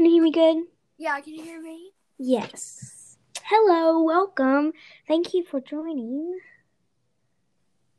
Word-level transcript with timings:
Can 0.00 0.06
you 0.06 0.12
hear 0.12 0.22
me 0.22 0.32
good? 0.32 0.64
Yeah, 0.96 1.20
can 1.20 1.34
you 1.34 1.42
hear 1.42 1.60
me? 1.60 1.90
Yes. 2.18 3.18
Hello, 3.44 4.02
welcome. 4.02 4.72
Thank 5.06 5.34
you 5.34 5.44
for 5.44 5.60
joining. 5.60 6.38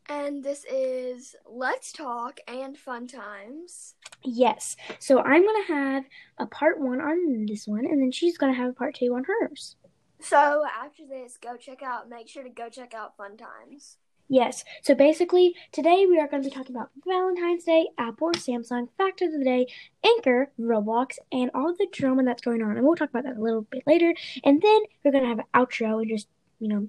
And 0.09 0.43
this 0.43 0.65
is 0.65 1.35
Let's 1.47 1.91
Talk 1.91 2.39
and 2.47 2.75
Fun 2.75 3.05
Times. 3.05 3.93
Yes. 4.23 4.77
So 4.97 5.19
I'm 5.19 5.43
going 5.43 5.63
to 5.67 5.73
have 5.73 6.05
a 6.39 6.47
part 6.47 6.79
one 6.79 7.01
on 7.01 7.45
this 7.45 7.67
one, 7.67 7.85
and 7.85 8.01
then 8.01 8.11
she's 8.11 8.35
going 8.35 8.51
to 8.51 8.59
have 8.59 8.71
a 8.71 8.73
part 8.73 8.95
two 8.95 9.13
on 9.13 9.23
hers. 9.25 9.75
So 10.21 10.65
after 10.83 11.03
this, 11.05 11.37
go 11.37 11.55
check 11.55 11.83
out, 11.83 12.09
make 12.09 12.27
sure 12.27 12.41
to 12.41 12.49
go 12.49 12.67
check 12.67 12.95
out 12.95 13.15
Fun 13.15 13.37
Times. 13.37 13.97
Yes. 14.31 14.63
So 14.81 14.95
basically, 14.95 15.55
today 15.73 16.05
we 16.09 16.17
are 16.17 16.25
going 16.25 16.41
to 16.41 16.47
be 16.47 16.55
talking 16.55 16.73
about 16.73 16.89
Valentine's 17.05 17.65
Day, 17.65 17.89
Apple 17.97 18.31
Samsung, 18.31 18.87
Fact 18.97 19.21
of 19.21 19.33
the 19.33 19.43
Day, 19.43 19.67
Anchor, 20.05 20.49
Roblox, 20.57 21.17
and 21.33 21.51
all 21.53 21.75
the 21.77 21.87
drama 21.91 22.23
that's 22.23 22.41
going 22.41 22.63
on. 22.63 22.77
And 22.77 22.85
we'll 22.85 22.95
talk 22.95 23.09
about 23.09 23.25
that 23.25 23.35
a 23.35 23.41
little 23.41 23.63
bit 23.63 23.83
later. 23.85 24.13
And 24.45 24.61
then 24.61 24.81
we're 25.03 25.11
going 25.11 25.25
to 25.25 25.29
have 25.29 25.39
an 25.39 25.45
outro 25.53 25.99
and 25.99 26.07
just, 26.07 26.29
you 26.61 26.69
know, 26.69 26.87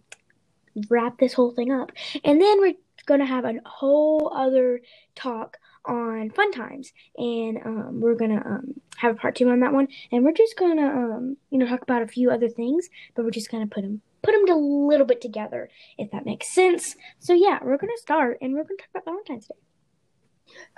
wrap 0.88 1.18
this 1.18 1.32
whole 1.32 1.50
thing 1.50 1.72
up. 1.72 1.90
And 2.22 2.40
then 2.40 2.60
we're 2.60 2.74
going 3.06 3.18
to 3.18 3.26
have 3.26 3.44
a 3.44 3.54
whole 3.66 4.32
other 4.32 4.80
talk 5.16 5.56
on 5.84 6.30
fun 6.30 6.52
times 6.52 6.92
and 7.18 7.58
um, 7.64 8.00
we're 8.00 8.14
gonna 8.14 8.40
um, 8.46 8.72
have 8.98 9.16
a 9.16 9.18
part 9.18 9.34
two 9.34 9.48
on 9.48 9.58
that 9.58 9.72
one 9.72 9.88
and 10.12 10.24
we're 10.24 10.30
just 10.30 10.56
gonna 10.56 10.86
um, 10.86 11.36
you 11.50 11.58
know 11.58 11.66
talk 11.66 11.82
about 11.82 12.02
a 12.02 12.06
few 12.06 12.30
other 12.30 12.48
things 12.48 12.88
but 13.16 13.24
we're 13.24 13.32
just 13.32 13.50
gonna 13.50 13.66
put 13.66 13.82
them 13.82 14.00
put 14.22 14.32
them 14.32 14.48
a 14.48 14.54
little 14.56 15.06
bit 15.06 15.20
together 15.20 15.68
if 15.98 16.10
that 16.10 16.24
makes 16.26 16.48
sense 16.48 16.96
so 17.18 17.32
yeah 17.32 17.58
we're 17.62 17.76
gonna 17.76 17.92
start 17.96 18.38
and 18.40 18.54
we're 18.54 18.62
gonna 18.64 18.76
talk 18.78 18.88
about 18.90 19.04
valentine's 19.04 19.46
day 19.46 19.54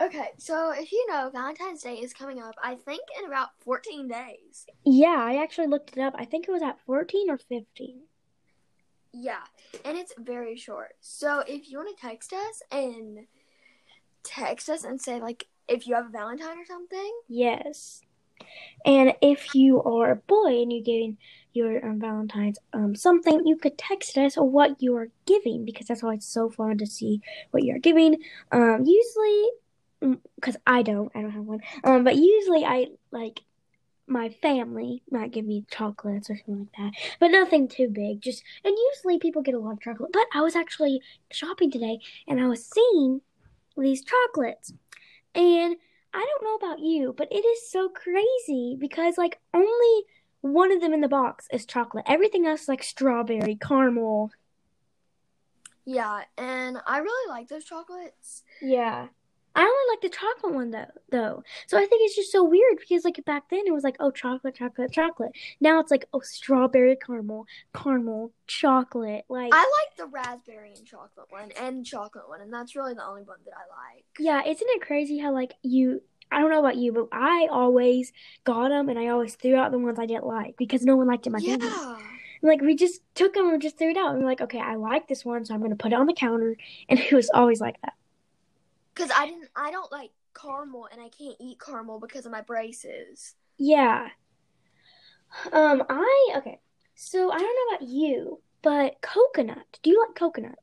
Okay, 0.01 0.29
so 0.39 0.71
if 0.73 0.93
you 0.93 1.05
know, 1.09 1.31
Valentine's 1.33 1.83
Day 1.83 1.95
is 1.97 2.13
coming 2.13 2.41
up, 2.41 2.55
I 2.63 2.77
think, 2.77 3.01
in 3.19 3.27
about 3.27 3.49
14 3.65 4.07
days. 4.07 4.67
yeah 4.85 5.17
i 5.19 5.43
actually 5.43 5.67
looked 5.67 5.97
it 5.97 6.01
up 6.01 6.15
i 6.17 6.25
think 6.25 6.47
it 6.47 6.53
was 6.53 6.63
at 6.63 6.79
14 6.87 7.29
or 7.31 7.39
15 7.39 8.03
Yeah, 9.13 9.43
and 9.85 9.97
it's 9.99 10.13
very 10.19 10.57
short. 10.57 10.93
So 11.01 11.43
if 11.49 11.69
you 11.71 11.79
want 11.79 11.97
to 11.97 12.01
text 12.09 12.33
us 12.33 12.63
and 12.71 13.27
text 14.23 14.69
us 14.69 14.85
and 14.85 15.01
say, 15.01 15.21
like, 15.21 15.47
if 15.69 15.87
you 15.87 15.95
have 15.95 16.07
a 16.07 16.11
Valentine 16.11 16.59
or 16.59 16.67
something, 16.67 17.13
Yes. 17.29 18.03
And 18.85 19.15
if 19.23 19.55
you 19.55 19.83
are 19.83 20.11
a 20.11 20.17
boy 20.17 20.61
and 20.63 20.73
you're 20.73 20.83
giving 20.83 21.17
your 21.55 21.85
um, 21.85 22.01
Valentine's 22.01 22.59
um, 22.73 22.95
something, 22.95 23.47
you 23.47 23.57
could 23.57 23.79
text 23.79 24.19
us 24.19 24.35
what 24.35 24.83
you 24.83 24.97
are 24.97 25.09
giving 25.27 25.65
because 25.65 25.87
that's 25.87 26.03
why 26.03 26.15
it's 26.15 26.27
so 26.27 26.51
fun 26.51 26.79
to 26.79 26.87
see 26.87 27.21
what 27.51 27.63
you're 27.63 27.79
giving. 27.79 28.17
Um, 28.53 28.85
usually, 28.85 30.19
because 30.35 30.57
I 30.67 30.83
don't, 30.83 31.11
I 31.15 31.23
don't 31.23 31.31
have 31.31 31.45
one. 31.45 31.61
Um, 31.85 32.05
but 32.05 32.17
usually 32.17 32.65
I 32.65 32.89
like 33.11 33.41
my 34.07 34.29
family 34.43 35.03
might 35.11 35.33
give 35.33 35.47
me 35.47 35.65
chocolates 35.71 36.29
or 36.29 36.37
something 36.37 36.69
like 36.77 36.93
that, 36.93 37.01
but 37.21 37.31
nothing 37.31 37.69
too 37.69 37.89
big. 37.89 38.21
Just 38.21 38.43
and 38.65 38.77
usually 38.95 39.19
people 39.19 39.43
get 39.43 39.55
a 39.55 39.59
lot 39.59 39.73
of 39.73 39.81
chocolate. 39.81 40.13
But 40.13 40.27
I 40.35 40.43
was 40.43 40.57
actually 40.57 41.01
shopping 41.31 41.71
today 41.71 41.99
and 42.29 42.41
I 42.41 42.47
was 42.47 42.67
seeing 42.67 43.21
these 43.77 44.05
chocolates, 44.05 44.73
and 45.35 45.77
I 46.13 46.27
don't 46.27 46.45
know 46.45 46.55
about 46.55 46.81
you, 46.81 47.15
but 47.17 47.29
it 47.33 47.45
is 47.45 47.71
so 47.71 47.89
crazy 47.89 48.77
because 48.79 49.19
like 49.19 49.41
only 49.53 50.05
one 50.45 50.71
of 50.71 50.83
them 50.83 50.93
in 50.93 51.01
the 51.01 51.09
box 51.09 51.49
is 51.51 51.65
chocolate. 51.65 52.05
Everything 52.07 52.45
else 52.47 52.63
is 52.63 52.69
like 52.69 52.83
strawberry, 52.83 53.57
caramel. 53.57 54.31
yeah, 55.87 56.25
and 56.37 56.77
I 56.87 56.99
really 56.99 57.31
like 57.31 57.49
those 57.49 57.65
chocolates. 57.65 58.43
Yeah. 58.61 59.09
I 59.57 59.61
only 59.61 59.93
like 59.93 60.01
the 60.03 60.19
chocolate 60.19 60.53
one 60.53 60.71
though 60.73 60.87
though. 61.11 61.43
So 61.69 61.79
I 61.79 61.87
think 61.87 62.03
it's 62.05 62.17
just 62.17 62.33
so 62.33 62.43
weird 62.43 62.77
because 62.79 63.05
like 63.05 63.25
back 63.25 63.45
then 63.51 63.63
it 63.67 63.73
was 63.73 63.85
like 63.85 63.97
oh 64.01 64.11
chocolate, 64.11 64.57
chocolate, 64.57 64.91
chocolate. 64.93 65.31
Now 65.61 65.79
it's 65.79 65.93
like 65.93 66.07
oh 66.13 66.21
strawberry 66.21 66.97
caramel, 66.97 67.47
caramel, 67.73 68.33
chocolate. 68.49 69.25
Like 69.29 69.53
I 69.55 69.59
like 69.59 69.97
the 69.97 70.07
raspberry 70.07 70.73
and 70.77 70.85
chocolate 70.85 71.29
one 71.31 71.53
and 71.53 71.87
chocolate 71.87 72.29
one, 72.29 72.41
and 72.41 72.53
that's 72.53 72.75
really 72.75 72.95
the 72.95 73.07
only 73.07 73.23
one 73.23 73.39
that 73.45 73.55
I 73.55 73.95
like. 73.95 74.05
Yeah, 74.19 74.43
isn't 74.45 74.69
it 74.69 74.83
crazy 74.83 75.19
how 75.19 75.33
like 75.33 75.55
you 75.63 76.03
I 76.31 76.41
don't 76.41 76.51
know 76.51 76.61
about 76.61 76.77
you, 76.77 76.93
but 76.93 77.09
I 77.13 77.49
always 77.51 78.13
got 78.45 78.69
them 78.69 78.89
and 78.89 78.99
I 78.99 79.09
always 79.09 79.35
threw 79.35 79.57
out 79.57 79.71
the 79.73 79.79
ones 79.79 79.99
I 79.99 80.07
didn't 80.07 80.27
like 80.27 80.57
because 80.57 80.85
no 80.85 80.97
one 80.97 81.07
liked 81.07 81.27
it 81.27 81.29
in 81.29 81.33
my 81.33 81.41
family. 81.41 81.67
Yeah. 81.67 81.99
Like 82.43 82.61
we 82.61 82.75
just 82.75 83.01
took 83.15 83.35
them 83.35 83.49
and 83.49 83.63
just 83.63 83.79
threw 83.79 83.91
it 83.91 83.97
out. 83.97 84.11
And 84.11 84.19
we're 84.19 84.29
like, 84.29 84.41
okay, 84.43 84.61
I 84.61 84.75
like 84.75 85.09
this 85.09 85.25
one, 85.25 85.45
so 85.45 85.55
I'm 85.55 85.63
gonna 85.63 85.77
put 85.77 85.93
it 85.93 85.99
on 85.99 86.07
the 86.07 86.13
counter. 86.13 86.57
And 86.89 86.99
it 86.99 87.13
was 87.13 87.31
always 87.33 87.61
like 87.61 87.81
that. 87.83 87.95
Cause 88.95 89.11
I 89.17 89.27
didn't, 89.27 89.49
I 89.57 89.71
don't 89.71 89.91
like 89.91 90.11
caramel, 90.35 90.89
and 90.93 91.01
I 91.01 91.09
can't 91.09 91.37
eat 91.41 91.59
caramel 91.61 92.01
because 92.01 92.27
of 92.27 92.33
my 92.33 92.43
braces. 92.43 93.35
Yeah. 93.57 94.09
Um, 95.53 95.83
I 95.89 96.35
okay. 96.37 96.61
So 96.95 97.31
I 97.33 97.39
don't 97.39 97.43
know 97.43 97.77
about 97.77 97.89
you, 97.89 98.41
but 98.63 99.01
coconut. 99.01 99.79
Do 99.83 99.91
you 99.91 100.05
like 100.07 100.15
coconut? 100.15 100.59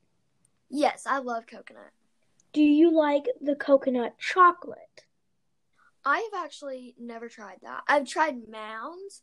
Yes, 0.69 1.05
I 1.05 1.19
love 1.19 1.45
coconut. 1.47 1.91
Do 2.53 2.61
you 2.61 2.91
like 2.91 3.25
the 3.41 3.55
coconut 3.55 4.17
chocolate? 4.19 5.05
I 6.05 6.17
have 6.33 6.43
actually 6.45 6.95
never 6.99 7.29
tried 7.29 7.59
that. 7.63 7.83
I've 7.87 8.07
tried 8.07 8.47
Mounds, 8.49 9.21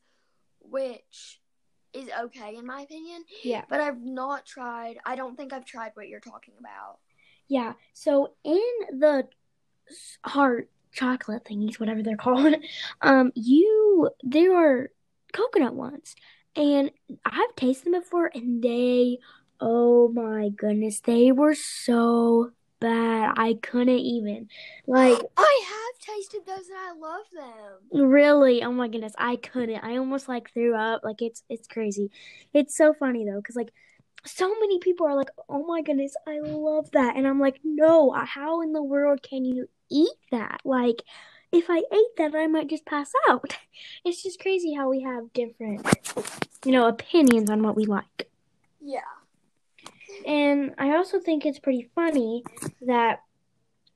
which 0.61 1.41
is 1.95 2.09
okay 2.25 2.57
in 2.57 2.67
my 2.67 2.83
opinion, 2.83 3.25
Yeah. 3.43 3.65
but 3.69 3.81
I've 3.81 4.01
not 4.01 4.45
tried. 4.47 4.99
I 5.07 5.17
don't 5.17 5.37
think 5.37 5.53
I've 5.53 5.65
tried 5.65 5.93
what 5.95 6.09
you're 6.09 6.21
talking 6.21 6.55
about. 6.59 6.99
Yeah. 7.49 7.73
So 7.95 8.35
in 8.45 8.61
the 8.99 9.27
heart 10.25 10.71
chocolate 10.93 11.45
thingies, 11.45 11.81
whatever 11.81 12.03
they're 12.03 12.17
called, 12.29 12.55
um, 13.01 13.33
you 13.35 14.11
there 14.23 14.55
are 14.57 14.91
coconut 15.33 15.75
ones, 15.75 16.15
and 16.55 16.91
I've 17.25 17.55
tasted 17.57 17.87
them 17.93 18.01
before, 18.01 18.31
and 18.35 18.63
they, 18.63 19.19
oh 19.61 20.09
my 20.09 20.51
goodness, 20.51 21.01
they 21.01 21.33
were 21.33 21.55
so 21.55 22.51
bad. 22.81 23.33
I 23.37 23.55
couldn't 23.63 23.89
even 23.99 24.49
like. 24.87 25.19
I 25.37 25.63
have 25.69 25.88
tasted 26.01 26.47
those 26.47 26.69
and 26.69 26.79
I 26.79 26.93
love 26.93 27.25
them. 27.33 28.09
Really? 28.11 28.63
Oh 28.63 28.73
my 28.73 28.89
goodness, 28.89 29.15
I 29.19 29.37
couldn't. 29.37 29.83
I 29.85 29.97
almost 29.97 30.29
like 30.29 30.53
threw 30.53 30.75
up. 30.75 31.03
Like 31.05 31.23
it's 31.23 31.43
it's 31.49 31.67
crazy. 31.69 32.11
It's 32.55 32.77
so 32.77 32.93
funny 32.93 33.25
though, 33.25 33.37
because 33.41 33.57
like 33.57 33.73
so 34.25 34.49
many 34.61 34.79
people 34.79 35.07
are 35.07 35.17
like, 35.17 35.31
"Oh 35.49 35.65
my 35.67 35.83
goodness, 35.83 36.15
I 36.27 36.41
love 36.41 36.91
that," 36.93 37.17
and 37.17 37.27
I'm 37.27 37.41
like, 37.41 37.61
"No, 37.65 38.11
how 38.13 38.61
in 38.63 38.73
the 38.73 38.83
world 38.83 39.23
can 39.23 39.45
you 39.45 39.69
eat 39.91 40.17
that? 40.31 40.61
Like, 40.65 41.03
if 41.53 41.67
I 41.69 41.79
ate 41.79 42.17
that, 42.19 42.35
I 42.35 42.47
might 42.47 42.69
just 42.69 42.87
pass 42.87 43.13
out." 43.29 43.57
It's 44.05 44.23
just 44.25 44.41
crazy 44.41 44.75
how 44.75 44.91
we 44.91 45.03
have 45.03 45.33
different, 45.33 45.87
you 46.65 46.73
know, 46.73 46.89
opinions 46.89 47.49
on 47.49 47.63
what 47.63 47.77
we 47.77 47.87
like. 47.87 48.29
Yeah. 48.81 49.01
And 50.27 50.75
I 50.79 50.97
also 50.97 51.21
think 51.21 51.47
it's 51.47 51.61
pretty 51.61 51.89
funny 51.95 52.43
that 52.83 53.21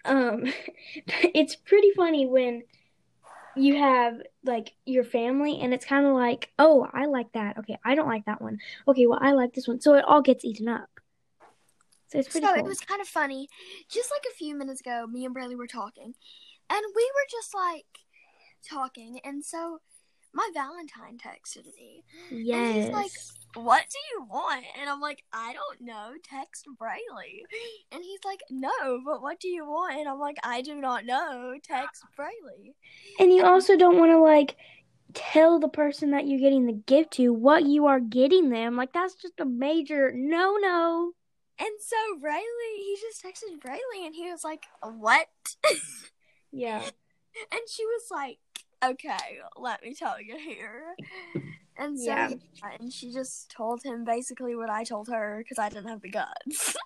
um 0.05 0.45
it's 1.07 1.57
pretty 1.57 1.91
funny 1.97 2.27
when 2.27 2.63
you 3.57 3.77
have 3.79 4.15
like 4.45 4.73
your 4.87 5.05
family 5.05 5.61
and 5.61 5.75
it's 5.75 5.85
kind 5.85 6.07
of 6.07 6.15
like, 6.15 6.51
"Oh, 6.59 6.89
I 6.93 7.07
like 7.07 7.33
that. 7.33 7.59
Okay, 7.59 7.79
I 7.85 7.95
don't 7.95 8.09
like 8.09 8.25
that 8.27 8.41
one. 8.41 8.59
Okay, 8.89 9.07
well, 9.07 9.19
I 9.23 9.33
like 9.33 9.55
this 9.55 9.69
one." 9.69 9.81
So 9.81 9.95
it 9.95 10.05
all 10.07 10.23
gets 10.23 10.45
eaten 10.45 10.69
up. 10.69 10.89
So 12.09 12.19
it's 12.19 12.29
pretty 12.29 12.47
So 12.47 12.55
cool. 12.55 12.65
it 12.65 12.69
was 12.69 12.81
kind 12.81 13.01
of 13.01 13.09
funny. 13.09 13.49
Just 13.91 14.11
like 14.11 14.25
a 14.31 14.35
few 14.37 14.57
minutes 14.57 14.81
ago, 14.81 15.07
me 15.07 15.25
and 15.25 15.35
Brayley 15.35 15.57
were 15.57 15.67
talking, 15.67 16.15
and 16.71 16.83
we 16.97 17.13
were 17.15 17.27
just 17.31 17.55
like 17.55 17.87
talking, 18.69 19.21
and 19.25 19.45
so 19.45 19.81
my 20.35 20.49
Valentine 20.55 21.19
texted 21.19 21.67
me. 21.77 22.05
And 22.31 22.47
yes. 22.47 22.75
he's 22.75 22.93
like, 22.93 23.11
What 23.55 23.85
do 23.91 23.99
you 24.13 24.27
want? 24.31 24.65
And 24.81 24.89
I'm 24.89 25.01
like, 25.01 25.25
I 25.33 25.53
don't 25.53 25.81
know. 25.81 26.13
Text 26.23 26.67
Brayley. 26.79 27.45
And 27.91 28.03
he's 28.03 28.21
like, 28.25 28.41
No, 28.51 29.01
but 29.05 29.23
what 29.23 29.41
do 29.41 29.49
you 29.49 29.65
want? 29.65 29.99
And 29.99 30.09
I'm 30.09 30.19
like, 30.19 30.39
I 30.43 30.63
do 30.63 30.75
not 30.77 31.05
know. 31.05 31.55
Text 31.63 32.05
Brayley. 32.17 32.75
and 33.19 33.33
you 33.33 33.45
also 33.45 33.77
don't 33.77 33.99
want 33.99 34.11
to 34.13 34.19
like 34.19 34.57
tell 35.15 35.59
the 35.59 35.69
person 35.69 36.13
that 36.13 36.27
you're 36.27 36.41
getting 36.41 36.67
the 36.67 36.73
gift 36.73 37.13
to 37.13 37.33
what 37.33 37.65
you 37.65 37.87
are 37.87 38.01
getting 38.01 38.51
them. 38.51 38.77
Like 38.77 38.93
that's 38.93 39.15
just 39.15 39.41
a 39.41 39.45
major 39.45 40.13
no-no. 40.15 41.13
And 41.59 41.71
so 41.81 41.97
Brayley, 42.21 42.43
he 42.77 42.99
just 43.01 43.23
texted 43.23 43.61
Brayley 43.61 44.07
and 44.07 44.15
he 44.15 44.31
was 44.31 44.43
like, 44.43 44.65
What? 44.83 45.29
Yeah. 46.51 46.79
and 47.53 47.61
she 47.69 47.85
was 47.85 48.05
like, 48.11 48.39
Okay, 48.85 49.39
let 49.57 49.83
me 49.83 49.95
tell 49.95 50.21
you 50.21 50.37
here. 50.37 50.97
And 51.77 51.99
so, 51.99 52.07
Yeah. 52.07 52.29
yeah, 52.31 52.77
and 52.81 52.93
she 52.93 53.13
just 53.13 53.51
told 53.51 53.83
him 53.83 54.05
basically 54.05 54.55
what 54.57 54.69
I 54.71 54.85
told 54.85 55.09
her 55.09 55.39
because 55.39 55.59
I 55.59 55.69
didn't 55.69 55.89
have 55.89 56.03
the 56.03 56.11
guts. 56.11 56.77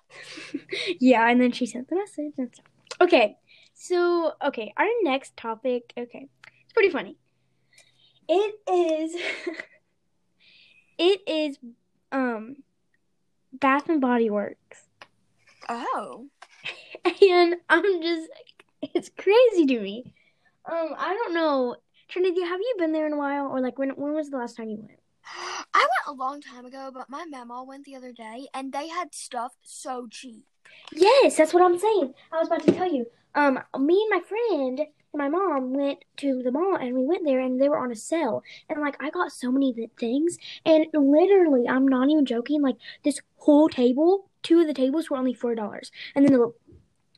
yeah, 0.99 1.27
and 1.29 1.41
then 1.41 1.51
she 1.51 1.65
sent 1.65 1.89
the 1.89 1.95
message 1.95 2.33
and 2.37 2.53
stuff. 2.53 2.65
Okay, 3.01 3.37
so 3.73 4.33
okay, 4.43 4.73
our 4.77 4.87
next 5.03 5.35
topic. 5.35 5.91
Okay, 5.97 6.29
it's 6.63 6.73
pretty 6.73 6.89
funny. 6.89 7.17
It 8.29 8.55
is. 8.71 9.21
it 10.97 11.21
is, 11.27 11.57
um, 12.11 12.57
Bath 13.53 13.89
and 13.89 13.99
Body 14.01 14.29
Works, 14.29 14.83
oh. 15.67 16.27
and 17.21 17.55
I'm 17.69 18.01
just. 18.01 18.29
It's 18.81 19.09
crazy 19.17 19.65
to 19.65 19.79
me. 19.79 20.13
Um, 20.69 20.93
I 20.97 21.13
don't 21.13 21.33
know. 21.33 21.75
Trinity, 22.07 22.41
have 22.41 22.59
you 22.59 22.75
been 22.77 22.93
there 22.93 23.05
in 23.05 23.13
a 23.13 23.17
while, 23.17 23.47
or 23.47 23.59
like 23.59 23.77
when 23.77 23.89
when 23.91 24.13
was 24.13 24.29
the 24.29 24.37
last 24.37 24.55
time 24.55 24.69
you 24.69 24.77
went? 24.77 24.99
I 25.73 25.79
went 25.79 26.07
a 26.07 26.13
long 26.13 26.41
time 26.41 26.65
ago, 26.65 26.89
but 26.93 27.09
my 27.09 27.25
mama 27.25 27.63
went 27.63 27.85
the 27.85 27.95
other 27.95 28.13
day, 28.13 28.47
and 28.53 28.71
they 28.71 28.87
had 28.87 29.13
stuff 29.13 29.53
so 29.61 30.07
cheap. 30.09 30.45
Yes, 30.93 31.35
that's 31.35 31.53
what 31.53 31.63
I'm 31.63 31.77
saying. 31.77 32.13
I 32.31 32.39
was 32.39 32.47
about 32.47 32.63
to 32.63 32.71
tell 32.71 32.91
you. 32.91 33.05
Um, 33.35 33.59
me 33.77 34.07
and 34.09 34.09
my 34.09 34.21
friend 34.27 34.79
and 34.79 34.87
my 35.13 35.29
mom 35.29 35.73
went 35.73 35.99
to 36.17 36.41
the 36.43 36.51
mall, 36.51 36.77
and 36.77 36.95
we 36.95 37.05
went 37.05 37.25
there, 37.25 37.41
and 37.41 37.61
they 37.61 37.67
were 37.67 37.77
on 37.77 37.91
a 37.91 37.95
sale, 37.95 38.41
and 38.69 38.79
like 38.79 38.95
I 39.01 39.09
got 39.09 39.31
so 39.31 39.51
many 39.51 39.75
things, 39.99 40.37
and 40.65 40.87
literally, 40.93 41.67
I'm 41.67 41.87
not 41.87 42.09
even 42.09 42.25
joking. 42.25 42.61
Like 42.61 42.77
this 43.03 43.19
whole 43.35 43.67
table, 43.67 44.29
two 44.43 44.61
of 44.61 44.67
the 44.67 44.73
tables 44.73 45.09
were 45.09 45.17
only 45.17 45.33
four 45.33 45.55
dollars, 45.55 45.91
and 46.15 46.25
then 46.25 46.33
the 46.33 46.53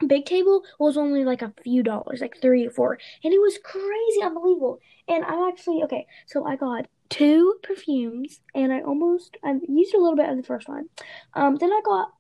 big 0.08 0.26
table 0.26 0.64
was 0.80 0.98
only 0.98 1.26
like 1.26 1.42
a 1.42 1.54
few 1.64 1.84
dollars, 1.84 2.22
like 2.22 2.38
three 2.42 2.66
or 2.66 2.72
four, 2.72 2.98
and 3.24 3.34
it 3.34 3.40
was 3.40 3.58
crazy, 3.64 4.24
unbelievable. 4.24 4.80
And 5.08 5.24
I'm 5.26 5.50
actually 5.50 5.84
okay, 5.84 6.06
so 6.28 6.46
I 6.46 6.56
got 6.56 6.88
two 7.10 7.56
perfumes, 7.64 8.42
and 8.56 8.72
I 8.72 8.82
almost 8.82 9.38
I 9.44 9.56
used 9.68 9.94
a 9.94 10.00
little 10.00 10.16
bit 10.16 10.30
of 10.30 10.38
the 10.38 10.44
first 10.44 10.68
one. 10.68 10.90
Um, 11.34 11.56
then 11.56 11.72
I 11.72 11.82
got 11.84 12.14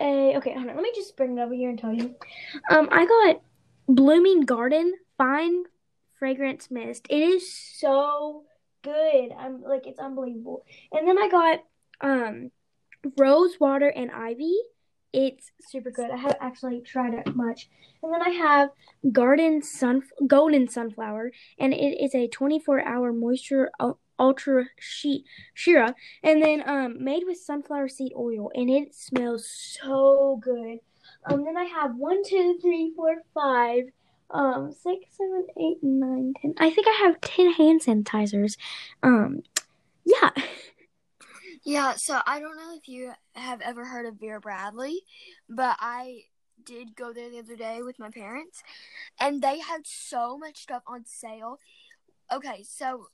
a 0.00 0.36
okay, 0.36 0.54
hold 0.54 0.68
on, 0.68 0.76
let 0.76 0.82
me 0.82 0.92
just 0.94 1.16
bring 1.16 1.38
it 1.38 1.40
over 1.40 1.54
here 1.54 1.70
and 1.70 1.78
tell 1.78 1.92
you. 1.92 2.14
Um, 2.70 2.88
I 2.90 3.06
got 3.06 3.42
Blooming 3.88 4.42
Garden 4.42 4.94
Fine 5.18 5.64
Fragrance 6.18 6.70
Mist. 6.70 7.06
It 7.10 7.22
is 7.22 7.52
so 7.52 8.44
good. 8.82 9.32
I'm 9.38 9.62
like 9.62 9.86
it's 9.86 10.00
unbelievable. 10.00 10.64
And 10.92 11.06
then 11.06 11.18
I 11.18 11.28
got 11.28 11.58
um 12.00 12.50
Rose 13.18 13.58
Water 13.60 13.88
and 13.88 14.10
Ivy. 14.10 14.56
It's 15.14 15.52
super 15.60 15.90
good. 15.90 16.10
I 16.10 16.16
haven't 16.16 16.38
actually 16.40 16.80
tried 16.80 17.14
it 17.14 17.34
much. 17.36 17.68
And 18.02 18.12
then 18.12 18.20
I 18.20 18.30
have 18.30 18.70
Garden 19.12 19.62
Sun 19.62 20.02
Golden 20.26 20.68
Sunflower, 20.68 21.30
and 21.58 21.72
it 21.72 22.02
is 22.02 22.14
a 22.14 22.28
24-hour 22.28 23.12
moisture 23.12 23.70
ultra 24.18 24.66
sheet 24.78 25.24
Shira, 25.54 25.94
and 26.22 26.42
then 26.42 26.62
um 26.68 27.02
made 27.02 27.22
with 27.26 27.38
sunflower 27.38 27.88
seed 27.88 28.12
oil, 28.16 28.50
and 28.54 28.68
it 28.68 28.94
smells 28.94 29.48
so 29.48 30.38
good. 30.42 30.78
Um, 31.26 31.44
then 31.44 31.56
I 31.56 31.64
have 31.64 31.96
one, 31.96 32.22
two, 32.24 32.58
three, 32.60 32.92
four, 32.96 33.22
five, 33.34 33.84
um, 34.30 34.72
six, 34.72 35.16
seven, 35.16 35.46
eight, 35.56 35.78
nine, 35.82 36.34
ten. 36.40 36.54
I 36.58 36.70
think 36.70 36.86
I 36.88 37.04
have 37.04 37.20
ten 37.20 37.52
hand 37.52 37.82
sanitizers. 37.82 38.56
Um, 39.02 39.42
yeah. 40.04 40.30
Yeah, 41.64 41.94
so 41.96 42.20
I 42.26 42.40
don't 42.40 42.56
know 42.56 42.74
if 42.76 42.88
you 42.88 43.12
have 43.34 43.60
ever 43.62 43.84
heard 43.86 44.06
of 44.06 44.20
Vera 44.20 44.40
Bradley, 44.40 45.00
but 45.48 45.76
I 45.80 46.24
did 46.64 46.94
go 46.94 47.12
there 47.12 47.30
the 47.30 47.38
other 47.38 47.56
day 47.56 47.82
with 47.82 47.98
my 47.98 48.10
parents, 48.10 48.62
and 49.18 49.40
they 49.42 49.60
had 49.60 49.86
so 49.86 50.36
much 50.36 50.58
stuff 50.62 50.82
on 50.86 51.04
sale. 51.06 51.58
Okay, 52.32 52.62
so 52.68 53.06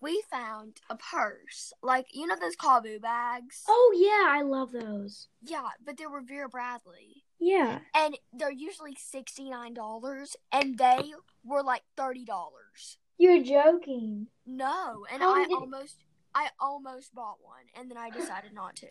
we 0.00 0.22
found 0.30 0.76
a 0.88 0.96
purse, 0.96 1.72
like 1.82 2.06
you 2.14 2.26
know 2.26 2.36
those 2.40 2.54
KAVU 2.56 3.00
bags. 3.02 3.64
Oh 3.68 3.92
yeah, 3.96 4.32
I 4.38 4.42
love 4.42 4.70
those. 4.72 5.26
Yeah, 5.42 5.68
but 5.84 5.96
they 5.96 6.06
were 6.06 6.20
Vera 6.20 6.48
Bradley, 6.48 7.24
Yeah. 7.40 7.80
and 7.94 8.16
they're 8.32 8.52
usually 8.52 8.96
sixty 8.96 9.50
nine 9.50 9.74
dollars, 9.74 10.36
and 10.52 10.78
they 10.78 11.12
were 11.44 11.64
like 11.64 11.82
thirty 11.96 12.24
dollars. 12.24 12.98
You're 13.18 13.42
joking. 13.42 14.28
No, 14.46 15.04
and 15.12 15.20
How 15.20 15.34
I 15.34 15.44
did- 15.46 15.52
almost, 15.54 15.96
I 16.38 16.50
almost 16.60 17.12
bought 17.16 17.38
one, 17.42 17.64
and 17.74 17.90
then 17.90 17.98
I 17.98 18.10
decided 18.10 18.54
not 18.54 18.76
to. 18.76 18.86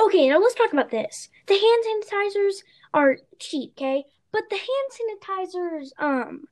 Okay, 0.00 0.28
now 0.28 0.40
let's 0.40 0.56
talk 0.56 0.72
about 0.72 0.90
this. 0.90 1.28
The 1.46 1.54
hand 1.54 1.84
sanitizers 1.86 2.64
are 2.92 3.18
cheap, 3.38 3.74
okay? 3.76 4.02
But 4.32 4.50
the 4.50 4.56
hand 4.56 5.20
sanitizers, 5.22 5.90
um, 6.00 6.48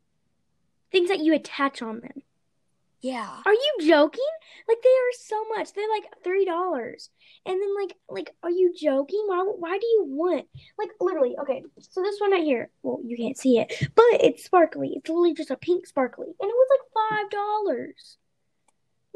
things 0.92 1.08
that 1.08 1.18
you 1.18 1.34
attach 1.34 1.82
on 1.82 1.98
them. 1.98 2.22
Yeah. 3.00 3.40
Are 3.44 3.52
you 3.52 3.76
joking? 3.80 4.20
Like 4.68 4.78
they 4.84 4.88
are 4.88 5.12
so 5.18 5.44
much. 5.56 5.72
They're 5.72 5.90
like 5.90 6.04
three 6.22 6.44
dollars. 6.44 7.10
And 7.44 7.60
then 7.60 7.74
like 7.74 7.96
like 8.08 8.30
are 8.44 8.50
you 8.50 8.72
joking? 8.80 9.24
Why 9.26 9.44
why 9.58 9.78
do 9.78 9.86
you 9.86 10.04
want 10.08 10.46
like 10.78 10.90
literally 11.00 11.36
okay, 11.42 11.62
so 11.78 12.02
this 12.02 12.20
one 12.20 12.30
right 12.30 12.44
here, 12.44 12.70
well 12.82 13.00
you 13.04 13.16
can't 13.16 13.36
see 13.36 13.58
it, 13.58 13.72
but 13.94 14.04
it's 14.24 14.44
sparkly. 14.44 14.92
It's 14.94 15.08
literally 15.08 15.34
just 15.34 15.50
a 15.50 15.56
pink 15.56 15.86
sparkly. 15.86 16.26
And 16.26 16.48
it 16.48 16.54
was 16.54 16.68
like 16.70 17.10
five 17.10 17.30
dollars. 17.30 18.18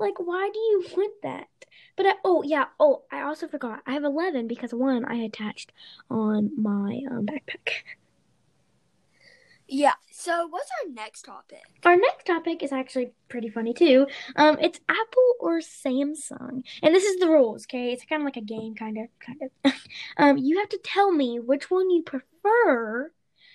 Like 0.01 0.19
why 0.19 0.51
do 0.53 0.59
you 0.59 0.85
want 0.97 1.23
that? 1.23 1.49
But 1.97 2.07
I, 2.07 2.15
oh 2.25 2.43
yeah, 2.43 2.67
oh 2.81 3.03
I 3.13 3.21
also 3.23 3.47
forgot. 3.47 3.81
I 3.87 3.93
have 3.93 4.05
eleven 4.05 4.49
because 4.49 4.73
one 4.73 5.05
I 5.05 5.17
attached 5.17 5.73
on 6.11 6.51
my 6.57 7.03
um, 7.11 7.27
backpack. 7.27 7.83
Yeah. 9.69 9.93
So 10.11 10.49
what's 10.49 10.69
our 10.83 10.91
next 10.93 11.23
topic? 11.23 11.63
Our 11.85 11.97
next 11.97 12.27
topic 12.27 12.63
is 12.63 12.73
actually 12.73 13.13
pretty 13.29 13.49
funny 13.49 13.73
too. 13.73 14.07
Um, 14.37 14.59
it's 14.61 14.81
Apple 14.89 15.35
or 15.39 15.61
Samsung, 15.61 16.63
and 16.83 16.95
this 16.95 17.05
is 17.05 17.21
the 17.21 17.29
rules. 17.29 17.67
Okay, 17.67 17.93
it's 17.93 18.05
kind 18.05 18.23
of 18.23 18.25
like 18.25 18.37
a 18.37 18.41
game, 18.41 18.75
kind 18.75 18.99
of, 18.99 19.07
kind 19.21 19.41
of. 19.43 19.73
um, 20.17 20.39
you 20.39 20.59
have 20.59 20.71
to 20.71 20.81
tell 20.83 21.13
me 21.13 21.39
which 21.39 21.71
one 21.71 21.91
you 21.91 22.03
prefer, 22.03 23.13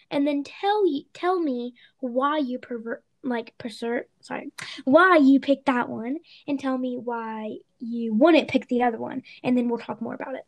and 0.09 0.25
then 0.25 0.43
tell 0.43 0.87
you 0.87 1.03
tell 1.13 1.39
me 1.39 1.73
why 1.99 2.37
you 2.37 2.59
prefer, 2.59 3.01
like 3.25 3.57
prefer, 3.57 4.05
sorry, 4.21 4.51
why 4.85 5.17
you 5.17 5.39
picked 5.39 5.65
that 5.65 5.89
one, 5.89 6.17
and 6.47 6.59
tell 6.59 6.77
me 6.77 6.97
why 6.97 7.57
you 7.79 8.13
wouldn't 8.13 8.47
pick 8.47 8.67
the 8.67 8.83
other 8.83 8.97
one, 8.97 9.23
and 9.43 9.57
then 9.57 9.67
we'll 9.67 9.79
talk 9.79 10.01
more 10.01 10.13
about 10.13 10.35
it. 10.35 10.45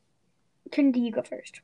Trinity, 0.72 1.02
you 1.02 1.12
go 1.12 1.24
first. 1.24 1.62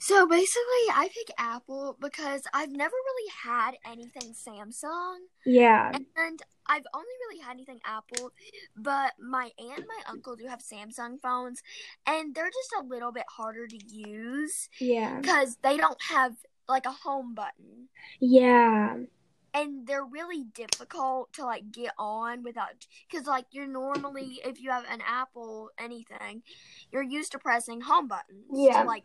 So 0.00 0.28
basically, 0.28 0.86
I 0.94 1.08
pick 1.12 1.34
Apple 1.38 1.96
because 2.00 2.42
I've 2.54 2.70
never 2.70 2.94
really 2.94 3.30
had 3.42 3.72
anything 3.84 4.32
Samsung, 4.32 5.16
Yeah, 5.44 5.90
and 5.92 6.40
I've 6.66 6.84
only 6.94 7.08
really 7.28 7.40
had 7.42 7.52
anything 7.52 7.80
Apple. 7.84 8.30
But 8.76 9.12
my 9.18 9.50
aunt 9.58 9.78
and 9.78 9.86
my 9.88 10.02
uncle 10.08 10.36
do 10.36 10.46
have 10.46 10.60
Samsung 10.60 11.20
phones, 11.20 11.62
and 12.06 12.32
they're 12.34 12.46
just 12.50 12.74
a 12.78 12.86
little 12.86 13.10
bit 13.10 13.24
harder 13.28 13.66
to 13.66 13.78
use 13.86 14.68
yeah, 14.80 15.18
because 15.20 15.56
they 15.62 15.76
don't 15.76 16.00
have 16.10 16.34
like 16.68 16.86
a 16.86 16.92
home 16.92 17.34
button. 17.34 17.88
yeah, 18.20 18.98
and 19.54 19.86
they're 19.86 20.04
really 20.04 20.44
difficult 20.44 21.32
to 21.32 21.44
like 21.44 21.70
get 21.72 21.92
on 21.98 22.42
without 22.42 22.86
because 23.10 23.26
like 23.26 23.46
you're 23.50 23.66
normally 23.66 24.40
if 24.44 24.60
you 24.60 24.70
have 24.70 24.84
an 24.90 25.00
apple 25.06 25.70
anything 25.78 26.42
you're 26.92 27.02
used 27.02 27.32
to 27.32 27.38
pressing 27.38 27.80
home 27.82 28.08
buttons 28.08 28.44
Yeah. 28.52 28.82
to 28.82 28.86
like 28.86 29.04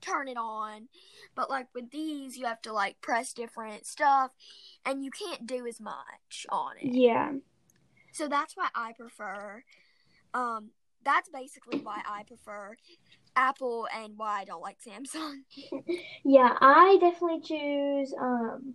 turn 0.00 0.28
it 0.28 0.36
on 0.36 0.88
but 1.34 1.50
like 1.50 1.66
with 1.74 1.90
these 1.90 2.36
you 2.36 2.46
have 2.46 2.62
to 2.62 2.72
like 2.72 3.00
press 3.00 3.32
different 3.32 3.84
stuff 3.86 4.32
and 4.86 5.04
you 5.04 5.10
can't 5.10 5.46
do 5.46 5.66
as 5.66 5.80
much 5.80 6.46
on 6.48 6.72
it 6.80 6.94
yeah. 6.94 7.32
so 8.12 8.28
that's 8.28 8.56
why 8.56 8.68
i 8.74 8.92
prefer 8.92 9.64
um 10.34 10.70
that's 11.04 11.28
basically 11.28 11.78
why 11.80 12.00
i 12.08 12.22
prefer 12.22 12.76
apple 13.34 13.88
and 13.94 14.14
why 14.16 14.40
i 14.40 14.44
don't 14.44 14.62
like 14.62 14.78
samsung 14.80 15.40
Yeah, 16.24 16.56
I 16.60 16.98
definitely 17.00 17.40
choose 17.40 18.14
um 18.20 18.74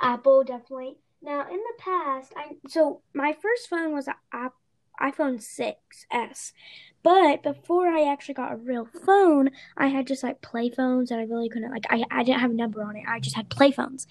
Apple 0.00 0.44
definitely. 0.44 0.98
Now 1.22 1.42
in 1.48 1.56
the 1.56 1.74
past, 1.78 2.32
I 2.36 2.56
so 2.68 3.00
my 3.14 3.32
first 3.32 3.68
phone 3.68 3.92
was 3.94 4.08
a 4.08 4.16
app, 4.32 4.54
iPhone 5.00 5.38
6s. 5.40 6.52
But 7.02 7.42
before 7.42 7.88
I 7.88 8.10
actually 8.10 8.34
got 8.34 8.52
a 8.52 8.56
real 8.56 8.86
phone, 9.04 9.50
I 9.76 9.88
had 9.88 10.06
just 10.06 10.22
like 10.22 10.40
play 10.40 10.70
phones 10.70 11.10
that 11.10 11.18
I 11.18 11.24
really 11.24 11.48
couldn't 11.48 11.70
like 11.70 11.86
I 11.90 12.04
I 12.10 12.22
didn't 12.24 12.40
have 12.40 12.50
a 12.50 12.54
number 12.54 12.82
on 12.82 12.96
it. 12.96 13.04
I 13.08 13.20
just 13.20 13.36
had 13.36 13.48
play 13.48 13.70
phones. 13.70 14.06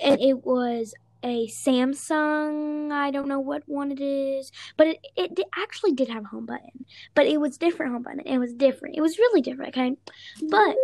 And 0.00 0.20
it 0.20 0.44
was 0.44 0.94
a 1.22 1.48
Samsung, 1.48 2.92
I 2.92 3.10
don't 3.10 3.26
know 3.26 3.40
what 3.40 3.62
one 3.66 3.90
it 3.90 4.00
is, 4.00 4.52
but 4.76 4.86
it, 4.86 4.98
it 5.16 5.34
di- 5.34 5.44
actually 5.56 5.92
did 5.92 6.08
have 6.08 6.24
a 6.24 6.28
home 6.28 6.46
button. 6.46 6.84
But 7.14 7.26
it 7.26 7.40
was 7.40 7.58
different 7.58 7.92
home 7.92 8.02
button. 8.02 8.20
It 8.20 8.38
was 8.38 8.52
different. 8.54 8.96
It 8.96 9.00
was 9.00 9.18
really 9.18 9.40
different, 9.40 9.76
okay? 9.76 9.96
But 10.48 10.76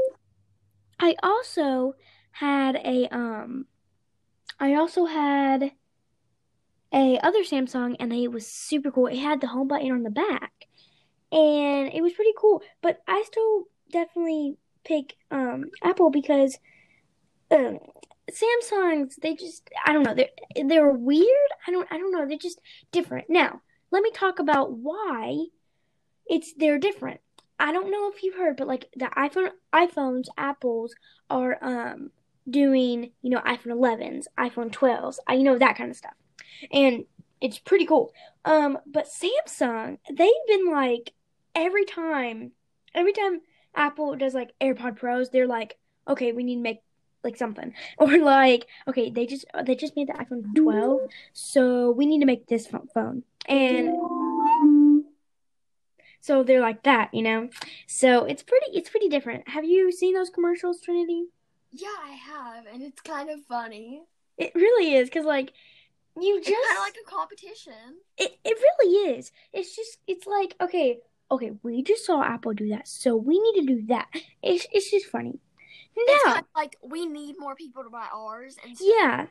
I 0.99 1.15
also 1.23 1.95
had 2.33 2.77
a 2.77 3.09
um 3.15 3.67
I 4.63 4.75
also 4.75 5.07
had 5.07 5.73
a 6.95 7.19
other 7.19 7.43
Samsung 7.43 7.97
and 7.99 8.13
it 8.13 8.29
was 8.29 8.47
super 8.47 8.93
cool. 8.93 9.09
It 9.09 9.19
had 9.19 9.41
the 9.41 9.49
home 9.49 9.67
button 9.67 9.91
on 9.91 10.05
the 10.05 10.11
back. 10.11 10.53
And 11.33 11.93
it 11.93 12.01
was 12.01 12.13
pretty 12.13 12.31
cool. 12.39 12.63
But 12.81 13.03
I 13.09 13.25
still 13.27 13.65
definitely 13.91 14.57
pick 14.85 15.17
um 15.33 15.65
Apple 15.83 16.11
because 16.11 16.61
um 17.51 17.81
Samsungs 18.31 19.17
they 19.21 19.35
just 19.35 19.69
I 19.85 19.93
don't 19.93 20.05
know, 20.05 20.15
they're 20.15 20.65
they're 20.65 20.93
weird. 20.93 21.51
I 21.67 21.73
don't 21.73 21.89
I 21.91 21.99
don't 21.99 22.13
know, 22.13 22.25
they're 22.25 22.39
just 22.39 22.61
different. 22.93 23.29
Now, 23.29 23.63
let 23.91 24.05
me 24.05 24.13
talk 24.13 24.39
about 24.39 24.73
why 24.75 25.47
it's 26.27 26.55
they're 26.57 26.79
different. 26.79 27.21
I 27.59 27.73
don't 27.73 27.91
know 27.91 28.13
if 28.15 28.23
you've 28.23 28.37
heard, 28.37 28.57
but 28.59 28.69
like 28.69 28.89
the 28.95 29.07
iPhone 29.07 29.51
iPhones, 29.73 30.29
Apples 30.39 30.95
are 31.29 31.59
um 31.61 32.13
doing, 32.49 33.11
you 33.23 33.31
know, 33.31 33.41
iPhone 33.41 33.73
11s, 33.73 34.27
iPhone 34.39 34.71
12s, 34.71 35.19
I 35.27 35.35
you 35.35 35.45
know 35.45 35.59
that 35.59 35.77
kind 35.77 35.91
of 35.91 35.97
stuff. 35.97 36.15
And 36.73 37.05
it's 37.41 37.59
pretty 37.59 37.87
cool. 37.87 38.13
Um 38.45 38.79
but 38.87 39.07
Samsung, 39.07 39.99
they've 40.09 40.47
been 40.49 40.71
like 40.71 41.13
every 41.55 41.85
time 41.85 42.53
every 42.95 43.13
time 43.13 43.41
Apple 43.75 44.17
does 44.17 44.35
like 44.35 44.53
AirPod 44.61 44.97
Pros, 44.97 45.31
they're 45.31 45.47
like, 45.47 45.79
"Okay, 46.07 46.33
we 46.33 46.45
need 46.45 46.57
to 46.57 46.61
make 46.61 46.83
like 47.25 47.37
something. 47.37 47.75
Or 47.99 48.19
like 48.19 48.67
okay 48.89 49.11
they 49.11 49.27
just 49.27 49.45
they 49.65 49.75
just 49.75 49.97
made 49.97 50.09
the 50.09 50.15
iphone 50.15 50.55
12 50.55 51.01
so 51.33 51.91
we 51.93 52.07
need 52.07 52.21
to 52.21 52.27
make 52.27 52.47
this 52.47 52.67
phone. 52.67 53.23
And 53.49 55.05
so 56.21 56.43
they're 56.43 56.61
like 56.61 56.83
that 56.85 57.13
you 57.13 57.23
know? 57.23 57.49
So 57.87 58.25
it's 58.25 58.43
pretty 58.43 58.67
it's 58.73 58.91
pretty 58.91 59.09
different. 59.09 59.49
Have 59.49 59.65
you 59.65 59.93
seen 59.93 60.15
those 60.15 60.31
commercials 60.31 60.81
trinity 60.81 61.27
yeah 61.73 61.89
i 62.05 62.13
have 62.13 62.67
and 62.73 62.83
it's 62.83 63.01
kind 63.01 63.31
of 63.31 63.41
funny. 63.47 64.03
It 64.39 64.55
really 64.55 64.95
is 64.95 65.09
because 65.09 65.25
like 65.27 65.53
you 66.21 66.41
just 66.41 66.51
kind 66.51 66.79
of 66.79 66.83
like 66.83 66.97
a 67.07 67.11
competition. 67.11 67.99
It, 68.19 68.33
it 68.45 68.57
really 68.61 69.17
is. 69.17 69.33
It's 69.53 69.75
just 69.75 69.99
it's 70.07 70.27
like 70.27 70.55
okay 70.61 70.99
okay 71.31 71.53
we 71.63 71.83
just 71.83 72.05
saw 72.05 72.23
apple 72.23 72.53
do 72.53 72.69
that 72.69 72.87
so 72.87 73.17
we 73.17 73.39
need 73.41 73.61
to 73.61 73.67
do 73.75 73.87
that. 73.89 74.09
It's, 74.43 74.67
it's 74.73 74.91
just 74.91 75.07
funny. 75.07 75.39
It's 75.97 76.25
kind 76.25 76.39
of 76.39 76.45
like 76.57 76.77
we 76.83 77.07
need 77.07 77.37
more 77.39 77.55
people 77.55 77.83
to 77.85 77.91
buy 77.91 78.07
ours 78.13 78.57
and 78.65 78.77
stuff. 78.77 78.89
yeah. 78.97 79.27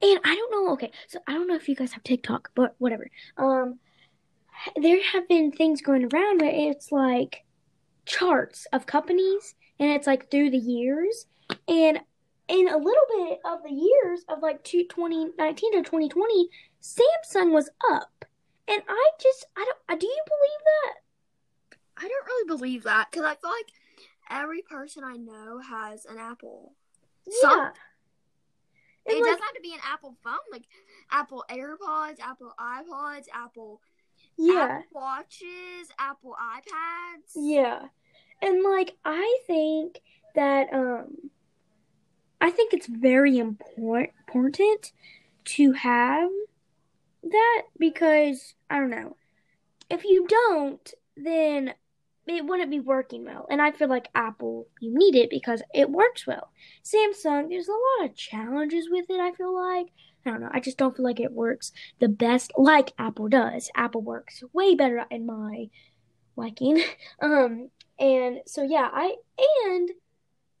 And 0.00 0.20
i 0.24 0.34
don't 0.34 0.50
know 0.50 0.72
okay 0.72 0.90
so 1.08 1.18
i 1.28 1.32
don't 1.32 1.46
know 1.46 1.54
if 1.56 1.68
you 1.68 1.76
guys 1.76 1.92
have 1.92 2.02
tiktok 2.02 2.50
but 2.54 2.74
whatever. 2.78 3.10
Um 3.36 3.78
there 4.76 5.02
have 5.02 5.28
been 5.28 5.50
things 5.50 5.80
going 5.80 6.08
around 6.12 6.40
where 6.40 6.50
it's 6.70 6.92
like 6.92 7.44
charts 8.06 8.66
of 8.72 8.86
companies 8.86 9.54
and 9.78 9.90
it's 9.90 10.06
like 10.06 10.30
through 10.30 10.50
the 10.50 10.58
years 10.58 11.26
and 11.68 12.00
in 12.48 12.68
a 12.68 12.76
little 12.76 13.06
bit 13.16 13.40
of 13.44 13.62
the 13.62 13.72
years 13.72 14.24
of 14.28 14.42
like 14.42 14.62
2019 14.64 15.72
to 15.72 15.78
2020 15.78 16.48
samsung 16.82 17.52
was 17.52 17.70
up 17.90 18.24
and 18.68 18.82
i 18.88 19.10
just 19.20 19.46
i 19.56 19.64
don't 19.64 20.00
do 20.00 20.06
you 20.06 20.22
believe 20.26 20.62
that 20.64 22.04
i 22.04 22.08
don't 22.08 22.26
really 22.26 22.46
believe 22.46 22.82
that 22.84 23.08
because 23.10 23.24
i 23.24 23.34
feel 23.34 23.50
like 23.50 23.72
every 24.30 24.62
person 24.62 25.04
i 25.04 25.16
know 25.16 25.60
has 25.60 26.04
an 26.06 26.18
apple 26.18 26.72
yeah 27.26 27.40
Some, 27.40 27.72
it 29.06 29.14
like, 29.14 29.24
doesn't 29.24 29.42
have 29.42 29.54
to 29.54 29.60
be 29.62 29.74
an 29.74 29.80
apple 29.90 30.16
phone 30.22 30.34
like 30.50 30.64
apple 31.10 31.44
airpods 31.50 32.20
apple 32.20 32.52
ipods 32.58 33.26
apple 33.32 33.80
yeah. 34.38 34.80
Apple 34.80 34.84
Watches, 34.92 35.88
Apple 35.98 36.36
iPads. 36.40 37.32
Yeah. 37.34 37.82
And 38.40 38.62
like 38.62 38.96
I 39.04 39.38
think 39.46 40.00
that 40.34 40.72
um 40.72 41.30
I 42.42 42.50
think 42.50 42.74
it's 42.74 42.88
very 42.88 43.38
important 43.38 44.10
important 44.26 44.92
to 45.44 45.72
have 45.72 46.30
that 47.22 47.62
because 47.78 48.54
I 48.68 48.78
don't 48.78 48.90
know. 48.90 49.16
If 49.88 50.04
you 50.04 50.26
don't, 50.26 50.94
then 51.16 51.74
it 52.26 52.46
wouldn't 52.46 52.70
be 52.70 52.80
working 52.80 53.24
well. 53.24 53.46
And 53.50 53.60
I 53.60 53.72
feel 53.72 53.88
like 53.88 54.08
Apple, 54.14 54.66
you 54.80 54.96
need 54.96 55.14
it 55.14 55.30
because 55.30 55.62
it 55.74 55.90
works 55.90 56.26
well. 56.26 56.50
Samsung, 56.82 57.48
there's 57.48 57.68
a 57.68 58.00
lot 58.00 58.10
of 58.10 58.16
challenges 58.16 58.88
with 58.90 59.06
it, 59.08 59.20
I 59.20 59.32
feel 59.32 59.54
like. 59.54 59.88
I 60.24 60.30
don't 60.30 60.40
know. 60.40 60.50
I 60.52 60.60
just 60.60 60.78
don't 60.78 60.96
feel 60.96 61.04
like 61.04 61.20
it 61.20 61.32
works 61.32 61.72
the 61.98 62.08
best 62.08 62.52
like 62.56 62.92
Apple 62.98 63.28
does. 63.28 63.70
Apple 63.76 64.02
works 64.02 64.42
way 64.52 64.74
better 64.74 65.04
in 65.10 65.26
my 65.26 65.68
liking. 66.36 66.82
Um, 67.20 67.70
and 67.98 68.38
so 68.46 68.64
yeah, 68.64 68.88
I 68.92 69.14
and 69.66 69.90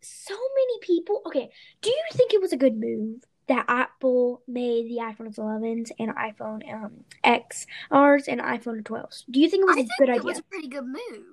so 0.02 0.34
many 0.34 0.78
people. 0.80 1.22
Okay, 1.26 1.50
do 1.80 1.90
you 1.90 2.02
think 2.12 2.32
it 2.32 2.40
was 2.40 2.52
a 2.52 2.56
good 2.56 2.76
move 2.76 3.24
that 3.48 3.64
Apple 3.68 4.42
made 4.46 4.88
the 4.88 4.98
iPhone 5.02 5.34
11s 5.34 5.90
and 5.98 6.14
iPhone 6.16 6.72
um, 6.72 7.04
XRs 7.24 8.28
and 8.28 8.40
iPhone 8.40 8.82
12s? 8.82 9.24
Do 9.30 9.40
you 9.40 9.48
think 9.48 9.62
it 9.62 9.66
was 9.66 9.76
I 9.76 9.80
a 9.80 9.86
good 9.98 10.10
idea? 10.10 10.20
It 10.20 10.24
was 10.24 10.38
a 10.38 10.44
pretty 10.44 10.68
good 10.68 10.86
move. 10.86 11.26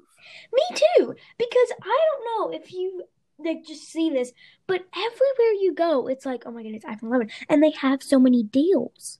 Me 0.53 0.61
too, 0.75 1.15
because 1.37 1.71
I 1.81 1.99
don't 2.11 2.51
know 2.51 2.57
if 2.57 2.73
you 2.73 3.03
like 3.37 3.65
just 3.65 3.89
seen 3.89 4.13
this, 4.13 4.31
but 4.67 4.85
everywhere 4.95 5.53
you 5.61 5.73
go, 5.73 6.07
it's 6.07 6.25
like, 6.25 6.43
oh 6.45 6.51
my 6.51 6.63
goodness, 6.63 6.83
iPhone 6.83 7.03
11, 7.03 7.29
and 7.47 7.63
they 7.63 7.71
have 7.71 8.03
so 8.03 8.19
many 8.19 8.43
deals. 8.43 9.19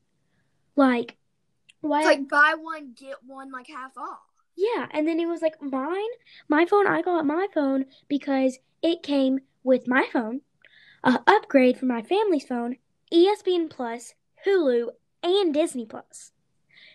Like, 0.75 1.17
why? 1.81 1.99
It's 1.99 2.07
like 2.07 2.29
buy 2.29 2.55
one 2.59 2.93
get 2.99 3.15
one 3.25 3.51
like 3.51 3.67
half 3.67 3.97
off. 3.97 4.19
Yeah, 4.59 4.87
and 4.91 5.07
then 5.07 5.21
it 5.21 5.25
was 5.25 5.41
like 5.41 5.61
mine, 5.61 6.11
my 6.49 6.65
phone. 6.65 6.85
I 6.85 7.01
got 7.01 7.25
my 7.25 7.47
phone 7.53 7.85
because 8.09 8.59
it 8.83 9.03
came 9.03 9.39
with 9.63 9.87
my 9.87 10.05
phone, 10.11 10.41
a 11.01 11.19
upgrade 11.25 11.77
for 11.77 11.85
my 11.85 12.01
family's 12.01 12.43
phone, 12.43 12.75
ESPN 13.09 13.69
Plus, 13.69 14.15
Hulu, 14.45 14.89
and 15.23 15.53
Disney 15.53 15.85
Plus. 15.85 16.33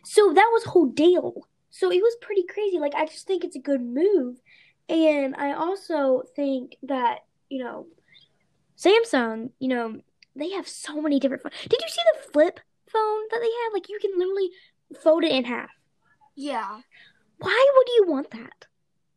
So 0.04 0.34
that 0.34 0.50
was 0.52 0.64
whole 0.64 0.84
deal. 0.84 1.48
So 1.70 1.90
it 1.90 2.02
was 2.02 2.16
pretty 2.20 2.44
crazy. 2.46 2.78
Like 2.78 2.94
I 2.94 3.06
just 3.06 3.26
think 3.26 3.44
it's 3.44 3.56
a 3.56 3.60
good 3.60 3.80
move 3.80 4.36
and 4.90 5.34
I 5.36 5.54
also 5.54 6.24
think 6.36 6.76
that, 6.82 7.20
you 7.48 7.64
know, 7.64 7.86
Samsung, 8.76 9.52
you 9.58 9.68
know, 9.68 10.00
they 10.36 10.50
have 10.50 10.68
so 10.68 11.00
many 11.00 11.18
different 11.18 11.42
phones. 11.42 11.54
Did 11.62 11.80
you 11.80 11.88
see 11.88 12.02
the 12.12 12.30
flip 12.30 12.60
phone 12.88 13.22
that 13.30 13.40
they 13.40 13.50
have? 13.64 13.72
Like 13.72 13.88
you 13.88 13.98
can 14.02 14.18
literally 14.18 14.50
fold 15.02 15.24
it 15.24 15.32
in 15.32 15.44
half. 15.44 15.70
Yeah. 16.36 16.80
Why 17.38 17.72
would 17.76 17.88
you 17.96 18.12
want 18.12 18.30
that? 18.30 18.66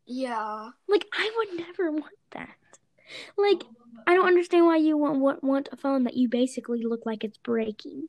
Yeah. 0.06 0.70
Like 0.88 1.06
I 1.12 1.30
would 1.36 1.58
never 1.58 1.90
want 1.90 2.14
that. 2.32 2.48
Like 3.36 3.62
I 4.06 4.14
don't 4.14 4.26
understand 4.26 4.66
why 4.66 4.76
you 4.76 4.96
want 4.96 5.42
want, 5.42 5.68
a 5.72 5.76
phone 5.76 6.04
that 6.04 6.16
you 6.16 6.28
basically 6.28 6.82
look 6.82 7.04
like 7.06 7.24
it's 7.24 7.38
breaking. 7.38 8.08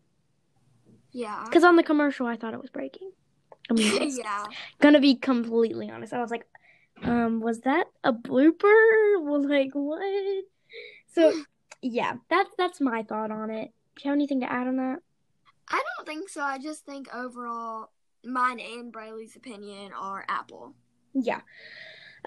Yeah. 1.11 1.43
Because 1.45 1.63
on 1.63 1.75
the 1.75 1.83
commercial, 1.83 2.25
I 2.25 2.37
thought 2.37 2.53
it 2.53 2.61
was 2.61 2.69
breaking. 2.69 3.11
I 3.69 3.73
mean, 3.73 4.15
yeah. 4.17 4.45
Gonna 4.79 4.99
be 4.99 5.15
completely 5.15 5.89
honest. 5.89 6.13
I 6.13 6.21
was 6.21 6.31
like, 6.31 6.45
um, 7.03 7.41
was 7.41 7.61
that 7.61 7.87
a 8.03 8.13
blooper? 8.13 9.21
Well, 9.21 9.47
like 9.47 9.71
what? 9.73 10.43
So 11.13 11.33
yeah, 11.81 12.13
that's 12.29 12.49
that's 12.57 12.81
my 12.81 13.03
thought 13.03 13.31
on 13.31 13.49
it. 13.49 13.71
Do 13.95 14.03
you 14.03 14.11
have 14.11 14.17
anything 14.17 14.41
to 14.41 14.51
add 14.51 14.67
on 14.67 14.77
that? 14.77 14.99
I 15.67 15.83
don't 15.97 16.07
think 16.07 16.29
so. 16.29 16.41
I 16.41 16.57
just 16.57 16.85
think 16.85 17.13
overall, 17.13 17.91
mine 18.23 18.59
and 18.59 18.93
Brayley's 18.93 19.35
opinion 19.35 19.91
are 19.93 20.25
Apple. 20.27 20.73
Yeah. 21.13 21.41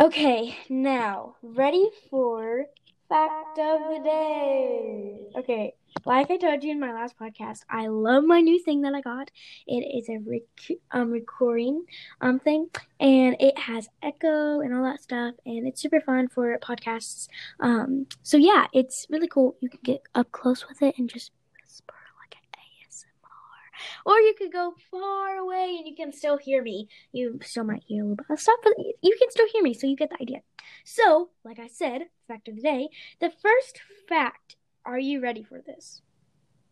Okay, 0.01 0.57
now 0.69 1.37
ready 1.43 1.91
for 2.09 2.67
fact 3.09 3.59
of 3.59 3.81
the 3.91 4.01
day. 4.03 5.19
Okay, 5.37 5.75
like 6.07 6.31
I 6.31 6.39
told 6.39 6.65
you 6.65 6.71
in 6.71 6.81
my 6.81 6.93
last 6.95 7.19
podcast, 7.19 7.61
I 7.69 7.89
love 7.89 8.25
my 8.25 8.41
new 8.41 8.59
thing 8.63 8.81
that 8.83 8.95
I 8.95 9.03
got. 9.03 9.31
It 9.67 9.83
is 9.83 10.09
a 10.09 10.19
rec- 10.19 10.79
um, 10.93 11.11
recording 11.11 11.85
um 12.23 12.39
thing, 12.41 12.69
and 12.99 13.37
it 13.39 13.59
has 13.59 13.89
echo 14.03 14.61
and 14.61 14.75
all 14.75 14.83
that 14.85 15.03
stuff, 15.03 15.35
and 15.45 15.69
it's 15.69 15.83
super 15.83 16.01
fun 16.01 16.29
for 16.29 16.59
podcasts. 16.59 17.29
Um, 17.61 18.07
so 18.23 18.39
yeah, 18.39 18.67
it's 18.73 19.07
really 19.11 19.29
cool. 19.29 19.57
You 19.61 19.69
can 19.69 19.81
get 19.85 20.03
up 20.15 20.33
close 20.33 20.67
with 20.67 20.81
it 20.81 20.95
and 20.99 21.09
just 21.09 21.33
whisper 21.61 21.95
like 22.23 22.37
an 22.41 22.61
ASMR, 22.89 23.72
or 24.07 24.19
you 24.19 24.35
could 24.37 24.53
go 24.53 24.75
far 24.91 25.37
away 25.37 25.77
and 25.79 25.87
you 25.87 25.95
can 25.95 26.13
still 26.13 26.39
hear 26.39 26.63
me. 26.63 26.89
You 27.13 27.39
still 27.43 27.65
might 27.65 27.85
hear 27.87 28.05
a 28.05 28.09
little 28.09 28.17
bit 28.17 28.27
of 28.31 28.41
stuff, 28.41 28.59
but 28.63 28.75
you 28.79 29.17
can 29.19 29.31
still 29.31 29.49
hear 29.53 29.63
me, 29.63 29.75
so 29.75 29.87
you 29.87 29.97
get 29.97 30.11
the 30.11 30.23
idea. 30.23 30.41
So, 30.85 31.31
like 31.45 31.59
I 31.59 31.69
said, 31.69 32.03
fact 32.29 32.49
of 32.49 32.57
the 32.57 32.63
day, 32.63 32.89
the 33.21 33.31
first 33.31 33.81
fact 34.09 34.57
are 34.85 34.99
you 34.99 35.21
ready 35.21 35.43
for 35.43 35.61
this? 35.65 36.03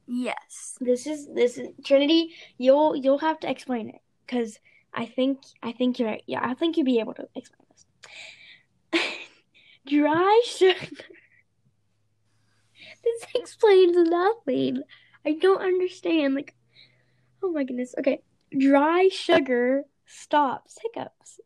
Yes. 0.07 0.77
This 0.81 1.07
is 1.07 1.29
this 1.33 1.57
is 1.59 1.69
Trinity. 1.85 2.35
You'll 2.59 2.97
you'll 2.97 3.19
have 3.19 3.39
to 3.41 3.51
explain 3.51 3.89
it 3.89 4.01
because 4.27 4.59
I 4.93 5.07
think 5.07 5.39
I 5.63 5.73
think 5.73 5.99
you're. 5.99 6.19
Yeah, 6.27 6.41
I 6.43 6.55
think 6.55 6.77
you'll 6.77 6.87
be 6.87 6.99
able 6.99 7.15
to 7.15 7.29
explain 7.35 7.67
this. 7.71 7.87
Dry 9.87 10.43
sugar. 10.45 10.75
this 13.05 13.25
explains 13.35 13.97
nothing. 13.97 14.83
I 15.25 15.35
don't 15.35 15.63
understand. 15.63 16.35
Like, 16.35 16.55
oh 17.43 17.53
my 17.53 17.65
goodness. 17.65 17.95
Okay, 17.99 18.23
dry 18.59 19.09
sugar 19.13 19.85
stops 20.07 20.79
hiccups. 20.83 21.41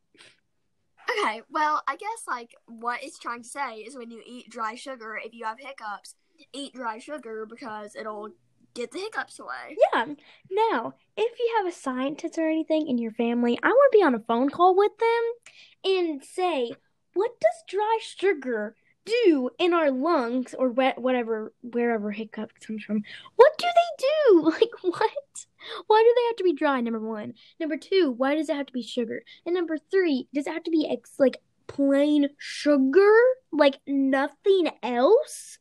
Okay, 1.11 1.43
well, 1.51 1.83
I 1.87 1.97
guess 1.97 2.25
like 2.27 2.55
what 2.67 3.03
it's 3.03 3.19
trying 3.19 3.43
to 3.43 3.49
say 3.49 3.77
is 3.77 3.97
when 3.97 4.11
you 4.11 4.23
eat 4.27 4.51
dry 4.51 4.75
sugar, 4.75 5.19
if 5.23 5.35
you 5.35 5.45
have 5.45 5.59
hiccups, 5.59 6.15
eat 6.53 6.75
dry 6.75 6.99
sugar 6.99 7.47
because 7.49 7.95
it'll 7.95 8.31
get 8.75 8.91
the 8.91 8.99
hiccups 8.99 9.39
away. 9.39 9.77
Yeah. 9.93 10.07
Now, 10.51 10.95
if 11.17 11.39
you 11.39 11.55
have 11.59 11.67
a 11.67 11.77
scientist 11.77 12.39
or 12.39 12.49
anything 12.49 12.89
in 12.89 12.99
your 12.99 13.13
family, 13.13 13.59
I 13.63 13.69
want 13.69 13.93
to 13.93 13.99
be 13.99 14.05
on 14.05 14.15
a 14.15 14.19
phone 14.21 14.51
call 14.51 14.77
with 14.77 14.93
them 14.99 15.93
and 15.93 16.25
say, 16.25 16.73
what 17.15 17.33
does 17.41 17.65
dry 17.69 17.99
sugar 18.01 18.75
do 19.05 19.51
in 19.59 19.75
our 19.75 19.91
lungs 19.91 20.55
or 20.59 20.71
whatever 20.71 21.53
wherever 21.63 22.11
hiccup 22.11 22.51
comes 22.61 22.83
from? 22.83 23.03
What 23.37 23.57
do 23.59 23.67
they 23.67 24.07
do? 24.07 24.51
Like 24.51 24.71
what? 24.83 25.47
Why 25.87 26.03
do 26.03 26.15
they 26.17 26.27
have 26.29 26.37
to 26.37 26.45
be 26.45 26.53
dry? 26.55 26.81
Number 26.81 27.01
one. 27.01 27.35
Number 27.59 27.77
two. 27.77 28.15
Why 28.17 28.35
does 28.35 28.49
it 28.49 28.57
have 28.57 28.67
to 28.67 28.73
be 28.73 28.83
sugar? 28.83 29.23
And 29.45 29.55
number 29.55 29.77
three. 29.91 30.29
Does 30.33 30.47
it 30.47 30.53
have 30.53 30.65
to 30.65 30.71
be 30.71 30.89
ex- 30.91 31.19
like 31.19 31.39
plain 31.67 32.29
sugar? 32.39 33.13
Like 33.53 33.79
nothing 33.87 34.71
else? 34.83 35.59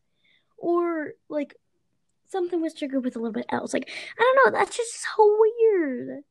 or 0.64 1.12
like 1.28 1.56
something 2.30 2.62
with 2.62 2.76
sugar 2.78 3.00
with 3.00 3.16
a 3.16 3.20
little 3.20 3.34
bit 3.34 3.46
else. 3.50 3.74
Like 3.74 3.92
I 4.18 4.22
don't 4.22 4.54
know, 4.54 4.58
that's 4.60 4.76
just 4.76 5.02
so 5.02 5.38
weird. 5.40 6.24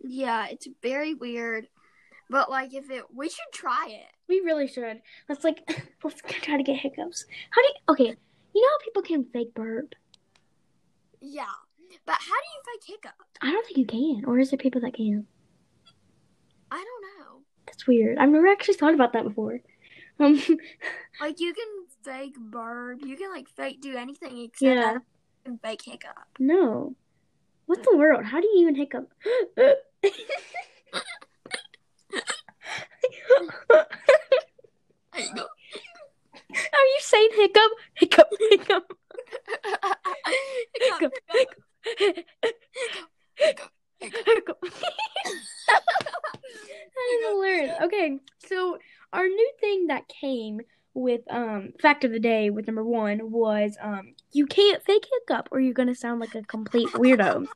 Yeah, 0.00 0.46
it's 0.50 0.66
very 0.82 1.14
weird. 1.14 1.68
But 2.30 2.50
like 2.50 2.72
if 2.72 2.90
it 2.90 3.04
we 3.14 3.28
should 3.28 3.52
try 3.52 3.88
it. 3.90 4.06
We 4.26 4.40
really 4.40 4.66
should. 4.66 5.02
Let's 5.28 5.44
like 5.44 5.60
let's 6.02 6.20
try 6.26 6.56
to 6.56 6.62
get 6.62 6.78
hiccups. 6.78 7.26
How 7.50 7.62
do 7.62 7.68
you 7.68 7.74
okay? 7.90 8.16
You 8.54 8.62
know 8.62 8.68
how 8.68 8.84
people 8.84 9.02
can 9.02 9.24
fake 9.24 9.54
burp? 9.54 9.94
Yeah. 11.20 11.44
But 12.06 12.16
how 12.18 12.34
do 12.34 12.48
you 12.54 12.62
fake 12.66 12.84
hiccup? 13.02 13.14
I 13.40 13.52
don't 13.52 13.64
think 13.66 13.78
you 13.78 13.86
can. 13.86 14.24
Or 14.26 14.38
is 14.38 14.50
there 14.50 14.58
people 14.58 14.80
that 14.82 14.94
can? 14.94 15.26
I 16.70 16.76
don't 16.76 17.02
know. 17.26 17.40
That's 17.66 17.86
weird. 17.86 18.18
I've 18.18 18.28
never 18.30 18.48
actually 18.48 18.74
thought 18.74 18.94
about 18.94 19.12
that 19.12 19.24
before. 19.24 19.60
Um 20.18 20.34
Like 21.20 21.38
you 21.40 21.54
can 21.54 21.66
fake 22.02 22.34
burp. 22.38 23.00
You 23.04 23.16
can 23.16 23.30
like 23.30 23.48
fake 23.48 23.80
do 23.80 23.96
anything 23.96 24.38
except 24.42 24.62
Yeah. 24.62 24.74
that 24.94 24.94
you 24.94 25.00
can 25.44 25.58
fake 25.58 25.82
hiccup. 25.84 26.16
no. 26.38 26.94
What 27.66 27.84
the 27.84 27.96
world? 27.96 28.24
How 28.24 28.40
do 28.40 28.46
you 28.48 28.62
even 28.62 28.74
hiccup? 28.74 29.08
There 29.56 29.76
you 35.18 35.34
go. 35.34 35.42
Are 35.42 36.86
you 36.86 36.98
saying 37.00 37.28
hiccup? 37.34 37.70
Hiccup, 37.94 38.28
hiccup, 38.50 38.92
hiccup. 39.62 39.82
hiccup, 40.74 41.12
Hiccup. 41.30 41.62
Hiccup. 43.34 43.70
that 44.00 44.10
is 47.12 47.26
hilarious. 47.28 47.76
Okay, 47.82 48.18
so 48.46 48.78
our 49.12 49.26
new 49.26 49.52
thing 49.60 49.86
that 49.88 50.08
came 50.08 50.60
with 50.94 51.22
um 51.30 51.72
fact 51.80 52.04
of 52.04 52.12
the 52.12 52.20
day 52.20 52.50
with 52.50 52.66
number 52.66 52.84
one 52.84 53.30
was 53.30 53.78
um 53.80 54.14
you 54.32 54.46
can't 54.46 54.82
fake 54.84 55.06
hiccup 55.10 55.48
or 55.50 55.58
you're 55.58 55.72
gonna 55.72 55.94
sound 55.94 56.20
like 56.20 56.34
a 56.34 56.42
complete 56.42 56.88
weirdo. 56.90 57.46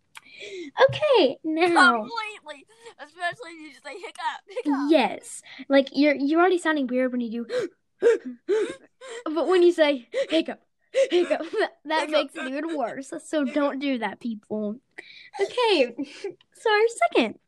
Okay, 0.88 1.38
now 1.45 1.99
Completely. 1.99 2.66
Especially 2.99 3.50
if 3.52 3.61
you 3.61 3.71
just 3.71 3.85
say 3.85 3.95
hiccup. 3.95 4.40
Hiccup. 4.49 4.90
yes, 4.90 5.42
like 5.68 5.88
you're 5.92 6.14
you're 6.14 6.40
already 6.40 6.59
sounding 6.59 6.87
weird 6.87 7.12
when 7.12 7.21
you 7.21 7.47
do, 7.47 7.68
but 9.25 9.49
when 9.49 9.62
you 9.62 9.73
say 9.73 10.09
hiccup, 10.30 10.61
that, 11.10 11.70
that 11.84 12.10
makes 12.10 12.34
it 12.34 12.48
even 12.48 12.76
worse. 12.76 13.12
So 13.24 13.44
don't 13.60 13.78
do 13.78 13.98
that, 13.98 14.20
people. 14.20 14.76
Okay, 15.40 15.94
so 16.54 16.70
our 16.70 16.88
second 17.14 17.38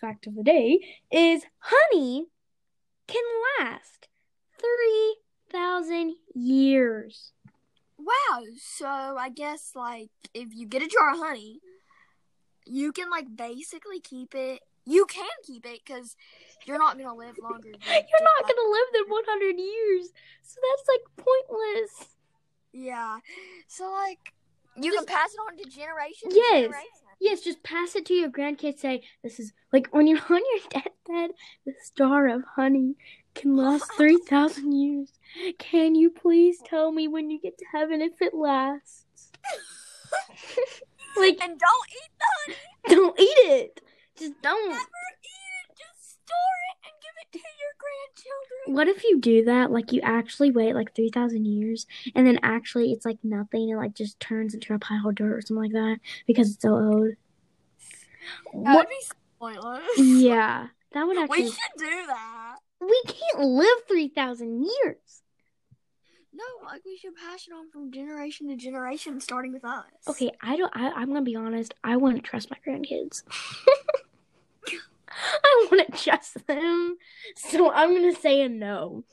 fact 0.00 0.26
of 0.26 0.34
the 0.34 0.42
day 0.42 0.80
is 1.10 1.44
honey 1.58 2.26
can 3.06 3.22
last 3.58 4.08
three 4.58 5.16
thousand 5.50 6.16
years. 6.34 7.32
Wow. 7.98 8.42
So 8.60 8.86
I 8.86 9.30
guess 9.30 9.72
like 9.74 10.10
if 10.34 10.54
you 10.54 10.66
get 10.66 10.82
a 10.82 10.88
jar 10.88 11.12
of 11.12 11.18
honey, 11.18 11.60
you 12.66 12.92
can 12.92 13.10
like 13.10 13.34
basically 13.34 14.00
keep 14.00 14.34
it. 14.34 14.60
You 14.86 15.06
can 15.06 15.26
keep 15.46 15.64
it 15.64 15.80
because 15.84 16.14
you're 16.66 16.78
not 16.78 16.98
gonna 16.98 17.14
live 17.14 17.38
longer. 17.42 17.70
Than 17.72 17.80
You're 17.86 18.28
not 18.38 18.42
gonna 18.42 18.70
live 18.70 18.88
than 18.92 19.04
one 19.08 19.24
hundred 19.26 19.58
years, 19.58 20.12
so 20.42 20.60
that's 20.70 20.88
like 20.88 21.26
pointless. 21.26 22.14
Yeah. 22.74 23.18
So 23.68 23.90
like 23.90 24.32
you 24.76 24.92
can 24.92 25.06
pass 25.06 25.32
it 25.32 25.38
on 25.48 25.56
to 25.56 25.64
generations. 25.70 26.34
Yes. 26.34 26.62
generation. 26.62 26.88
Yes, 27.20 27.40
just 27.42 27.62
pass 27.62 27.94
it 27.94 28.04
to 28.06 28.14
your 28.14 28.28
grandkids. 28.28 28.80
Say, 28.80 29.02
this 29.22 29.38
is 29.38 29.52
like 29.72 29.86
when 29.92 30.06
you're 30.08 30.18
on 30.30 30.40
your 30.52 30.60
deathbed, 30.68 31.30
the 31.64 31.72
star 31.82 32.26
of 32.28 32.42
honey 32.56 32.96
can 33.36 33.56
last 33.56 33.90
3,000 33.96 34.72
years. 34.72 35.12
Can 35.58 35.94
you 35.94 36.10
please 36.10 36.58
tell 36.64 36.90
me 36.92 37.06
when 37.08 37.30
you 37.30 37.40
get 37.40 37.56
to 37.58 37.64
heaven 37.72 38.02
if 38.02 38.20
it 38.20 38.34
lasts? 38.34 39.06
like, 41.16 41.38
And 41.42 41.58
don't 41.58 41.88
eat 41.90 42.10
the 42.18 42.54
honey. 42.54 42.56
don't 42.96 43.20
eat 43.20 43.24
it. 43.24 43.80
Just 44.18 44.40
don't. 44.42 44.68
Never 44.70 44.80
eat 44.80 45.70
it. 45.70 45.76
Just 45.78 46.10
store 46.10 46.60
it 46.70 46.76
and 46.76 46.82
give 46.82 46.83
it 46.83 46.83
to 47.32 47.38
your 47.38 47.74
grandchildren. 47.78 48.74
What 48.76 48.88
if 48.88 49.04
you 49.04 49.20
do 49.20 49.44
that? 49.44 49.70
Like, 49.70 49.92
you 49.92 50.00
actually 50.02 50.50
wait 50.50 50.74
like 50.74 50.94
3,000 50.94 51.44
years 51.44 51.86
and 52.14 52.26
then 52.26 52.38
actually 52.42 52.92
it's 52.92 53.04
like 53.04 53.18
nothing 53.22 53.70
and 53.70 53.78
like 53.78 53.94
just 53.94 54.18
turns 54.20 54.54
into 54.54 54.74
a 54.74 54.78
pile 54.78 55.08
of 55.08 55.14
dirt 55.14 55.32
or 55.38 55.40
something 55.42 55.62
like 55.62 55.72
that 55.72 55.98
because 56.26 56.52
it's 56.54 56.62
so 56.62 56.74
old. 56.74 57.08
That 57.08 57.16
What? 58.52 58.76
would 58.76 58.88
be 58.88 59.04
pointless. 59.38 59.82
Yeah, 59.98 60.68
that 60.92 61.06
would 61.06 61.18
actually. 61.22 61.42
We 61.42 61.50
should 61.50 61.78
do 61.78 62.06
that. 62.06 62.56
We 62.80 63.02
can't 63.06 63.40
live 63.44 63.78
3,000 63.88 64.62
years. 64.64 65.22
No, 66.36 66.44
like 66.66 66.82
we 66.84 66.96
should 66.96 67.14
pass 67.14 67.46
it 67.46 67.52
on 67.52 67.70
from 67.70 67.92
generation 67.92 68.48
to 68.48 68.56
generation, 68.56 69.20
starting 69.20 69.52
with 69.52 69.64
us. 69.64 69.84
Okay, 70.08 70.32
I 70.42 70.56
don't. 70.56 70.76
I, 70.76 70.90
I'm 70.90 71.06
gonna 71.06 71.22
be 71.22 71.36
honest. 71.36 71.74
I 71.84 71.96
wouldn't 71.96 72.24
trust 72.24 72.50
my 72.50 72.56
grandkids. 72.66 73.22
I 75.44 75.66
wouldn't 75.70 75.96
trust 75.96 76.46
them, 76.46 76.96
so 77.36 77.72
I'm 77.72 77.94
gonna 77.94 78.14
say 78.14 78.42
a 78.42 78.48
no. 78.48 79.04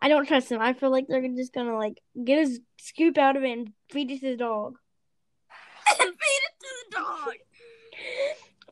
I 0.00 0.08
don't 0.08 0.26
trust 0.26 0.48
them. 0.48 0.60
I 0.60 0.72
feel 0.72 0.90
like 0.90 1.06
they're 1.06 1.26
just 1.28 1.54
gonna 1.54 1.76
like 1.76 2.00
get 2.24 2.46
a 2.46 2.58
scoop 2.78 3.18
out 3.18 3.36
of 3.36 3.44
it 3.44 3.52
and 3.52 3.72
feed 3.90 4.10
it 4.10 4.20
to 4.20 4.30
the 4.30 4.36
dog. 4.36 4.76
and 5.88 5.98
feed 5.98 6.08
it 6.08 6.60
to 6.60 6.68
the 6.90 6.96
dog. 6.96 7.34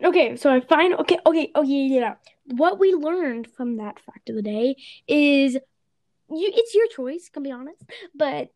Okay, 0.03 0.35
so 0.37 0.51
I 0.51 0.61
find 0.61 0.95
okay, 0.95 1.19
okay, 1.27 1.53
oh, 1.55 1.61
okay, 1.61 1.87
yeah. 1.87 2.15
What 2.47 2.79
we 2.79 2.95
learned 2.95 3.49
from 3.55 3.77
that 3.77 4.01
fact 4.01 4.31
of 4.31 4.35
the 4.35 4.41
day 4.41 4.77
is 5.07 5.55
you 5.55 6.51
it's 6.55 6.75
your 6.75 6.89
choice, 6.89 7.29
can 7.29 7.43
be 7.43 7.51
honest, 7.51 7.83
but 8.15 8.49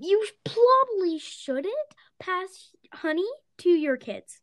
you 0.00 0.26
probably 0.44 1.18
shouldn't 1.18 1.74
pass 2.18 2.70
honey 2.92 3.28
to 3.58 3.68
your 3.68 3.96
kids. 3.96 4.40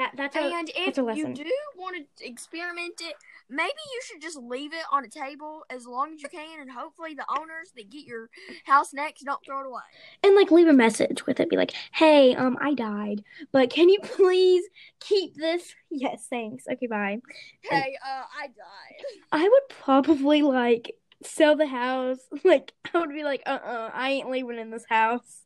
That 0.00 0.12
that's 0.16 0.34
a 0.34 0.40
And 0.40 0.70
if 0.70 0.94
that's 0.94 0.98
a 0.98 1.14
you 1.14 1.34
do 1.34 1.44
want 1.76 1.94
to 2.16 2.26
experiment 2.26 3.02
it, 3.02 3.14
maybe 3.50 3.68
you 3.92 4.00
should 4.06 4.22
just 4.22 4.38
leave 4.38 4.72
it 4.72 4.84
on 4.90 5.04
a 5.04 5.08
table 5.08 5.62
as 5.68 5.86
long 5.86 6.14
as 6.14 6.22
you 6.22 6.30
can, 6.30 6.58
and 6.58 6.70
hopefully 6.70 7.12
the 7.12 7.26
owners 7.28 7.72
that 7.76 7.90
get 7.90 8.06
your 8.06 8.30
house 8.64 8.94
next 8.94 9.24
don't 9.24 9.44
throw 9.44 9.60
it 9.60 9.66
away. 9.66 9.82
and 10.22 10.34
like 10.34 10.50
leave 10.50 10.68
a 10.68 10.72
message 10.72 11.26
with 11.26 11.38
it. 11.38 11.50
Be 11.50 11.56
like, 11.58 11.74
hey, 11.92 12.34
um, 12.34 12.56
I 12.62 12.72
died, 12.72 13.22
but 13.52 13.68
can 13.68 13.90
you 13.90 13.98
please 14.02 14.64
keep 15.00 15.34
this? 15.36 15.74
Yes, 15.90 16.26
thanks. 16.30 16.64
Okay, 16.66 16.86
bye. 16.86 17.20
Hey, 17.60 17.94
uh, 18.02 18.22
I 18.40 18.46
died. 18.46 19.04
I 19.32 19.42
would 19.42 19.68
probably 19.68 20.40
like 20.40 20.96
sell 21.22 21.56
the 21.56 21.66
house. 21.66 22.20
Like 22.42 22.72
I 22.94 23.00
would 23.00 23.10
be 23.10 23.22
like, 23.22 23.42
uh, 23.44 23.58
uh 23.62 23.90
I 23.92 24.12
ain't 24.12 24.30
living 24.30 24.58
in 24.58 24.70
this 24.70 24.86
house. 24.88 25.42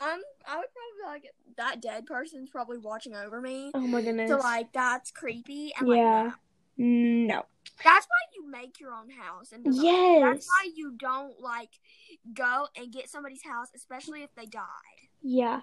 I'm. 0.00 0.20
I 0.46 0.56
would 0.56 0.66
probably 0.72 1.06
like 1.06 1.24
that 1.56 1.80
dead 1.80 2.06
person's 2.06 2.50
probably 2.50 2.78
watching 2.78 3.14
over 3.14 3.40
me. 3.40 3.70
Oh 3.74 3.80
my 3.80 4.02
goodness. 4.02 4.30
So 4.30 4.38
like 4.38 4.72
that's 4.72 5.10
creepy 5.10 5.72
and 5.78 5.88
like 5.88 5.98
yeah. 5.98 6.32
no. 6.76 7.26
No. 7.26 7.46
That's 7.82 8.06
why 8.06 8.20
you 8.34 8.50
make 8.50 8.80
your 8.80 8.92
own 8.92 9.10
house 9.10 9.52
and. 9.52 9.64
Yes. 9.74 10.22
That's 10.22 10.48
why 10.48 10.68
you 10.74 10.92
don't 10.98 11.40
like 11.40 11.70
go 12.32 12.66
and 12.76 12.92
get 12.92 13.08
somebody's 13.08 13.42
house, 13.44 13.68
especially 13.74 14.22
if 14.22 14.30
they 14.34 14.46
died. 14.46 15.08
Yeah. 15.22 15.60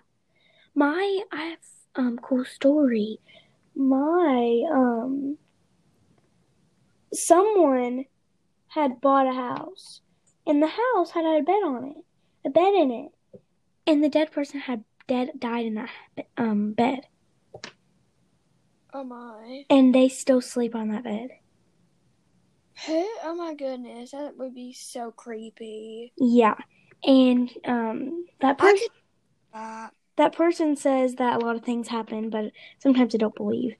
My 0.75 1.21
I 1.31 1.41
have 1.43 1.59
um 1.95 2.17
cool 2.21 2.45
story. 2.45 3.19
My 3.75 4.63
um 4.71 5.37
someone 7.13 8.05
had 8.67 9.01
bought 9.01 9.27
a 9.27 9.33
house 9.33 10.01
and 10.47 10.61
the 10.61 10.67
house 10.67 11.11
had 11.11 11.25
had 11.25 11.41
a 11.41 11.43
bed 11.43 11.61
on 11.65 11.93
it. 11.97 12.05
A 12.47 12.49
bed 12.49 12.73
in 12.73 12.91
it. 12.91 13.11
And 13.87 14.03
the 14.03 14.09
dead 14.09 14.31
person 14.31 14.59
had 14.61 14.83
dead 15.07 15.31
died 15.39 15.65
in 15.65 15.73
that 15.75 15.89
um 16.37 16.73
bed. 16.73 17.07
Oh 18.93 19.03
my. 19.03 19.65
And 19.69 19.93
they 19.95 20.09
still 20.09 20.41
sleep 20.41 20.75
on 20.75 20.89
that 20.89 21.03
bed. 21.03 21.29
Oh 23.23 23.35
my 23.35 23.53
goodness, 23.53 24.11
that 24.11 24.37
would 24.37 24.53
be 24.53 24.73
so 24.73 25.11
creepy. 25.11 26.13
Yeah. 26.17 26.55
And 27.03 27.49
um 27.65 28.25
that 28.41 28.57
person 28.57 28.87
Uh, 29.53 29.87
that 30.17 30.33
person 30.33 30.75
says 30.75 31.15
that 31.15 31.41
a 31.41 31.45
lot 31.45 31.55
of 31.55 31.63
things 31.63 31.87
happen, 31.87 32.29
but 32.29 32.51
sometimes 32.79 33.15
I 33.15 33.17
don't 33.17 33.35
believe. 33.35 33.75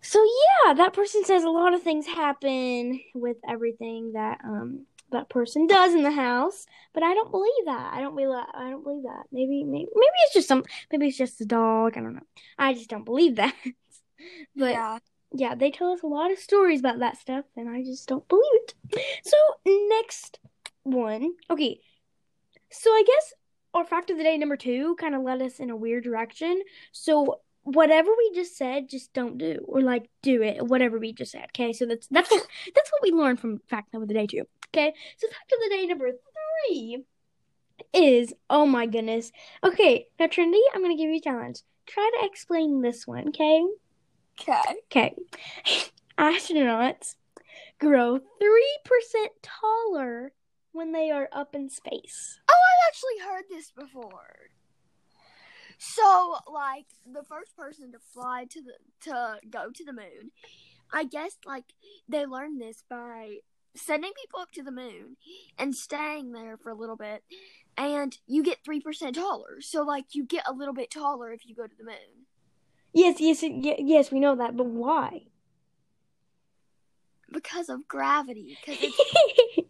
So 0.00 0.22
yeah, 0.66 0.74
that 0.74 0.92
person 0.92 1.24
says 1.24 1.44
a 1.44 1.50
lot 1.50 1.74
of 1.74 1.82
things 1.82 2.06
happen 2.06 3.00
with 3.14 3.36
everything 3.48 4.12
that 4.14 4.38
um 4.44 4.86
that 5.12 5.28
person 5.28 5.66
does 5.66 5.94
in 5.94 6.02
the 6.02 6.10
house, 6.10 6.66
but 6.92 7.02
I 7.02 7.14
don't 7.14 7.30
believe 7.30 7.64
that. 7.66 7.92
I 7.94 8.00
don't 8.00 8.14
believe 8.14 8.30
that. 8.30 8.48
I 8.54 8.70
don't 8.70 8.82
believe 8.82 9.04
that. 9.04 9.24
Maybe 9.30 9.64
maybe 9.64 9.88
maybe 9.94 10.16
it's 10.24 10.34
just 10.34 10.48
some 10.48 10.64
maybe 10.90 11.08
it's 11.08 11.16
just 11.16 11.40
a 11.40 11.46
dog. 11.46 11.96
I 11.96 12.00
don't 12.00 12.14
know. 12.14 12.26
I 12.58 12.74
just 12.74 12.90
don't 12.90 13.04
believe 13.04 13.36
that. 13.36 13.54
but 14.56 14.72
yeah. 14.72 14.98
yeah, 15.32 15.54
they 15.54 15.70
tell 15.70 15.92
us 15.92 16.02
a 16.02 16.06
lot 16.06 16.32
of 16.32 16.38
stories 16.38 16.80
about 16.80 16.98
that 16.98 17.18
stuff, 17.18 17.44
and 17.56 17.68
I 17.68 17.82
just 17.82 18.08
don't 18.08 18.26
believe 18.28 18.44
it. 18.54 18.74
So 19.24 19.36
next 19.88 20.38
one, 20.82 21.32
okay. 21.50 21.80
So 22.70 22.90
I 22.90 23.04
guess 23.06 23.34
our 23.74 23.84
fact 23.84 24.10
of 24.10 24.16
the 24.16 24.24
day 24.24 24.36
number 24.36 24.56
two 24.56 24.96
kind 24.96 25.14
of 25.14 25.22
led 25.22 25.42
us 25.42 25.60
in 25.60 25.70
a 25.70 25.76
weird 25.76 26.04
direction. 26.04 26.62
So 26.92 27.40
whatever 27.64 28.10
we 28.16 28.32
just 28.34 28.56
said, 28.56 28.88
just 28.88 29.12
don't 29.12 29.38
do, 29.38 29.64
or 29.66 29.80
like 29.80 30.08
do 30.22 30.42
it, 30.42 30.62
whatever 30.62 30.98
we 30.98 31.12
just 31.12 31.32
said. 31.32 31.46
Okay, 31.46 31.72
so 31.72 31.86
that's 31.86 32.06
that's 32.08 32.30
what 32.30 32.46
that's 32.74 32.90
what 32.90 33.02
we 33.02 33.10
learned 33.10 33.40
from 33.40 33.60
fact 33.68 33.94
of 33.94 34.06
the 34.06 34.14
day 34.14 34.26
two. 34.26 34.44
Okay, 34.74 34.94
so 35.18 35.28
fact 35.28 35.52
of 35.52 35.58
the 35.62 35.76
day 35.76 35.86
number 35.86 36.10
three 36.10 37.04
is 37.92 38.32
oh 38.48 38.64
my 38.64 38.86
goodness. 38.86 39.30
Okay, 39.62 40.06
now 40.18 40.28
Trinity, 40.28 40.62
I'm 40.74 40.82
gonna 40.82 40.96
give 40.96 41.10
you 41.10 41.16
a 41.16 41.20
challenge. 41.20 41.58
Try 41.86 42.10
to 42.20 42.26
explain 42.26 42.80
this 42.80 43.06
one. 43.06 43.28
Okay. 43.28 43.62
Okay. 44.40 44.62
Okay. 44.86 45.14
Astronauts 46.18 47.16
grow 47.78 48.18
3% 48.18 48.20
taller 49.42 50.32
when 50.72 50.92
they 50.92 51.10
are 51.10 51.28
up 51.32 51.54
in 51.54 51.68
space. 51.68 52.40
Oh, 52.48 52.54
I've 52.54 52.88
actually 52.88 53.28
heard 53.28 53.44
this 53.50 53.72
before. 53.72 54.50
So, 55.78 56.36
like 56.50 56.86
the 57.12 57.24
first 57.24 57.56
person 57.56 57.92
to 57.92 57.98
fly 57.98 58.46
to 58.50 58.62
the 58.62 58.72
to 59.10 59.36
go 59.50 59.70
to 59.70 59.84
the 59.84 59.92
moon, 59.92 60.30
I 60.92 61.04
guess 61.04 61.36
like 61.44 61.64
they 62.08 62.24
learned 62.24 62.60
this 62.60 62.84
by 62.88 63.38
sending 63.74 64.12
people 64.20 64.40
up 64.40 64.52
to 64.52 64.62
the 64.62 64.72
moon 64.72 65.16
and 65.58 65.74
staying 65.74 66.32
there 66.32 66.56
for 66.56 66.70
a 66.70 66.74
little 66.74 66.96
bit, 66.96 67.22
and 67.76 68.16
you 68.26 68.42
get 68.42 68.64
three 68.64 68.80
percent 68.80 69.16
taller. 69.16 69.60
So, 69.60 69.82
like 69.82 70.14
you 70.14 70.24
get 70.24 70.46
a 70.46 70.52
little 70.52 70.74
bit 70.74 70.90
taller 70.90 71.32
if 71.32 71.46
you 71.46 71.54
go 71.54 71.66
to 71.66 71.76
the 71.76 71.84
moon. 71.84 72.26
Yes, 72.92 73.20
yes, 73.20 73.42
yes, 73.42 74.10
we 74.10 74.20
know 74.20 74.36
that, 74.36 74.56
but 74.56 74.66
why? 74.66 75.22
because 77.32 77.68
of 77.68 77.88
gravity. 77.88 78.56
Because 78.64 78.82
it's, 78.82 79.68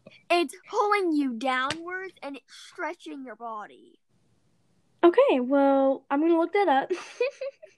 it's 0.30 0.54
pulling 0.68 1.12
you 1.12 1.34
downwards 1.34 2.14
and 2.22 2.36
it's 2.36 2.54
stretching 2.72 3.24
your 3.24 3.36
body. 3.36 3.98
Okay, 5.04 5.40
well, 5.40 6.04
I'm 6.10 6.20
gonna 6.20 6.38
look 6.38 6.52
that 6.52 6.68
up. 6.68 6.90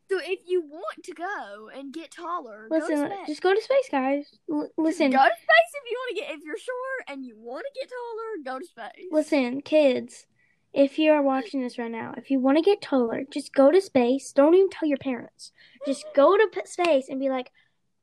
So 0.09 0.21
if 0.23 0.39
you 0.47 0.62
want 0.62 1.03
to 1.03 1.12
go 1.15 1.69
and 1.77 1.93
get 1.93 2.12
taller, 2.12 2.69
Listen, 2.71 2.95
go 2.95 3.09
to 3.09 3.15
space. 3.17 3.27
just 3.27 3.43
go 3.43 3.53
to 3.53 3.61
space, 3.61 3.89
guys. 3.91 4.39
L- 4.49 4.71
listen, 4.79 5.11
go 5.11 5.19
to 5.19 5.25
space 5.25 5.73
if 5.75 5.91
you 5.91 5.97
want 5.99 6.17
to 6.17 6.23
get. 6.23 6.31
If 6.39 6.45
you're 6.45 6.57
short 6.59 7.09
and 7.09 7.25
you 7.25 7.35
want 7.37 7.65
to 7.65 7.81
get 7.81 7.91
taller, 7.91 8.55
go 8.55 8.61
to 8.61 8.65
space. 8.65 9.07
listen, 9.11 9.62
kids. 9.62 10.27
If 10.73 11.01
you 11.01 11.11
are 11.11 11.23
watching 11.23 11.61
this 11.61 11.77
right 11.77 11.91
now, 11.91 12.15
if 12.17 12.31
you 12.31 12.39
want 12.39 12.57
to 12.57 12.62
get 12.62 12.81
taller, 12.81 13.23
just 13.33 13.53
go 13.53 13.73
to 13.73 13.81
space. 13.81 14.31
Don't 14.31 14.55
even 14.55 14.71
tell 14.71 14.89
your 14.89 14.99
parents. 14.99 15.51
Just 15.85 16.05
go 16.15 16.37
to 16.37 16.47
p- 16.53 16.61
space 16.67 17.07
and 17.09 17.19
be 17.19 17.29
like, 17.29 17.51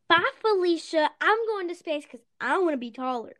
"Bye, 0.09 0.29
Felicia. 0.41 1.09
I'm 1.21 1.37
going 1.47 1.69
to 1.69 1.75
space 1.75 2.03
because 2.03 2.25
I 2.41 2.57
want 2.57 2.73
to 2.73 2.77
be 2.77 2.91
taller." 2.91 3.37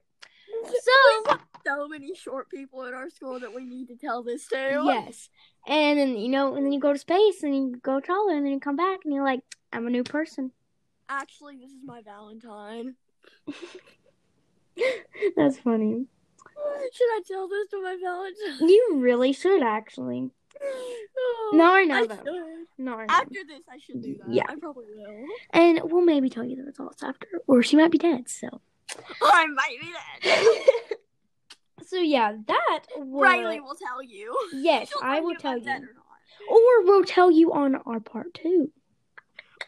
So 0.64 1.36
so 1.66 1.88
many 1.88 2.14
short 2.16 2.50
people 2.50 2.84
in 2.86 2.94
our 2.94 3.10
school 3.10 3.40
that 3.40 3.54
we 3.54 3.66
need 3.66 3.88
to 3.88 3.96
tell 3.96 4.24
this 4.24 4.48
to. 4.48 4.82
yes, 4.86 5.30
and 5.68 5.98
then 6.00 6.18
you 6.18 6.30
know, 6.30 6.56
and 6.56 6.66
then 6.66 6.72
you 6.74 6.80
go 6.80 6.94
to 6.94 7.00
space 7.00 7.44
and 7.44 7.56
you 7.56 7.76
go 7.82 8.00
taller, 8.00 8.34
and 8.36 8.46
then 8.46 8.54
you 8.54 8.60
come 8.60 8.76
back 8.76 9.00
and 9.06 9.14
you're 9.14 9.24
like, 9.24 9.42
"I'm 9.72 9.88
a 9.88 9.90
new 9.90 10.04
person." 10.04 10.52
Actually, 11.10 11.58
this 11.58 11.72
is 11.72 11.84
my 11.86 12.02
Valentine. 12.02 12.96
That's 15.38 15.58
funny. 15.60 16.06
Should 16.94 17.04
I 17.06 17.22
tell 17.28 17.48
this 17.48 17.68
to 17.70 17.82
my 17.82 17.98
Valentine? 18.02 18.68
You 18.70 18.96
really 18.98 19.34
should 19.34 19.62
actually. 19.62 20.30
Oh, 20.62 21.52
No, 21.54 21.74
I 21.74 21.84
know 21.84 22.04
I 22.04 22.08
that. 22.08 22.18
should. 22.20 22.26
No, 22.78 22.94
I 22.96 23.06
know. 23.06 23.14
After 23.14 23.40
this, 23.48 23.62
I 23.70 23.78
should 23.80 24.02
do 24.02 24.16
that. 24.20 24.34
Yeah. 24.34 24.44
I 24.48 24.56
probably 24.56 24.86
will. 24.96 25.26
and 25.52 25.82
we'll 25.84 26.02
maybe 26.06 26.30
tell 26.30 26.44
you 26.46 26.56
the 26.56 26.64
results 26.64 27.04
after, 27.04 27.28
or 27.48 27.62
she 27.64 27.76
might 27.76 27.92
be 27.92 27.98
dead. 27.98 28.30
So, 28.30 28.48
I 29.22 29.46
might 29.48 29.78
be 29.82 29.92
dead. 30.24 30.62
so 31.88 31.98
yeah, 31.98 32.34
that 32.48 32.80
was. 32.98 33.24
Riley 33.24 33.60
will 33.60 33.76
tell 33.76 34.02
you. 34.04 34.36
Yes, 34.54 34.92
I 35.02 35.20
will 35.22 35.36
tell 35.36 35.58
you, 35.58 35.72
or 36.50 36.58
or 36.58 36.84
we'll 36.86 37.04
tell 37.04 37.32
you 37.32 37.54
on 37.54 37.76
our 37.86 38.00
part 38.00 38.34
two. 38.34 38.72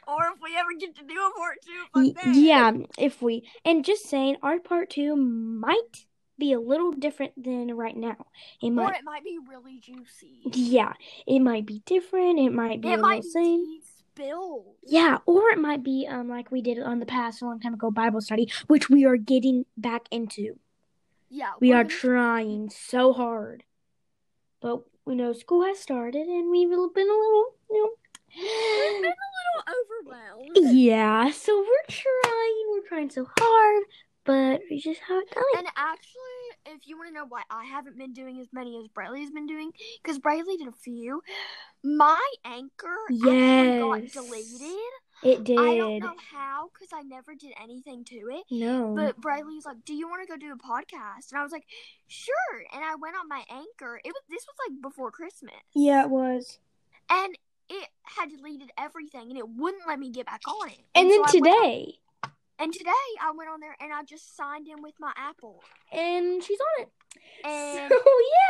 Or 0.08 0.28
if 0.34 0.41
we 0.41 0.56
ever 0.56 0.69
get 0.80 0.95
to 0.97 1.04
do 1.04 1.15
a 1.15 1.32
part 1.38 1.58
two 1.63 2.13
Y- 2.23 2.34
yeah, 2.36 2.71
if 2.97 3.21
we 3.21 3.47
and 3.63 3.84
just 3.84 4.08
saying, 4.08 4.38
our 4.43 4.60
part 4.60 4.89
two 4.91 5.15
might 5.15 6.06
be 6.38 6.51
a 6.51 6.60
little 6.60 6.91
different 6.91 7.32
than 7.41 7.73
right 7.75 7.95
now. 7.95 8.17
It 8.62 8.67
Or 8.67 8.71
might, 8.71 8.95
it 8.97 9.04
might 9.04 9.23
be 9.23 9.39
really 9.49 9.80
juicy. 9.80 10.41
yeah, 10.54 10.93
it 11.25 11.39
might 11.39 11.65
be 11.65 11.82
different. 11.86 12.39
It 12.39 12.51
might 12.51 12.82
be 12.82 12.91
It 12.91 12.99
might 12.99 13.21
be 13.23 13.30
same. 13.30 13.65
spilled. 14.13 14.75
Yeah, 14.86 15.19
or 15.25 15.49
it 15.49 15.60
might 15.60 15.82
be 15.84 16.08
um 16.10 16.30
like 16.30 16.51
we 16.51 16.62
did 16.62 16.80
on 16.80 16.99
the 16.99 17.06
past 17.06 17.41
a 17.41 17.45
long 17.45 17.60
time 17.60 17.73
ago 17.73 17.89
Bible 17.89 18.21
study, 18.21 18.51
which 18.67 18.89
we 18.89 19.06
are 19.06 19.17
getting 19.17 19.65
back 19.78 20.04
into. 20.12 20.60
Yeah. 21.36 21.52
We 21.60 21.69
gonna- 21.69 21.89
trying 21.89 22.69
so 22.69 23.12
hard, 23.12 23.63
but 24.62 24.84
we 25.06 25.15
know 25.15 25.34
school 25.34 25.65
has 25.65 25.80
started, 25.80 26.28
and 26.28 26.50
we've 26.50 26.69
been 26.69 27.10
a 27.10 27.19
little, 27.24 27.56
you 27.69 27.84
know 27.84 27.91
We've 28.38 29.02
been 29.02 29.12
a 29.12 29.32
little 29.38 29.63
overwhelmed. 29.69 30.58
Yeah, 30.74 31.32
so 31.32 31.58
we're 31.58 31.88
trying. 31.89 32.65
We're 32.69 32.88
trying 32.88 33.10
so 33.10 33.26
hard, 33.39 33.84
but 34.26 34.62
we 34.69 34.80
just 34.80 35.00
haven't 35.02 35.30
done 35.32 35.43
it. 35.54 35.60
And 35.60 35.67
actually, 35.78 36.74
if 36.74 36.88
you 36.88 36.98
want 36.98 37.10
to 37.10 37.13
know 37.13 37.26
why 37.28 37.43
I 37.50 37.63
haven't 37.63 37.98
been 37.98 38.12
doing 38.12 38.39
as 38.41 38.48
many 38.52 38.78
as 38.78 38.88
Brayley's 38.89 39.32
been 39.32 39.48
doing, 39.48 39.71
because 40.04 40.19
Brayley 40.19 40.58
did 40.58 40.67
a 40.67 40.74
few, 40.74 41.21
my 41.84 42.21
anchor 42.43 42.98
actually 43.10 43.80
got 43.80 44.12
deleted. 44.12 44.91
It 45.25 45.43
did. 45.43 45.57
I 45.59 45.75
don't 45.75 45.99
know 45.99 46.13
how, 46.31 46.69
because 46.73 46.89
I 46.93 47.01
never 47.01 47.33
did 47.35 47.53
anything 47.61 48.03
to 48.05 48.15
it. 48.31 48.43
No. 48.51 48.93
But 48.95 49.19
Brayley's 49.19 49.65
like, 49.65 49.83
"Do 49.83 49.93
you 49.93 50.07
want 50.07 50.21
to 50.21 50.31
go 50.31 50.38
do 50.38 50.53
a 50.53 50.55
podcast?" 50.57 51.31
And 51.31 51.39
I 51.39 51.43
was 51.43 51.51
like, 51.51 51.65
"Sure." 52.07 52.63
And 52.73 52.83
I 52.83 52.95
went 52.95 53.15
on 53.15 53.27
my 53.27 53.43
anchor. 53.49 53.99
It 54.03 54.09
was 54.09 54.21
this 54.29 54.45
was 54.45 54.55
like 54.69 54.81
before 54.81 55.11
Christmas, 55.11 55.53
yeah, 55.73 56.03
it 56.03 56.09
was. 56.09 56.59
and 57.09 57.35
it 57.69 57.89
had 58.03 58.29
deleted 58.29 58.69
everything, 58.77 59.29
and 59.31 59.38
it 59.38 59.49
wouldn't 59.49 59.88
let 59.88 59.97
me 59.99 60.11
get 60.11 60.27
back 60.27 60.41
on 60.47 60.69
it. 60.69 60.77
And 60.93 61.09
then 61.09 61.23
so 61.27 61.39
went 61.39 61.47
on- 61.47 61.53
today, 61.63 61.99
and 62.59 62.71
today 62.73 62.91
I 63.21 63.31
went 63.35 63.49
on 63.49 63.59
there 63.59 63.75
and 63.79 63.91
I 63.91 64.03
just 64.03 64.38
signed 64.38 64.67
in 64.67 64.81
with 64.83 64.93
my 64.99 65.11
Apple, 65.17 65.63
and 65.91 66.43
she's 66.43 66.59
on 66.59 66.83
it. 66.83 66.89
and 67.43 67.89
so 67.91 67.95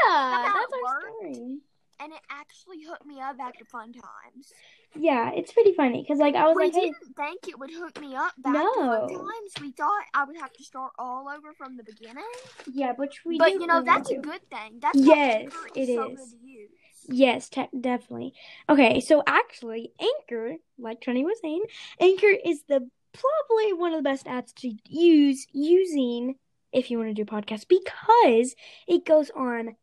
yeah, 0.06 0.44
that's 0.54 0.74
our 0.74 0.84
worked. 0.84 1.36
story. 1.36 1.58
And 2.00 2.12
it 2.14 2.20
actually 2.30 2.84
hooked 2.84 3.06
me 3.06 3.20
up 3.22 3.38
back 3.38 3.58
to 3.60 3.66
fun 3.66 3.94
times. 3.94 4.52
Yeah, 4.96 5.32
it's 5.34 5.52
pretty 5.52 5.74
funny 5.74 6.02
because 6.02 6.20
like 6.20 6.36
I 6.36 6.48
was 6.48 6.56
we 6.56 6.64
like, 6.64 6.74
hey, 6.74 6.82
didn't 6.82 7.16
think 7.16 7.48
it 7.48 7.60
would 7.60 7.72
hook 7.72 8.00
me 8.00 8.16
up 8.16 8.34
back 8.38 8.54
to 8.54 8.60
No. 8.60 9.08
fun 9.08 9.10
times. 9.10 9.52
We 9.62 9.72
thought 9.72 10.04
I 10.14 10.24
would 10.24 10.38
have 10.38 10.54
to 10.54 10.64
start 10.64 10.94
all 10.98 11.28
over 11.28 11.54
from 11.54 11.78
the 11.78 11.84
beginning. 11.84 12.24
yeah, 12.72 12.94
which 12.94 13.24
we 13.26 13.38
but 13.38 13.52
you 13.52 13.68
know 13.68 13.82
that's 13.84 14.10
to. 14.10 14.16
a 14.16 14.22
good 14.22 14.42
thing. 14.50 14.80
That's 14.82 14.98
Yes, 14.98 15.52
it 15.76 15.90
is. 15.90 16.18
to. 16.18 16.68
Yes, 17.08 17.50
te- 17.50 17.70
definitely. 17.80 18.34
Okay, 18.70 19.00
so 19.00 19.22
actually, 19.28 19.92
Anchor, 20.00 20.56
like 20.80 21.02
Trini 21.02 21.24
was 21.24 21.40
saying, 21.42 21.62
Anchor 22.00 22.34
is 22.44 22.64
the 22.68 22.90
probably 23.14 23.74
one 23.74 23.94
of 23.94 24.00
the 24.00 24.10
best 24.10 24.26
apps 24.26 24.54
to 24.56 24.74
use 24.90 25.46
using 25.54 26.36
if 26.74 26.92
you 26.92 26.98
want 26.98 27.10
to 27.10 27.14
do 27.14 27.26
podcasts 27.26 27.68
because 27.68 28.56
it 28.88 29.06
goes 29.06 29.30
on 29.36 29.76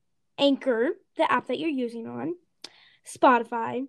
Anchor, 0.42 0.90
the 1.16 1.30
app 1.30 1.46
that 1.46 1.60
you're 1.60 1.70
using 1.70 2.08
on, 2.08 2.34
Spotify. 3.06 3.86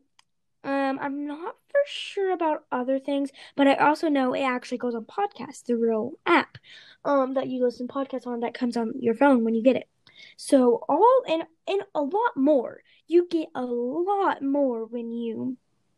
Um, 0.64 1.00
I'm 1.02 1.26
not 1.26 1.56
for 1.68 1.80
sure 1.88 2.32
about 2.32 2.66
other 2.72 3.00
things, 3.00 3.32
but 3.56 3.68
I 3.68 3.74
also 3.74 4.08
know 4.08 4.34
it 4.34 4.44
actually 4.44 4.78
goes 4.78 4.94
on 4.94 5.06
podcasts, 5.06 5.66
the 5.66 5.76
real 5.76 6.12
app, 6.28 6.60
um, 7.04 7.34
that 7.34 7.48
you 7.48 7.64
listen 7.64 7.88
podcasts 7.88 8.28
on 8.28 8.42
that 8.42 8.54
comes 8.54 8.78
on 8.78 8.94
your 9.00 9.16
phone 9.16 9.44
when 9.44 9.56
you 9.56 9.64
get 9.64 9.76
it. 9.76 9.90
So 10.38 10.84
all 10.88 11.24
and 11.28 11.44
and 11.68 11.82
a 11.96 12.02
lot 12.02 12.38
more. 12.38 12.84
You 13.08 13.28
get 13.28 13.50
a 13.56 13.66
lot 13.66 14.44
more 14.44 14.86
when 14.86 15.12
you 15.12 15.58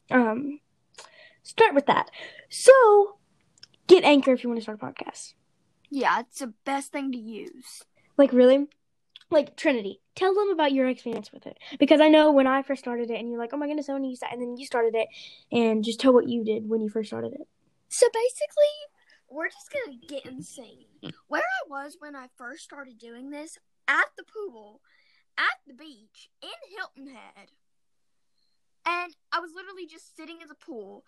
um 0.10 0.62
start 1.44 1.76
with 1.76 1.86
that. 1.88 2.10
So 2.50 3.18
get 3.88 4.06
Anchor 4.06 4.32
if 4.32 4.44
you 4.44 4.50
want 4.50 4.60
to 4.60 4.64
start 4.64 4.80
a 4.82 4.86
podcast. 4.86 5.34
Yeah, 5.90 6.22
it's 6.22 6.40
the 6.40 6.54
best 6.64 6.94
thing 6.94 7.12
to 7.12 7.18
use. 7.18 7.84
Like 8.18 8.32
really? 8.32 8.68
Like 9.32 9.58
Trinity, 9.58 10.02
tell 10.16 10.36
them 10.36 10.50
about 10.52 10.72
your 10.72 10.88
experience 10.88 11.32
with 11.32 11.48
it 11.48 11.58
because 11.80 12.00
I 12.00 12.10
know 12.10 12.32
when 12.32 12.46
I 12.46 12.62
first 12.62 12.82
started 12.84 13.10
it, 13.10 13.20
and 13.20 13.30
you're 13.30 13.40
like, 13.40 13.54
"Oh 13.54 13.58
my 13.58 13.66
goodness, 13.68 13.88
to 13.88 14.18
that," 14.22 14.32
and 14.32 14.42
then 14.42 14.56
you 14.56 14.66
started 14.66 14.94
it, 14.96 15.08
and 15.52 15.84
just 15.84 16.00
tell 16.00 16.14
what 16.14 16.30
you 16.30 16.44
did 16.44 16.70
when 16.70 16.82
you 16.82 16.90
first 16.90 17.10
started 17.10 17.34
it. 17.34 17.48
So 17.90 18.08
basically, 18.14 18.76
we're 19.30 19.50
just 19.50 19.74
gonna 19.74 19.98
get 19.98 20.26
insane. 20.26 20.86
Where 21.28 21.42
I 21.42 21.68
was 21.68 21.98
when 22.00 22.16
I 22.16 22.28
first 22.38 22.64
started 22.64 23.00
doing 23.00 23.32
this 23.32 23.58
at 23.88 24.06
the 24.16 24.24
pool, 24.24 24.82
at 25.38 25.58
the 25.66 25.74
beach 25.74 26.30
in 26.42 26.78
Hilton 26.78 27.14
Head, 27.14 27.50
and 28.86 29.16
I 29.32 29.40
was 29.40 29.54
literally 29.56 29.88
just 29.88 30.16
sitting 30.16 30.38
at 30.44 30.50
the 30.50 30.56
pool, 30.56 31.04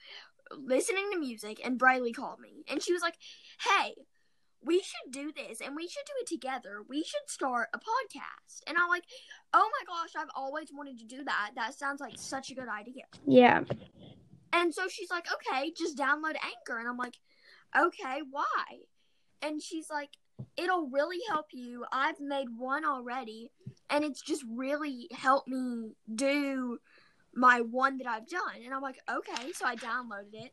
listening 0.51 1.12
to 1.12 1.19
music, 1.19 1.62
and 1.63 1.77
Briley 1.77 2.13
called 2.13 2.39
me, 2.39 2.63
and 2.67 2.82
she 2.82 2.93
was 2.93 3.03
like, 3.03 3.17
"Hey." 3.62 3.93
We 4.63 4.82
should 4.82 5.12
do 5.12 5.32
this 5.32 5.62
and 5.62 5.76
we 5.76 5.88
should 5.88 6.06
do 6.06 6.13
it 6.22 6.28
together. 6.28 6.82
We 6.89 7.04
should 7.04 7.28
start 7.28 7.70
a 7.74 7.78
podcast. 7.78 8.62
And 8.67 8.78
I'm 8.78 8.89
like, 8.89 9.04
oh 9.54 9.70
my 9.80 9.86
gosh, 9.96 10.10
I've 10.17 10.32
always 10.36 10.70
wanted 10.74 11.00
to 11.00 11.06
do 11.06 11.24
that. 11.24 11.52
That 11.56 11.78
sounds 11.78 12.02
like 12.02 12.13
such 12.17 12.52
a 12.52 12.56
good 12.56 12.67
idea. 12.67 13.04
Yeah, 13.26 13.63
And 14.54 14.74
so 14.74 14.88
she's 14.88 15.12
like, 15.12 15.28
okay, 15.32 15.72
just 15.78 15.98
download 15.98 16.36
Anchor. 16.43 16.80
And 16.80 16.88
I'm 16.88 16.98
like, 16.98 17.15
okay, 17.78 18.22
why? 18.30 18.63
And 19.41 19.62
she's 19.62 19.89
like, 19.89 20.10
it'll 20.56 20.89
really 20.89 21.20
help 21.30 21.48
you. 21.52 21.86
I've 21.91 22.20
made 22.20 22.48
one 22.58 22.86
already, 22.86 23.52
and 23.89 24.04
it's 24.04 24.22
just 24.22 24.43
really 24.50 25.08
helped 25.12 25.48
me 25.48 25.96
do 26.13 26.80
my 27.34 27.62
one 27.62 27.98
that 28.00 28.08
I've 28.08 28.28
done. 28.28 28.63
And 28.63 28.74
I'm 28.74 28.82
like, 28.82 29.00
okay. 29.10 29.52
So 29.54 29.65
I 29.65 29.76
downloaded 29.76 30.34
it, 30.34 30.52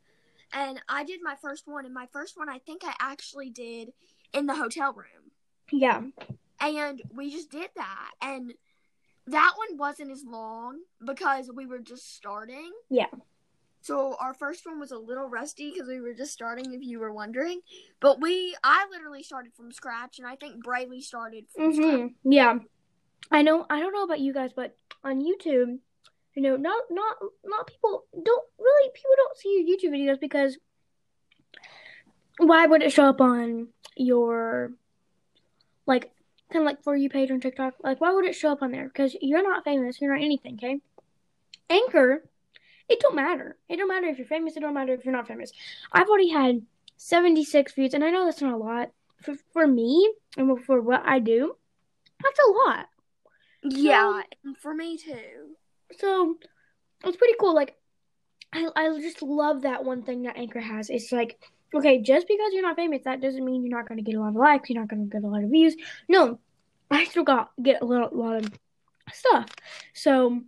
and 0.55 0.81
I 0.89 1.05
did 1.05 1.21
my 1.23 1.35
first 1.43 1.67
one. 1.67 1.85
And 1.85 1.93
my 1.93 2.07
first 2.13 2.39
one, 2.39 2.49
I 2.49 2.59
think 2.59 2.83
I 2.85 2.95
actually 3.01 3.51
did 3.51 3.93
in 4.33 4.47
the 4.47 4.55
hotel 4.55 4.93
room. 4.93 5.33
yeah, 5.73 6.03
And 6.61 7.03
we 7.15 7.31
just 7.31 7.51
did 7.51 7.71
that. 7.77 8.11
And 8.23 8.55
that 9.27 9.55
one 9.57 9.77
wasn't 9.79 10.11
as 10.11 10.25
long 10.25 10.81
because 11.05 11.51
we 11.55 11.67
were 11.67 11.79
just 11.81 12.15
starting. 12.15 12.73
Yeah. 12.91 13.07
So 13.81 14.17
our 14.19 14.33
first 14.33 14.65
one 14.65 14.81
was 14.81 14.93
a 14.93 14.99
little 14.99 15.29
rusty 15.29 15.71
because 15.73 15.89
we 15.89 16.01
were 16.01 16.15
just 16.15 16.33
starting. 16.33 16.73
If 16.73 16.83
you 16.83 17.01
were 17.01 17.13
wondering, 17.13 17.61
but 18.01 18.19
we 18.21 18.57
I 18.65 18.87
literally 18.91 19.23
started 19.23 19.53
from 19.55 19.73
scratch, 19.73 20.19
and 20.19 20.27
I 20.27 20.37
think 20.37 20.65
Brayley 20.65 21.03
started 21.03 21.45
from. 21.55 21.73
Mm-hmm. 21.73 22.33
Yeah, 22.33 22.61
I 23.31 23.43
know. 23.43 23.67
I 23.69 23.81
don't 23.81 23.93
know 23.93 24.05
about 24.05 24.21
you 24.21 24.33
guys, 24.33 24.53
but 24.57 24.75
on 25.03 25.21
YouTube, 25.23 25.81
you 26.35 26.43
know, 26.43 26.57
not 26.57 26.83
not 26.91 27.17
not 27.45 27.67
people 27.67 28.05
don't 28.13 28.45
really 28.59 28.91
people 28.95 29.11
don't 29.17 29.37
see 29.37 29.65
your 29.67 29.77
YouTube 29.77 29.97
videos 29.97 30.21
because 30.21 30.59
why 32.39 32.67
would 32.67 32.83
it 32.83 32.93
show 32.93 33.05
up 33.05 33.21
on 33.21 33.69
your 33.97 34.73
like 35.87 36.11
kind 36.53 36.63
of 36.63 36.67
like 36.67 36.83
for 36.83 36.97
you 36.97 37.09
page 37.09 37.31
on 37.31 37.41
TikTok? 37.41 37.75
Like, 37.83 38.01
why 38.01 38.13
would 38.13 38.25
it 38.25 38.35
show 38.35 38.51
up 38.51 38.63
on 38.63 38.73
there? 38.73 38.85
Because 38.85 39.17
you're 39.21 39.43
not 39.43 39.65
famous. 39.65 40.01
You're 40.01 40.15
not 40.15 40.25
anything. 40.25 40.55
Okay. 40.55 40.81
Anchor, 41.71 42.25
it 42.89 43.01
don't 43.01 43.15
matter. 43.15 43.57
It 43.69 43.77
don't 43.77 43.89
matter 43.89 44.07
if 44.07 44.19
you're 44.19 44.27
famous. 44.27 44.57
It 44.57 44.61
don't 44.61 44.75
matter 44.75 44.93
if 44.93 45.05
you're 45.05 45.15
not 45.15 45.29
famous. 45.29 45.53
I've 45.93 46.09
already 46.09 46.29
had 46.29 46.63
76 46.97 47.73
views, 47.73 47.95
and 47.95 48.05
I 48.05 48.11
know 48.11 48.25
that's 48.25 48.43
not 48.43 48.53
a 48.53 48.57
lot 48.57 48.91
for 49.23 49.35
for 49.53 49.67
me 49.67 50.13
and 50.37 50.65
for 50.65 50.81
what 50.81 51.03
I 51.05 51.19
do. 51.19 51.57
That's 52.23 52.39
a 52.39 52.51
lot. 52.51 52.89
Yeah, 53.63 54.23
and 54.45 54.57
for 54.57 54.75
me 54.75 54.99
too. 54.99 55.57
So 55.99 56.37
it's 57.05 57.17
pretty 57.17 57.35
cool. 57.39 57.55
Like 57.55 57.77
I 58.53 58.69
I 58.75 59.01
just 59.01 59.23
love 59.23 59.63
that 59.63 59.85
one 59.85 60.03
thing 60.03 60.23
that 60.23 60.37
Anchor 60.37 60.61
has. 60.61 60.91
It's 60.91 61.13
like 61.13 61.39
okay, 61.75 62.01
just 62.01 62.29
because 62.29 62.53
you're 62.53 62.63
not 62.63 62.77
famous, 62.77 63.03
that 63.05 63.21
doesn't 63.21 63.45
mean 63.45 63.65
you're 63.65 63.77
not 63.77 63.89
going 63.89 63.99
to 63.99 64.05
get 64.05 64.17
a 64.17 64.21
lot 64.21 64.29
of 64.29 64.37
likes. 64.37 64.71
You're 64.71 64.81
not 64.81 64.89
going 64.89 65.09
to 65.09 65.13
get 65.13 65.25
a 65.25 65.29
lot 65.29 65.43
of 65.43 65.51
views. 65.51 65.75
No, 66.09 66.39
I 66.91 67.05
still 67.05 67.25
got 67.25 67.51
get 67.63 67.83
a 67.83 67.85
little 67.85 68.11
lot 68.13 68.37
of 68.37 68.53
stuff. 69.13 69.49
So 69.93 70.43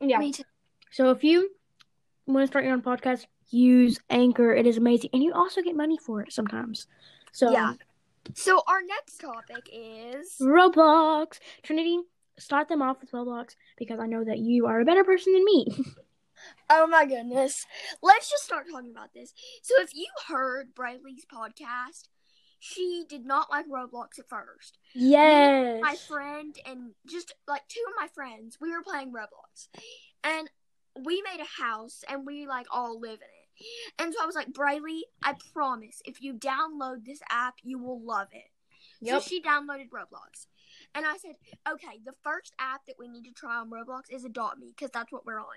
yeah. 0.00 0.18
Me 0.18 0.32
too. 0.32 0.44
So 0.90 1.10
if 1.10 1.24
you 1.24 1.50
want 2.26 2.42
to 2.44 2.46
start 2.46 2.64
your 2.64 2.74
own 2.74 2.82
podcast, 2.82 3.26
use 3.50 3.98
Anchor. 4.10 4.54
It 4.54 4.66
is 4.66 4.76
amazing, 4.76 5.10
and 5.12 5.22
you 5.22 5.32
also 5.32 5.62
get 5.62 5.76
money 5.76 5.98
for 5.98 6.20
it 6.20 6.32
sometimes. 6.32 6.86
So 7.32 7.52
Yeah. 7.52 7.74
So 8.32 8.62
our 8.66 8.80
next 8.82 9.18
topic 9.18 9.68
is 9.70 10.36
Roblox, 10.40 11.38
Trinity, 11.62 12.00
start 12.38 12.68
them 12.68 12.82
off 12.82 13.00
with 13.00 13.12
Roblox 13.12 13.54
because 13.76 14.00
I 14.00 14.06
know 14.06 14.24
that 14.24 14.38
you 14.38 14.66
are 14.66 14.80
a 14.80 14.84
better 14.84 15.04
person 15.04 15.32
than 15.34 15.44
me. 15.44 15.66
Oh 16.68 16.86
my 16.86 17.06
goodness. 17.06 17.64
Let's 18.02 18.28
just 18.28 18.44
start 18.44 18.66
talking 18.70 18.90
about 18.90 19.14
this. 19.14 19.32
So 19.62 19.74
if 19.80 19.94
you 19.94 20.06
heard 20.26 20.74
Brayley's 20.74 21.24
podcast, 21.32 22.08
she 22.58 23.04
did 23.08 23.24
not 23.24 23.50
like 23.50 23.66
Roblox 23.66 24.18
at 24.18 24.28
first. 24.28 24.78
yes. 24.94 25.80
My 25.80 25.94
friend 25.94 26.54
and 26.66 26.90
just 27.06 27.34
like 27.46 27.62
two 27.68 27.82
of 27.86 27.94
my 27.98 28.08
friends, 28.08 28.58
we 28.60 28.70
were 28.70 28.82
playing 28.82 29.12
Roblox. 29.12 29.68
And 30.22 30.50
we 31.04 31.22
made 31.22 31.40
a 31.42 31.62
house 31.62 32.02
and 32.08 32.26
we 32.26 32.46
like 32.46 32.66
all 32.70 33.00
live 33.00 33.20
in 33.20 33.62
it. 33.62 34.02
And 34.02 34.12
so 34.12 34.22
I 34.22 34.26
was 34.26 34.34
like, 34.34 34.52
Brayley, 34.52 35.02
I 35.22 35.34
promise 35.52 36.02
if 36.04 36.20
you 36.20 36.34
download 36.34 37.04
this 37.06 37.20
app, 37.30 37.54
you 37.62 37.78
will 37.78 38.02
love 38.04 38.28
it. 38.32 38.50
Yep. 39.00 39.22
So 39.22 39.28
she 39.28 39.40
downloaded 39.42 39.88
Roblox. 39.90 40.46
And 40.94 41.04
I 41.04 41.16
said, 41.16 41.34
okay, 41.68 41.98
the 42.04 42.12
first 42.22 42.54
app 42.58 42.86
that 42.86 42.96
we 42.98 43.08
need 43.08 43.24
to 43.24 43.32
try 43.32 43.56
on 43.56 43.70
Roblox 43.70 44.02
is 44.10 44.24
Adopt 44.24 44.58
Me 44.58 44.72
because 44.76 44.90
that's 44.92 45.10
what 45.12 45.26
we're 45.26 45.40
on. 45.40 45.56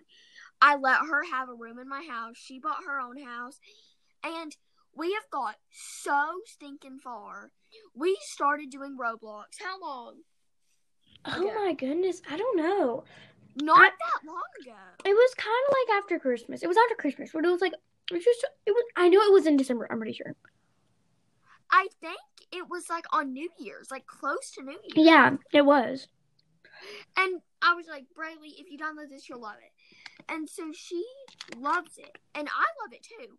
I 0.62 0.76
let 0.78 1.00
her 1.02 1.23
have 1.32 1.50
a 1.50 1.54
room 1.54 1.78
in 1.80 1.88
my 1.88 2.04
house. 2.10 2.36
She 2.38 2.60
bought 2.60 2.84
her 2.88 3.00
own 3.00 3.21
house. 3.23 3.60
And 4.23 4.56
we 4.95 5.13
have 5.13 5.30
got 5.32 5.56
so 5.71 6.32
stinking 6.45 7.00
far. 7.00 7.52
We 7.95 8.17
started 8.21 8.71
doing 8.71 8.97
Roblox. 9.00 9.62
How 9.63 9.80
long? 9.80 10.15
oh 11.26 11.45
Okay. 11.45 11.54
my 11.56 11.73
goodness, 11.73 12.21
I 12.30 12.38
don't 12.38 12.58
know. 12.58 13.04
Not 13.62 13.78
I- 13.80 13.89
that 13.89 14.26
long 14.28 14.41
ago. 14.62 14.76
It 15.06 15.13
was 15.13 15.34
kind 15.36 15.63
of 15.69 15.76
like 15.76 15.97
after 15.97 16.17
Christmas. 16.19 16.63
It 16.63 16.67
was 16.67 16.78
after 16.78 16.95
Christmas, 16.95 17.32
but 17.34 17.45
it 17.45 17.50
was 17.50 17.62
like 17.62 17.73
it 18.10 18.13
was 18.13 18.23
just 18.23 18.45
it 18.65 18.71
was. 18.71 18.84
I 18.95 19.10
know 19.10 19.19
it 19.21 19.34
was 19.34 19.45
in 19.45 19.58
December. 19.58 19.88
I'm 19.91 19.97
pretty 19.97 20.13
sure. 20.13 20.36
I 21.71 21.88
think 22.02 22.17
it 22.52 22.70
was 22.70 22.90
like 22.90 23.06
on 23.12 23.34
New 23.34 23.50
Year's, 23.60 23.90
like 23.92 24.06
close 24.06 24.52
to 24.52 24.64
New 24.64 24.80
Year's. 24.84 25.08
Yeah, 25.08 25.38
it 25.52 25.66
was. 25.66 26.08
And 27.16 27.42
I 27.62 27.74
was 27.74 27.88
like, 27.88 28.06
Brayley, 28.16 28.54
if 28.58 28.70
you 28.72 28.78
download 28.78 29.10
this, 29.10 29.28
you'll 29.28 29.42
love 29.42 29.58
it. 29.64 29.72
And 30.32 30.48
so 30.48 30.72
she 30.74 31.04
loves 31.58 31.98
it. 31.98 32.18
And 32.36 32.48
I 32.48 32.66
love 32.84 32.94
it 32.94 33.04
too. 33.04 33.38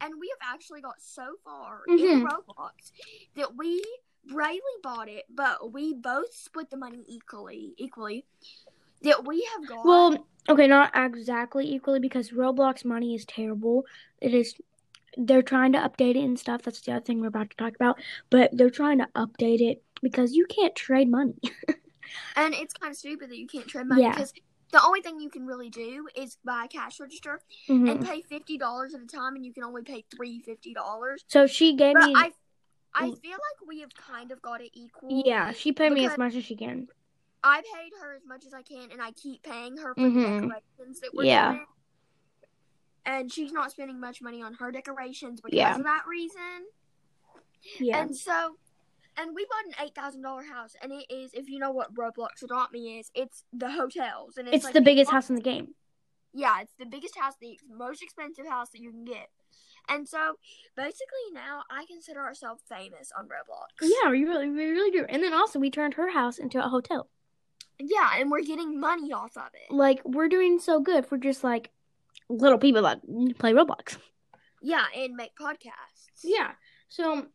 And 0.00 0.14
we 0.20 0.32
have 0.38 0.54
actually 0.54 0.80
got 0.80 1.00
so 1.00 1.36
far 1.44 1.82
in 1.88 1.98
Mhm. 1.98 2.22
Roblox 2.22 2.92
that 3.34 3.56
we 3.56 3.82
Brayley 4.28 4.60
bought 4.82 5.08
it, 5.08 5.24
but 5.28 5.72
we 5.72 5.94
both 5.94 6.34
split 6.34 6.70
the 6.70 6.76
money 6.76 7.04
equally 7.06 7.74
equally. 7.76 8.26
That 9.02 9.24
we 9.24 9.48
have 9.54 9.66
got 9.68 9.84
Well, 9.84 10.26
okay, 10.48 10.66
not 10.66 10.90
exactly 10.94 11.72
equally 11.72 12.00
because 12.00 12.30
Roblox 12.30 12.84
money 12.84 13.14
is 13.14 13.24
terrible. 13.24 13.86
It 14.20 14.34
is. 14.34 14.54
They're 15.16 15.42
trying 15.42 15.72
to 15.72 15.78
update 15.78 16.16
it 16.16 16.24
and 16.24 16.38
stuff. 16.38 16.62
That's 16.62 16.80
the 16.80 16.92
other 16.92 17.04
thing 17.04 17.20
we're 17.20 17.28
about 17.28 17.50
to 17.50 17.56
talk 17.56 17.74
about. 17.74 17.98
But 18.30 18.50
they're 18.52 18.70
trying 18.70 18.98
to 18.98 19.08
update 19.16 19.60
it 19.60 19.82
because 20.02 20.34
you 20.34 20.46
can't 20.46 20.74
trade 20.74 21.10
money. 21.10 21.34
and 22.36 22.54
it's 22.54 22.74
kind 22.74 22.90
of 22.92 22.96
stupid 22.98 23.30
that 23.30 23.38
you 23.38 23.46
can't 23.46 23.66
trade 23.66 23.86
money 23.86 24.02
Yeah. 24.02 24.10
because 24.12 24.32
the 24.72 24.82
only 24.84 25.00
thing 25.00 25.20
you 25.20 25.30
can 25.30 25.46
really 25.46 25.70
do 25.70 26.06
is 26.14 26.36
buy 26.44 26.64
a 26.64 26.68
cash 26.68 27.00
register 27.00 27.40
Mhm. 27.68 27.90
and 27.90 28.06
pay 28.06 28.20
fifty 28.22 28.58
dollars 28.58 28.94
at 28.94 29.00
a 29.00 29.06
time, 29.06 29.36
and 29.36 29.44
you 29.46 29.52
can 29.52 29.62
only 29.62 29.82
pay 29.82 30.04
three 30.14 30.40
fifty 30.40 30.74
dollars. 30.74 31.24
So 31.28 31.46
she 31.46 31.74
gave 31.76 31.94
But 31.94 32.06
me. 32.08 32.14
I, 32.16 32.32
I 32.94 33.08
Mm. 33.10 33.20
feel 33.20 33.30
like 33.32 33.68
we 33.68 33.80
have 33.80 33.94
kind 33.94 34.32
of 34.32 34.42
got 34.42 34.60
it 34.60 34.70
equal. 34.74 35.22
yeah, 35.24 35.52
she 35.52 35.72
paid 35.72 35.92
me 35.92 36.04
as 36.06 36.18
much 36.18 36.34
as 36.34 36.44
she 36.44 36.56
can. 36.56 36.88
I 37.44 37.62
paid 37.62 37.92
her 38.02 38.14
as 38.14 38.26
much 38.26 38.44
as 38.44 38.52
I 38.52 38.62
can, 38.62 38.90
and 38.90 39.00
I 39.00 39.12
keep 39.12 39.42
paying 39.44 39.76
her 39.76 39.94
for 39.94 40.00
Mhm. 40.00 40.14
the 40.40 40.48
decorations 40.48 41.00
that 41.00 41.14
we're 41.14 41.24
Yeah. 41.24 41.52
doing. 41.52 41.66
And 43.06 43.32
she's 43.32 43.52
not 43.52 43.70
spending 43.70 44.00
much 44.00 44.20
money 44.20 44.42
on 44.42 44.54
her 44.54 44.70
decorations 44.72 45.40
because 45.40 45.56
Yeah. 45.56 45.76
of 45.76 45.84
that 45.84 46.02
reason. 46.08 46.66
Yeah. 47.78 47.98
And 48.02 48.14
so, 48.16 48.56
and 49.16 49.34
we 49.34 49.46
bought 49.46 49.64
an 49.66 49.86
eight 49.86 49.94
thousand 49.94 50.22
dollar 50.22 50.42
house, 50.42 50.74
and 50.82 50.92
it 50.92 51.06
is 51.08 51.30
if 51.32 51.48
you 51.48 51.58
know 51.58 51.70
what 51.70 51.94
Roblox 51.94 52.42
Adopt 52.42 52.72
Me 52.72 52.98
is, 52.98 53.10
it's 53.14 53.44
the 53.52 53.70
hotels, 53.70 54.36
and 54.36 54.46
it's, 54.48 54.56
it's 54.56 54.64
like 54.64 54.74
the 54.74 54.80
biggest 54.80 55.10
house 55.10 55.30
in 55.30 55.36
the 55.36 55.40
game. 55.40 55.74
Yeah, 56.34 56.60
it's 56.60 56.74
the 56.78 56.84
biggest 56.84 57.16
house, 57.18 57.34
the 57.40 57.58
most 57.70 58.02
expensive 58.02 58.46
house 58.46 58.68
that 58.70 58.80
you 58.80 58.90
can 58.90 59.04
get. 59.04 59.28
And 59.88 60.06
so, 60.06 60.34
basically, 60.76 61.30
now 61.32 61.62
I 61.70 61.86
consider 61.86 62.20
ourselves 62.20 62.62
famous 62.68 63.12
on 63.16 63.26
Roblox. 63.26 63.68
Yeah, 63.80 64.10
we 64.10 64.24
really, 64.24 64.50
we 64.50 64.64
really 64.66 64.90
do. 64.90 65.06
And 65.08 65.22
then 65.22 65.32
also, 65.32 65.58
we 65.60 65.70
turned 65.70 65.94
her 65.94 66.10
house 66.10 66.38
into 66.38 66.62
a 66.62 66.68
hotel. 66.68 67.08
Yeah, 67.78 68.10
and 68.18 68.30
we're 68.30 68.42
getting 68.42 68.80
money 68.80 69.12
off 69.12 69.36
of 69.36 69.48
it. 69.54 69.72
Like, 69.72 70.02
we're 70.04 70.28
doing 70.28 70.58
so 70.58 70.80
good 70.80 71.06
for 71.06 71.16
just 71.16 71.44
like 71.44 71.70
little 72.28 72.58
people 72.58 72.82
that 72.82 73.00
play 73.38 73.52
Roblox. 73.52 73.98
Yeah, 74.62 74.84
and 74.96 75.14
make 75.14 75.36
podcasts. 75.36 76.08
Yeah. 76.24 76.52
So, 76.88 77.26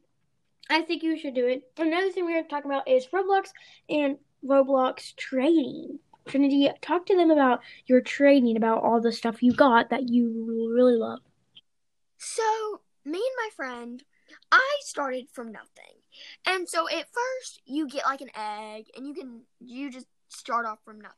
I 0.69 0.81
think 0.81 1.03
you 1.03 1.17
should 1.17 1.35
do 1.35 1.47
it. 1.47 1.63
Another 1.77 2.11
thing 2.11 2.25
we're 2.25 2.31
going 2.31 2.43
to 2.43 2.49
talk 2.49 2.65
about 2.65 2.87
is 2.87 3.07
Roblox 3.07 3.49
and 3.89 4.17
Roblox 4.45 5.15
trading. 5.15 5.99
Trinity, 6.27 6.69
talk 6.81 7.05
to 7.07 7.15
them 7.15 7.31
about 7.31 7.61
your 7.87 8.01
trading, 8.01 8.55
about 8.55 8.83
all 8.83 9.01
the 9.01 9.11
stuff 9.11 9.41
you 9.41 9.53
got 9.53 9.89
that 9.89 10.09
you 10.09 10.71
really 10.73 10.95
love. 10.95 11.19
So, 12.17 12.81
me 13.03 13.17
and 13.17 13.37
my 13.37 13.49
friend, 13.55 14.03
I 14.51 14.77
started 14.81 15.27
from 15.31 15.51
nothing. 15.51 16.01
And 16.45 16.67
so 16.67 16.87
at 16.89 17.07
first 17.11 17.61
you 17.65 17.87
get 17.87 18.05
like 18.05 18.21
an 18.21 18.29
egg 18.35 18.85
and 18.95 19.07
you 19.07 19.13
can 19.13 19.41
you 19.59 19.89
just 19.89 20.07
start 20.29 20.65
off 20.65 20.79
from 20.83 20.99
nothing. 20.99 21.17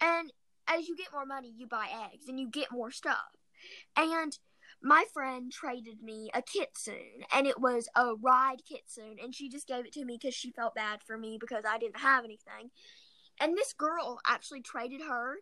And 0.00 0.32
as 0.70 0.88
you 0.88 0.96
get 0.96 1.12
more 1.12 1.26
money, 1.26 1.52
you 1.56 1.66
buy 1.66 1.88
eggs 2.12 2.28
and 2.28 2.38
you 2.38 2.48
get 2.48 2.72
more 2.72 2.90
stuff. 2.90 3.36
And 3.96 4.38
my 4.82 5.04
friend 5.12 5.52
traded 5.52 6.02
me 6.02 6.30
a 6.32 6.40
kitsune 6.40 7.24
and 7.34 7.46
it 7.46 7.60
was 7.60 7.88
a 7.94 8.14
ride 8.14 8.62
kitsune 8.66 9.16
and 9.22 9.34
she 9.34 9.48
just 9.50 9.66
gave 9.66 9.84
it 9.84 9.92
to 9.92 10.04
me 10.04 10.18
cuz 10.18 10.34
she 10.34 10.52
felt 10.52 10.74
bad 10.74 11.02
for 11.02 11.18
me 11.18 11.36
because 11.38 11.64
I 11.66 11.78
didn't 11.78 12.00
have 12.00 12.24
anything. 12.24 12.70
And 13.38 13.56
this 13.56 13.72
girl 13.72 14.20
actually 14.26 14.62
traded 14.62 15.02
her 15.02 15.38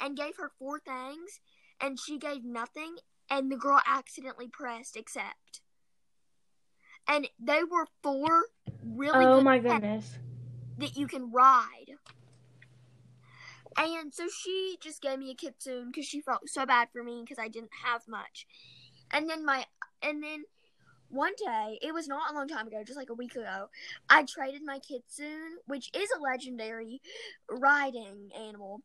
and 0.00 0.16
gave 0.16 0.36
her 0.36 0.50
four 0.58 0.80
things 0.80 1.40
and 1.80 1.98
she 1.98 2.18
gave 2.18 2.44
nothing 2.44 2.96
and 3.30 3.50
the 3.50 3.56
girl 3.56 3.80
accidentally 3.86 4.48
pressed 4.48 4.96
accept. 4.96 5.62
And 7.08 7.28
they 7.38 7.62
were 7.64 7.86
four 8.02 8.46
really 8.82 9.24
oh 9.24 9.36
good 9.36 9.44
my 9.44 9.58
goodness. 9.58 10.18
that 10.78 10.96
you 10.96 11.06
can 11.06 11.30
ride. 11.30 11.95
And 13.78 14.12
so 14.12 14.26
she 14.28 14.78
just 14.80 15.02
gave 15.02 15.18
me 15.18 15.30
a 15.30 15.34
kitsune 15.34 15.90
because 15.90 16.06
she 16.06 16.20
felt 16.20 16.48
so 16.48 16.64
bad 16.64 16.88
for 16.92 17.02
me 17.02 17.22
because 17.22 17.38
I 17.38 17.48
didn't 17.48 17.72
have 17.84 18.02
much. 18.08 18.46
And 19.10 19.28
then 19.28 19.44
my 19.44 19.66
and 20.02 20.22
then 20.22 20.44
one 21.08 21.32
day, 21.36 21.78
it 21.82 21.94
was 21.94 22.08
not 22.08 22.32
a 22.32 22.34
long 22.34 22.48
time 22.48 22.66
ago, 22.66 22.82
just 22.84 22.98
like 22.98 23.10
a 23.10 23.14
week 23.14 23.36
ago, 23.36 23.68
I 24.10 24.24
traded 24.24 24.62
my 24.64 24.78
kitsune, 24.78 25.58
which 25.66 25.90
is 25.94 26.10
a 26.16 26.20
legendary 26.20 27.00
riding 27.48 28.30
animal. 28.36 28.80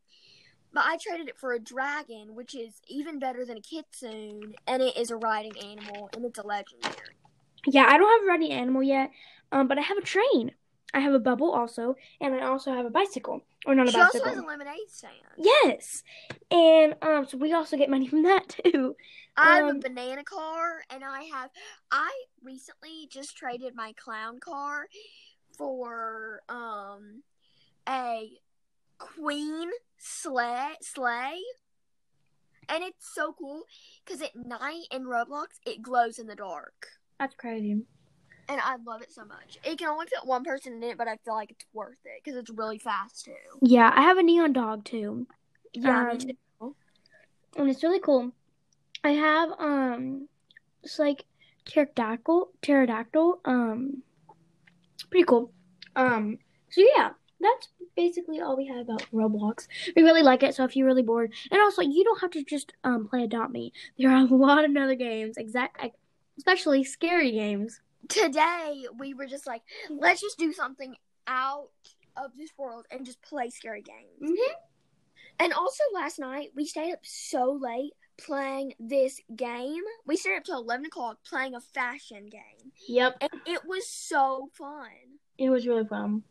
But 0.73 0.86
I 0.86 0.97
traded 0.97 1.27
it 1.27 1.38
for 1.38 1.54
a 1.54 1.60
dragon, 1.60 2.36
which 2.36 2.56
is 2.56 2.82
even 2.88 3.19
better 3.19 3.45
than 3.45 3.58
a 3.58 3.62
kitsune, 3.62 4.54
and 4.67 4.82
it 4.82 4.95
is 4.95 5.12
a 5.12 5.17
riding 5.17 5.58
animal, 5.58 6.10
and 6.15 6.23
it's 6.23 6.39
a 6.39 6.45
legendary. 6.45 7.17
Yeah, 7.65 7.86
I 7.88 7.97
don't 7.97 8.10
have 8.10 8.23
a 8.23 8.32
riding 8.32 8.51
animal 8.51 8.84
yet, 8.84 9.12
um, 9.51 9.67
but 9.67 9.77
I 9.77 9.82
have 9.82 9.97
a 9.97 10.01
train. 10.01 10.51
I 10.93 10.99
have 10.99 11.13
a 11.13 11.19
bubble 11.19 11.51
also, 11.51 11.95
and 12.21 12.36
I 12.36 12.45
also 12.45 12.73
have 12.73 12.86
a 12.86 12.89
bicycle. 12.89 13.41
Or 13.65 13.76
not 13.76 13.88
a 13.88 13.91
She 13.91 13.97
bicycle. 13.97 14.21
also 14.21 14.36
has 14.36 14.43
a 14.43 14.47
lemonade 14.47 14.89
stand. 14.89 15.13
yes. 15.38 16.04
And 16.50 16.95
um 17.02 17.26
so 17.28 17.38
we 17.38 17.54
also 17.54 17.78
get 17.78 17.89
money 17.89 18.08
from 18.08 18.24
that 18.24 18.50
too. 18.63 18.95
I 19.38 19.58
have 19.58 19.67
a 19.67 19.69
Um, 19.71 19.80
banana 19.80 20.24
car, 20.24 20.84
and 20.89 21.04
I 21.04 21.24
have. 21.34 21.50
I 21.91 22.12
recently 22.43 23.08
just 23.10 23.38
traded 23.38 23.76
my 23.76 23.93
clown 23.93 24.39
car 24.39 24.88
for 25.58 26.41
um 26.50 27.24
a 27.88 28.32
queen 28.97 29.69
sleigh 29.97 30.74
sleigh, 30.82 31.41
and 32.67 32.84
it's 32.84 33.13
so 33.13 33.34
cool 33.38 33.63
because 34.04 34.21
at 34.21 34.36
night 34.36 34.86
in 34.91 35.04
Roblox 35.04 35.60
it 35.65 35.82
glows 35.82 36.19
in 36.19 36.28
the 36.28 36.36
dark, 36.36 36.88
That's 37.19 37.36
crazy. 37.36 37.84
And 38.52 38.60
I 38.62 38.76
love 38.86 39.02
it 39.02 39.12
so 39.14 39.24
much. 39.24 39.58
It 39.64 39.78
can 39.80 39.88
only 39.88 40.08
fit 40.08 40.20
one 40.26 40.44
person 40.44 40.74
in 40.74 40.84
it, 40.84 40.98
but 40.98 41.08
I 41.08 41.18
feel 41.24 41.36
like 41.36 41.52
it's 41.52 41.66
worth 41.74 41.98
it 42.04 42.22
because 42.24 42.38
it's 42.38 42.50
really 42.50 42.78
fast 42.78 43.24
too. 43.26 43.32
Yeah, 43.62 43.92
I 43.96 44.02
have 44.02 44.18
a 44.18 44.24
neon 44.24 44.52
dog 44.52 44.84
too. 44.84 45.26
Yeah, 45.74 46.12
Um, 46.12 46.18
too. 46.20 46.76
and 47.56 47.70
it's 47.70 47.82
really 47.82 48.02
cool. 48.02 48.32
I 49.04 49.12
have 49.12 49.50
um 49.58 50.28
it's 50.84 51.00
like 51.00 51.24
pterodactyl 51.66 52.52
pterodactyl. 52.62 53.40
Um 53.46 54.04
pretty 55.10 55.24
cool. 55.26 55.52
Um 55.96 56.38
so 56.70 56.82
yeah, 56.96 57.12
that's 57.40 57.70
basically 57.96 58.42
all 58.42 58.58
we 58.58 58.68
have 58.68 58.80
about 58.80 59.06
Roblox. 59.14 59.68
We 59.96 60.04
really 60.04 60.24
like 60.24 60.44
it, 60.44 60.56
so 60.56 60.66
if 60.66 60.76
you're 60.76 60.88
really 60.88 61.04
bored 61.04 61.34
and 61.50 61.62
also 61.62 61.82
you 61.82 62.04
don't 62.04 62.20
have 62.22 62.32
to 62.32 62.44
just 62.44 62.74
um 62.84 63.08
play 63.08 63.24
Adopt 63.24 63.52
Me. 63.54 63.72
There 63.98 64.12
are 64.12 64.26
a 64.26 64.36
lot 64.36 64.66
of 64.66 64.76
other 64.76 64.96
games, 64.96 65.38
exact 65.38 65.82
especially 66.38 66.84
scary 66.84 67.32
games. 67.32 67.80
Today 68.08 68.86
we 68.98 69.14
were 69.14 69.26
just 69.28 69.48
like, 69.48 69.62
let's 69.90 70.22
just 70.22 70.38
do 70.38 70.54
something 70.54 70.96
out 71.28 71.70
of 72.18 72.32
this 72.38 72.50
world 72.58 72.86
and 72.92 73.06
just 73.06 73.22
play 73.22 73.50
scary 73.50 73.82
games. 73.82 74.32
Mm-hmm. 74.32 74.54
And 75.40 75.54
also 75.54 75.84
last 75.94 76.20
night 76.20 76.50
we 76.56 76.66
stayed 76.66 76.94
up 76.94 77.00
so 77.04 77.58
late 77.62 77.94
playing 78.20 78.74
this 78.80 79.20
game. 79.36 79.82
We 80.06 80.18
stayed 80.18 80.38
up 80.38 80.44
till 80.44 80.60
eleven 80.60 80.86
o'clock 80.86 81.18
playing 81.28 81.56
a 81.56 81.62
fashion 81.62 82.28
game, 82.28 82.72
Yep. 82.88 83.18
and 83.22 83.42
it 83.46 83.62
was 83.66 83.88
so 83.88 84.50
fun. 84.54 84.90
It 85.38 85.50
was 85.50 85.66
really 85.66 85.86
fun. 85.88 86.24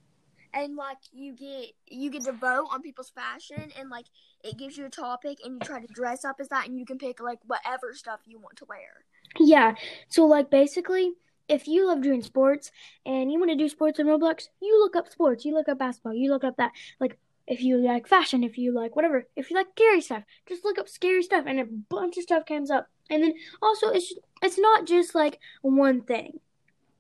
And 0.53 0.77
like 0.77 0.99
you 1.13 1.35
get 1.35 1.71
you 1.87 2.11
get 2.11 2.25
to 2.25 2.33
vote 2.33 2.69
on 2.71 2.83
people's 2.83 3.11
fashion, 3.11 3.73
and 3.79 3.89
like 3.89 4.07
it 4.45 4.59
gives 4.59 4.77
you 4.77 4.87
a 4.87 4.91
topic, 4.91 5.39
and 5.45 5.55
you 5.55 5.61
try 5.61 5.81
to 5.81 5.93
dress 5.93 6.25
up 6.25 6.37
as 6.41 6.49
that, 6.49 6.69
and 6.69 6.79
you 6.79 6.85
can 6.85 6.99
pick 6.99 7.21
like 7.21 7.39
whatever 7.47 7.95
stuff 7.95 8.21
you 8.27 8.39
want 8.39 8.57
to 8.59 8.65
wear. 8.69 9.05
Yeah. 9.39 9.75
So 10.09 10.27
like 10.27 10.51
basically, 10.51 11.13
if 11.51 11.67
you 11.67 11.87
love 11.87 12.01
doing 12.01 12.23
sports 12.23 12.71
and 13.05 13.31
you 13.31 13.39
want 13.39 13.51
to 13.51 13.57
do 13.57 13.69
sports 13.69 13.99
in 13.99 14.07
Roblox, 14.07 14.45
you 14.63 14.79
look 14.81 14.95
up 14.95 15.09
sports, 15.09 15.45
you 15.45 15.53
look 15.53 15.69
up 15.69 15.79
basketball, 15.79 16.15
you 16.15 16.31
look 16.31 16.45
up 16.45 16.57
that. 16.57 16.71
Like 17.01 17.19
if 17.49 17.61
you 17.61 17.79
like 17.79 18.07
fashion, 18.07 18.45
if 18.45 18.57
you 18.57 18.73
like 18.73 18.95
whatever, 18.95 19.27
if 19.35 19.51
you 19.51 19.57
like 19.57 19.67
scary 19.73 20.01
stuff, 20.01 20.23
just 20.49 20.65
look 20.65 20.79
up 20.79 20.89
scary 20.89 21.23
stuff 21.25 21.45
and 21.49 21.59
a 21.59 21.65
bunch 21.65 22.17
of 22.17 22.23
stuff 22.23 22.47
comes 22.47 22.71
up. 22.71 22.87
And 23.11 23.23
then 23.23 23.35
also 23.61 23.89
it's 23.89 24.15
it's 24.41 24.59
not 24.59 24.87
just 24.87 25.15
like 25.17 25.41
one 25.63 26.03
thing. 26.03 26.39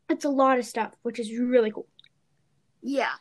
It's 0.08 0.24
a 0.24 0.30
lot 0.30 0.58
of 0.58 0.66
stuff, 0.66 0.92
which 1.02 1.20
is 1.20 1.32
really 1.38 1.70
cool. 1.70 1.86
Yeah. 2.82 3.12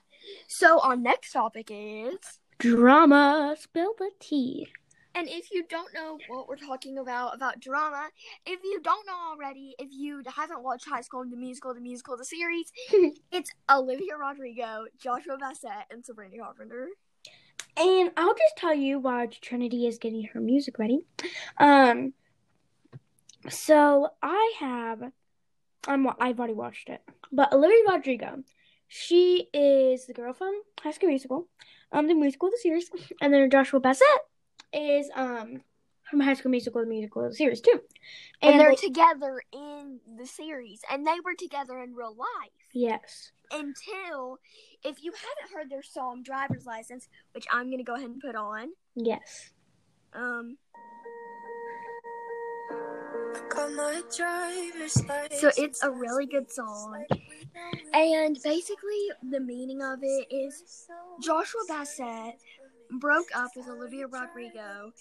So 0.48 0.80
our 0.80 0.96
next 0.96 1.32
topic 1.32 1.70
is. 1.72 2.18
Drama, 2.58 3.56
spill 3.60 3.94
the 4.00 4.10
tea. 4.20 4.68
And 5.16 5.28
if 5.28 5.52
you 5.52 5.66
don't 5.68 5.94
know 5.94 6.18
what 6.28 6.48
we're 6.48 6.56
talking 6.56 6.98
about 6.98 7.36
about 7.36 7.60
drama, 7.60 8.10
if 8.46 8.60
you 8.64 8.80
don't 8.84 9.06
know 9.06 9.18
already, 9.32 9.76
if 9.80 9.90
you 9.92 10.22
haven't 10.36 10.64
watched 10.64 10.88
High 10.88 11.02
School 11.02 11.26
the 11.30 11.36
Musical, 11.36 11.74
the 11.74 11.82
musical, 11.82 12.16
the 12.16 12.26
series, 12.26 12.72
it's 13.32 13.52
Olivia 13.70 14.18
Rodrigo, 14.18 14.86
Joshua 14.98 15.38
Bassett, 15.38 15.88
and 15.90 16.06
Sabrina 16.06 16.38
Carpenter. 16.38 16.90
And 17.76 18.12
I'll 18.18 18.34
just 18.34 18.58
tell 18.58 18.74
you 18.74 19.00
while 19.00 19.28
Trinity 19.28 19.88
is 19.88 19.98
getting 19.98 20.24
her 20.34 20.40
music 20.40 20.78
ready. 20.80 21.00
Um, 21.58 22.14
so 23.50 24.10
I 24.22 24.54
have, 24.60 25.02
I'm, 25.88 26.08
I've 26.20 26.40
already 26.40 26.54
watched 26.54 26.90
it, 26.90 27.02
but 27.32 27.54
Olivia 27.54 27.78
Rodrigo, 27.88 28.44
she 28.88 29.48
is 29.54 30.08
the 30.08 30.14
girl 30.14 30.34
from 30.34 30.62
High 30.82 30.92
School 30.92 31.10
Musical, 31.10 31.48
um, 31.92 32.08
the 32.08 32.14
musical, 32.14 32.50
the 32.50 32.58
series, 32.58 32.90
and 33.22 33.34
then 33.34 33.50
Joshua 33.50 33.80
Bassett 33.80 34.08
is 34.74 35.10
um 35.16 35.62
from 36.10 36.22
High 36.22 36.34
School 36.34 36.52
Musical, 36.52 36.82
the 36.82 36.88
musical, 36.88 37.32
series 37.32 37.62
too. 37.62 37.82
And, 38.42 38.60
they're 38.60 38.72
they- 38.72 38.76
together 38.76 39.44
in 39.54 40.00
the 40.18 40.26
series, 40.26 40.82
and 40.90 41.06
they 41.06 41.18
were 41.24 41.36
together 41.38 41.80
in 41.80 41.94
real 41.94 42.16
life 42.16 42.52
yes, 42.74 43.32
until, 43.52 44.40
if 44.84 45.04
you 45.04 45.12
haven't 45.12 45.54
heard 45.56 45.70
their 45.70 45.84
song 45.84 46.24
"Driver's 46.24 46.66
License," 46.66 47.08
which 47.34 47.46
I'm 47.52 47.70
gonna 47.70 47.84
go 47.84 47.96
ahead 47.96 48.10
and 48.10 48.20
put 48.22 48.36
on. 48.36 48.70
yes. 48.96 49.52
Um, 50.14 50.58
So 54.90 55.04
so 55.32 55.52
it's 55.58 55.84
a 55.84 55.92
really 55.92 56.26
good 56.26 56.52
song, 56.52 57.06
and 57.94 58.38
basically 58.44 59.12
the 59.30 59.40
meaning 59.40 59.82
of 59.82 60.00
it 60.02 60.28
is 60.32 60.88
Joshua 61.22 61.62
Bassett 61.68 62.40
broke 62.92 63.28
up 63.36 63.52
with 63.56 63.68
Olivia 63.68 64.08
Rodrigo, 64.08 64.92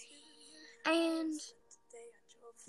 and 0.85 1.33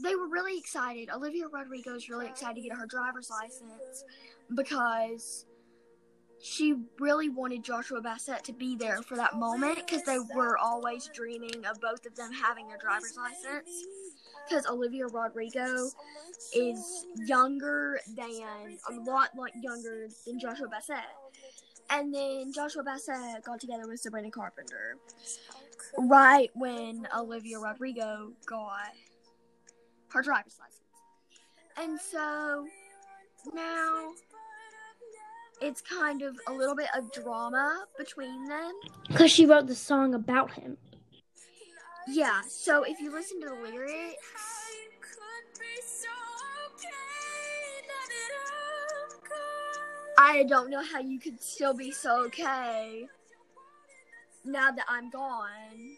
they 0.02 0.14
were 0.14 0.28
really 0.28 0.59
excited. 0.59 1.11
Olivia 1.11 1.46
Rodrigo 1.48 1.94
is 1.94 2.09
really 2.09 2.26
excited 2.26 2.56
to 2.56 2.62
get 2.62 2.76
her 2.76 2.87
driver's 2.87 3.30
license 3.30 4.04
because 4.54 5.46
she 6.42 6.74
really 6.98 7.28
wanted 7.28 7.62
Joshua 7.62 8.00
Bassett 8.00 8.44
to 8.44 8.52
be 8.52 8.74
there 8.74 9.02
for 9.02 9.16
that 9.16 9.37
moment 9.37 9.76
because 9.76 10.02
they 10.04 10.18
were 10.35 10.56
always 10.56 11.11
dreaming 11.12 11.66
of 11.66 11.80
both 11.80 12.06
of 12.06 12.14
them 12.16 12.33
having 12.33 12.66
their 12.68 12.78
driver's 12.78 13.16
license. 13.16 13.68
Because 14.48 14.66
Olivia 14.66 15.06
Rodrigo 15.06 15.90
is 16.54 17.06
younger 17.26 18.00
than 18.16 18.78
a 18.88 18.94
lot, 19.02 19.37
lot 19.37 19.50
younger 19.61 20.09
than 20.26 20.40
Joshua 20.40 20.66
Bassett. 20.68 20.96
And 21.90 22.14
then 22.14 22.53
Joshua 22.53 22.83
Bassett 22.83 23.44
got 23.44 23.61
together 23.61 23.88
with 23.88 24.00
Sabrina 24.00 24.31
Carpenter 24.31 24.96
right 25.98 26.50
when 26.55 27.07
Olivia 27.16 27.59
Rodrigo 27.59 28.33
got 28.46 28.92
her 30.09 30.22
driver's 30.22 30.57
license. 30.59 30.81
And 31.76 32.00
so 32.00 32.66
now 33.55 34.11
it's 35.61 35.81
kind 35.81 36.22
of 36.22 36.37
a 36.46 36.53
little 36.53 36.76
bit 36.76 36.88
of 36.96 37.12
drama 37.12 37.85
between 37.98 38.46
them. 38.46 38.72
Because 39.09 39.31
she 39.31 39.46
wrote 39.46 39.66
the 39.66 39.74
song 39.74 40.14
about 40.14 40.53
him. 40.53 40.76
Yeah, 42.09 42.40
so 42.48 42.83
if 42.83 43.00
you 43.00 43.12
listen 43.12 43.40
to 43.40 43.48
the 43.48 43.55
lyrics, 43.55 44.16
I 50.22 50.42
don't 50.42 50.68
know 50.68 50.85
how 50.85 51.00
you 51.00 51.18
could 51.18 51.42
still 51.42 51.72
be 51.72 51.90
so 51.90 52.26
okay 52.26 53.06
now 54.44 54.70
that 54.70 54.85
I'm 54.87 55.09
gone. 55.09 55.96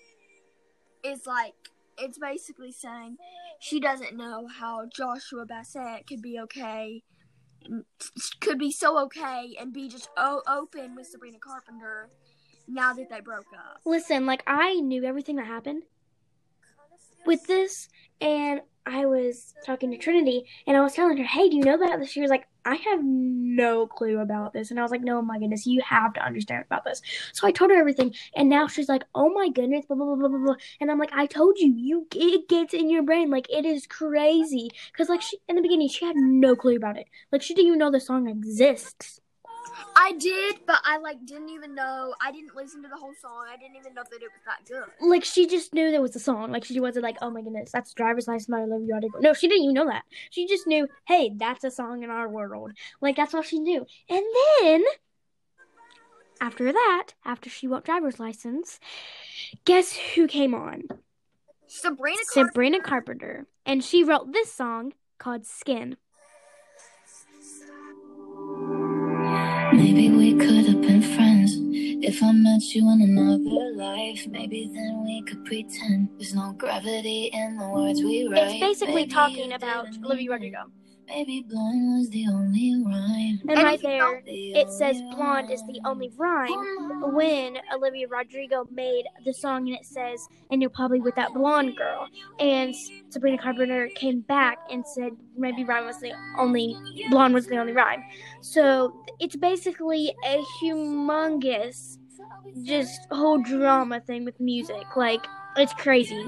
It's 1.02 1.26
like 1.26 1.54
it's 1.98 2.18
basically 2.18 2.70
saying 2.70 3.16
she 3.58 3.80
doesn't 3.80 4.16
know 4.16 4.46
how 4.46 4.86
Joshua 4.86 5.44
Bassett 5.44 6.06
could 6.06 6.22
be 6.22 6.38
okay, 6.38 7.02
could 8.40 8.60
be 8.60 8.70
so 8.70 8.96
okay 9.06 9.56
and 9.60 9.72
be 9.72 9.88
just 9.88 10.08
open 10.16 10.94
with 10.94 11.08
Sabrina 11.08 11.38
Carpenter 11.40 12.08
now 12.68 12.92
that 12.92 13.10
they 13.10 13.20
broke 13.20 13.52
up. 13.52 13.80
Listen, 13.84 14.24
like 14.24 14.44
I 14.46 14.74
knew 14.74 15.02
everything 15.04 15.34
that 15.36 15.46
happened 15.46 15.82
with 17.26 17.44
this, 17.48 17.88
and 18.20 18.60
I 18.84 19.06
was 19.06 19.54
talking 19.64 19.90
to 19.92 19.96
Trinity, 19.96 20.44
and 20.66 20.76
I 20.76 20.80
was 20.80 20.92
telling 20.94 21.16
her, 21.16 21.24
"Hey, 21.24 21.48
do 21.48 21.56
you 21.56 21.62
know 21.62 21.74
about 21.74 22.00
this? 22.00 22.10
She 22.10 22.20
was 22.20 22.30
like, 22.30 22.48
"I 22.64 22.74
have 22.74 23.00
no 23.04 23.86
clue 23.86 24.18
about 24.18 24.52
this," 24.52 24.70
and 24.70 24.78
I 24.80 24.82
was 24.82 24.90
like, 24.90 25.02
"No, 25.02 25.18
oh 25.18 25.22
my 25.22 25.38
goodness, 25.38 25.66
you 25.66 25.80
have 25.82 26.12
to 26.14 26.24
understand 26.24 26.64
about 26.66 26.84
this." 26.84 27.00
So 27.32 27.46
I 27.46 27.52
told 27.52 27.70
her 27.70 27.76
everything, 27.78 28.14
and 28.34 28.48
now 28.48 28.66
she's 28.66 28.88
like, 28.88 29.04
"Oh 29.14 29.30
my 29.30 29.48
goodness," 29.48 29.86
blah 29.86 29.96
blah 29.96 30.06
blah 30.06 30.16
blah 30.16 30.28
blah, 30.28 30.38
blah. 30.38 30.56
and 30.80 30.90
I'm 30.90 30.98
like, 30.98 31.12
"I 31.12 31.26
told 31.26 31.58
you, 31.58 31.72
you 31.76 32.06
it 32.14 32.48
gets 32.48 32.74
in 32.74 32.90
your 32.90 33.02
brain, 33.02 33.30
like 33.30 33.48
it 33.50 33.64
is 33.64 33.86
crazy." 33.86 34.70
Because 34.92 35.08
like 35.08 35.22
she 35.22 35.38
in 35.48 35.56
the 35.56 35.62
beginning, 35.62 35.88
she 35.88 36.04
had 36.04 36.16
no 36.16 36.56
clue 36.56 36.76
about 36.76 36.98
it, 36.98 37.06
like 37.32 37.42
she 37.42 37.54
didn't 37.54 37.68
even 37.68 37.78
know 37.78 37.90
the 37.90 38.00
song 38.00 38.28
exists. 38.28 39.21
I 39.96 40.12
did, 40.12 40.60
but 40.66 40.80
I 40.84 40.98
like 40.98 41.24
didn't 41.24 41.50
even 41.50 41.74
know. 41.74 42.14
I 42.20 42.32
didn't 42.32 42.54
listen 42.54 42.82
to 42.82 42.88
the 42.88 42.96
whole 42.96 43.14
song. 43.20 43.46
I 43.50 43.56
didn't 43.56 43.76
even 43.76 43.94
know 43.94 44.02
that 44.10 44.22
it 44.22 44.30
was 44.32 44.42
that 44.46 44.66
good. 44.66 45.08
like 45.08 45.24
she 45.24 45.46
just 45.46 45.72
knew 45.74 45.90
there 45.90 46.02
was 46.02 46.16
a 46.16 46.20
song. 46.20 46.50
Like 46.50 46.64
she 46.64 46.80
wasn't 46.80 47.04
like, 47.04 47.16
oh 47.22 47.30
my 47.30 47.42
goodness, 47.42 47.70
that's 47.72 47.94
driver's 47.94 48.26
license 48.28 48.48
by 48.48 48.60
Olivia 48.60 48.94
Rodrigo. 48.94 49.18
No, 49.20 49.32
she 49.32 49.48
didn't 49.48 49.64
even 49.64 49.74
know 49.74 49.86
that. 49.86 50.04
She 50.30 50.46
just 50.46 50.66
knew, 50.66 50.88
hey, 51.06 51.32
that's 51.36 51.64
a 51.64 51.70
song 51.70 52.02
in 52.02 52.10
our 52.10 52.28
world. 52.28 52.72
Like 53.00 53.16
that's 53.16 53.34
all 53.34 53.42
she 53.42 53.58
knew. 53.58 53.86
And 54.08 54.24
then 54.60 54.84
after 56.40 56.72
that, 56.72 57.08
after 57.24 57.48
she 57.48 57.66
wrote 57.68 57.84
driver's 57.84 58.18
license, 58.18 58.80
guess 59.64 59.96
who 60.14 60.26
came 60.26 60.54
on? 60.54 60.82
Sabrina 61.68 62.18
Carpenter. 62.34 62.48
Sabrina 62.48 62.80
Carpenter, 62.80 63.46
and 63.64 63.82
she 63.84 64.04
wrote 64.04 64.32
this 64.32 64.52
song 64.52 64.92
called 65.18 65.46
Skin. 65.46 65.96
Maybe 69.82 70.10
we 70.10 70.34
could 70.34 70.66
have 70.66 70.80
been 70.80 71.02
friends 71.02 71.56
if 72.06 72.22
I 72.22 72.30
met 72.30 72.62
you 72.72 72.88
in 72.92 73.02
another 73.02 73.74
life. 73.74 74.28
Maybe 74.28 74.70
then 74.72 75.02
we 75.04 75.22
could 75.22 75.44
pretend 75.44 76.08
there's 76.18 76.36
no 76.36 76.52
gravity 76.52 77.30
in 77.32 77.56
the 77.56 77.68
words 77.68 78.00
we 78.00 78.28
write. 78.28 78.52
It's 78.52 78.60
basically 78.60 78.94
Maybe 78.94 79.10
talking 79.10 79.52
about 79.54 79.88
Olivia 80.04 80.30
Rodrigo. 80.30 80.70
Maybe 81.14 81.44
blonde 81.46 81.98
was 81.98 82.08
the 82.08 82.26
only 82.26 82.82
rhyme. 82.84 83.40
And, 83.42 83.50
And 83.50 83.62
right 83.62 83.82
there, 83.82 84.22
it 84.26 84.70
says 84.70 85.00
blonde 85.14 85.50
is 85.50 85.60
the 85.66 85.78
only 85.84 86.10
rhyme 86.16 87.12
when 87.14 87.58
Olivia 87.74 88.08
Rodrigo 88.08 88.66
made 88.70 89.04
the 89.24 89.34
song 89.34 89.68
and 89.68 89.76
it 89.76 89.84
says, 89.84 90.26
and 90.50 90.62
you're 90.62 90.70
probably 90.70 91.00
with 91.00 91.14
that 91.16 91.34
blonde 91.34 91.76
girl. 91.76 92.08
And 92.38 92.74
Sabrina 93.10 93.36
Carpenter 93.36 93.88
came 93.94 94.20
back 94.20 94.58
and 94.70 94.86
said 94.86 95.12
maybe 95.36 95.64
rhyme 95.64 95.84
was 95.84 96.00
the 96.00 96.12
only, 96.38 96.76
blonde 97.10 97.34
was 97.34 97.46
the 97.46 97.58
only 97.58 97.72
rhyme. 97.72 98.02
So 98.40 99.04
it's 99.20 99.36
basically 99.36 100.14
a 100.24 100.42
humongous, 100.62 101.98
just 102.62 103.06
whole 103.10 103.42
drama 103.42 104.00
thing 104.00 104.24
with 104.24 104.40
music. 104.40 104.96
Like, 104.96 105.26
it's 105.56 105.74
crazy. 105.74 106.24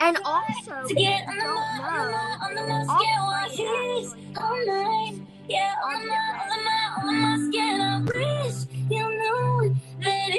And 0.00 0.18
also, 0.24 0.86
To 0.86 0.94
get 0.94 1.26
on 1.28 1.36
the 1.36 1.44
on 1.44 2.54
the 2.54 2.60
know, 2.60 2.68
mat, 2.68 2.98
get 3.00 3.16
the 3.16 3.20
on 3.20 3.34
actually 3.44 4.34
all 4.36 4.66
night. 4.66 5.20
Yeah, 5.48 5.74
on 5.84 6.06
the 6.06 6.14
on 6.14 6.64
the 6.64 7.00
on 7.00 7.06
the 7.06 7.12
mat, 7.12 7.52
get 7.52 7.80
on 7.80 8.04
wish 8.06 8.54
you 8.90 9.02
know 9.02 9.74
that 10.00 10.30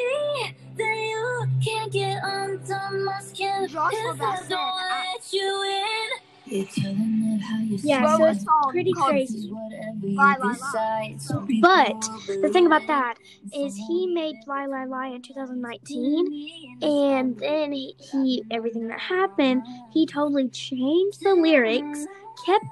that 0.78 0.98
you 0.98 1.48
can't 1.64 1.92
get 1.92 2.24
under 2.24 3.04
my 3.06 3.20
skin. 3.22 3.68
Joshua 3.68 4.00
Cause 4.12 4.22
I 4.22 4.32
Bassett 4.32 4.50
don't 4.50 4.76
let 4.90 5.34
you 5.34 5.64
in. 5.64 6.23
You're 6.46 6.66
it 6.66 7.42
how 7.42 7.60
Yeah, 7.62 8.18
so 8.18 8.26
it's 8.26 8.46
pretty 8.70 8.94
crazy. 8.94 9.50
Lie, 9.50 10.36
lie, 10.38 10.38
lie. 10.40 10.54
decide, 10.54 11.22
some 11.22 11.48
people 11.48 11.70
But 11.70 12.10
The 12.42 12.50
thing 12.50 12.66
about 12.68 12.88
that 12.88 13.16
is 13.54 13.76
he 13.76 14.08
made 14.08 14.36
Lie 14.46 14.66
Lie 14.66 14.86
Lie 14.86 15.08
in 15.08 15.22
2019 15.22 16.50
and 16.82 17.38
then 17.40 17.72
he, 17.72 17.96
he 17.98 18.44
everything 18.52 18.88
that 18.88 19.00
happened 19.00 19.64
he 19.92 20.06
totally 20.06 20.50
changed 20.50 21.24
the 21.24 21.34
lyrics 21.34 22.06
kept 22.46 22.66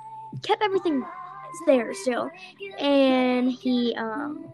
kept 0.43 0.61
everything 0.63 1.03
there 1.65 1.93
still 1.93 2.30
and 2.80 3.51
he 3.51 3.95
um 3.97 4.51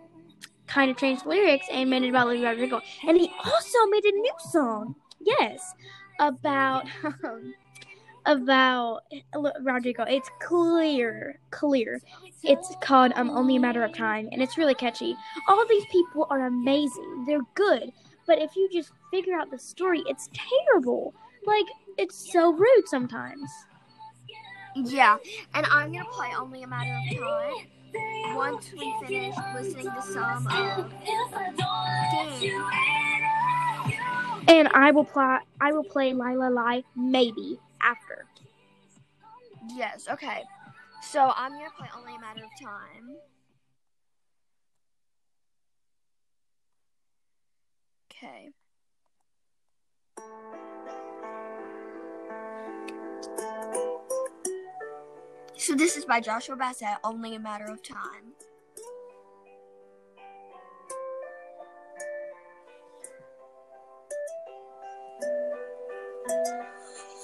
kind 0.68 0.92
of 0.92 0.98
changed 0.98 1.24
the 1.24 1.30
lyrics 1.30 1.66
and 1.72 1.90
made 1.90 2.04
it 2.04 2.10
about 2.10 2.28
Olivia 2.28 2.50
Rodrigo 2.50 2.82
and 3.08 3.18
he 3.18 3.32
also 3.46 3.86
made 3.90 4.06
a 4.06 4.12
new 4.12 4.34
song 4.52 4.96
yes 5.22 5.74
about 6.20 6.86
um, 7.24 7.54
about 8.28 9.02
Rodrigo 9.62 10.04
it's 10.04 10.30
clear 10.40 11.40
clear 11.50 12.00
it's 12.44 12.76
called 12.82 13.12
um 13.16 13.30
Only 13.30 13.56
a 13.56 13.60
Matter 13.60 13.84
of 13.84 13.94
Time 13.94 14.30
and 14.32 14.42
it's 14.42 14.58
really 14.58 14.76
catchy 14.76 15.16
all 15.48 15.66
these 15.68 15.86
people 15.92 16.28
are 16.30 16.46
amazing 16.46 17.26
they're 17.26 17.42
good 17.56 17.92
but 18.28 18.40
if 18.40 18.56
you 18.58 18.70
just 18.72 18.92
figure 19.10 19.34
out 19.34 19.50
the 19.50 19.58
story, 19.58 20.04
it's 20.06 20.30
terrible. 20.34 21.16
Like, 21.46 21.66
it's 21.98 22.32
so 22.32 22.52
rude 22.52 22.88
sometimes. 22.88 23.50
Yeah, 24.76 25.18
and 25.56 25.66
I'm 25.68 25.92
gonna 25.92 26.06
play 26.12 26.30
only 26.38 26.62
a 26.62 26.68
matter 26.68 26.94
of 26.94 27.18
time 27.18 28.36
once 28.36 28.72
we 28.74 28.94
finish 29.08 29.36
listening 29.56 29.86
to 29.86 30.02
some 30.04 30.46
of 30.46 30.92
Game. 32.40 32.64
And 34.50 34.68
I 34.74 34.92
will 34.92 35.06
play 35.06 35.40
I 35.60 35.72
will 35.72 35.84
play 35.84 36.14
Lila 36.14 36.52
Lie 36.52 36.84
maybe 36.96 37.60
after. 37.82 38.26
Yes, 39.76 40.08
okay. 40.10 40.44
So 41.02 41.32
I'm 41.36 41.52
gonna 41.52 41.70
play 41.78 41.90
only 41.98 42.16
a 42.16 42.20
matter 42.20 42.44
of 42.44 42.52
time. 42.62 43.18
Okay. 48.12 48.50
So 55.58 55.76
this 55.76 55.98
is 55.98 56.06
by 56.06 56.22
Joshua 56.22 56.56
Bassett, 56.56 56.98
Only 57.04 57.36
a 57.36 57.40
Matter 57.40 57.66
of 57.66 57.84
Time. 57.84 58.37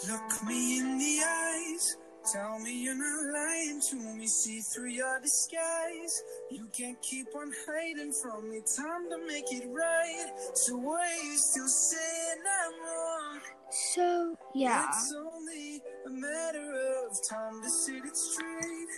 Look 0.08 0.44
me 0.46 0.80
in 0.80 0.98
the 0.98 1.20
eyes. 1.26 1.98
Tell 2.32 2.60
me 2.60 2.84
you're 2.84 2.96
not 2.96 3.34
lying 3.34 3.82
to 3.90 3.96
me. 3.96 4.28
See 4.28 4.60
through 4.60 4.90
your 4.90 5.20
disguise. 5.22 6.24
You 6.52 6.68
can't 6.78 7.02
keep 7.02 7.28
on 7.36 7.52
hiding 7.66 8.12
from 8.12 8.50
me. 8.50 8.62
Time 8.76 9.10
to 9.10 9.26
make 9.28 9.52
it 9.52 9.68
right. 9.70 10.32
So 10.56 10.78
why 10.78 11.08
you 11.24 11.38
still 11.38 11.68
saying 11.68 12.44
I'm 12.64 12.74
wrong? 12.82 13.42
So 13.70 14.36
yeah. 14.56 14.88
It's 14.90 15.14
only 15.14 15.82
a 16.06 16.10
matter 16.10 17.06
of 17.06 17.18
time 17.30 17.62
to 17.62 17.70
set 17.70 18.06
it 18.06 18.18
straight. 18.18 18.90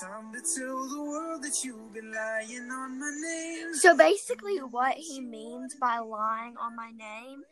Time 0.00 0.32
to 0.32 0.40
tell 0.40 0.88
the 0.88 1.02
world 1.02 1.42
that 1.42 1.64
you've 1.64 1.92
been 1.92 2.12
lying 2.12 2.70
on 2.70 2.98
my 2.98 3.10
name. 3.22 3.74
So 3.74 3.96
basically, 3.96 4.58
what 4.58 4.94
he 4.94 5.20
means 5.20 5.74
by 5.80 5.98
lying 5.98 6.56
on 6.56 6.74
my 6.76 6.90
name 6.90 7.42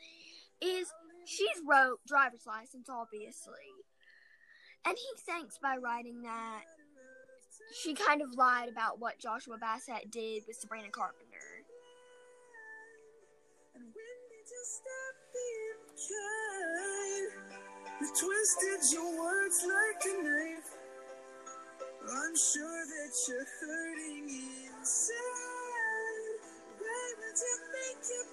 is 0.60 0.88
she's 1.26 1.60
wrote 1.68 1.98
driver's 2.06 2.46
license, 2.46 2.88
obviously. 2.88 3.52
And 4.86 4.96
he 4.96 5.32
thinks 5.32 5.58
by 5.58 5.76
writing 5.76 6.22
that 6.22 6.62
she 7.82 7.94
kind 7.94 8.22
of 8.22 8.34
lied 8.34 8.68
about 8.68 9.00
what 9.00 9.18
Joshua 9.18 9.58
Bassett 9.58 10.10
did 10.10 10.44
with 10.46 10.56
Sabrina 10.56 10.90
Carpenter. 10.90 11.26
Twisted 18.16 18.80
your 18.94 19.12
words 19.20 19.60
like 19.68 20.00
a 20.08 20.16
knife. 20.22 20.72
I'm 22.08 22.34
sure 22.34 22.86
that 22.86 23.12
you're 23.28 23.44
hurting 23.60 24.24
inside. 24.24 25.20
Why 26.78 27.12
would 27.18 27.36
you 27.36 27.56
make 27.76 28.00
your 28.08 28.24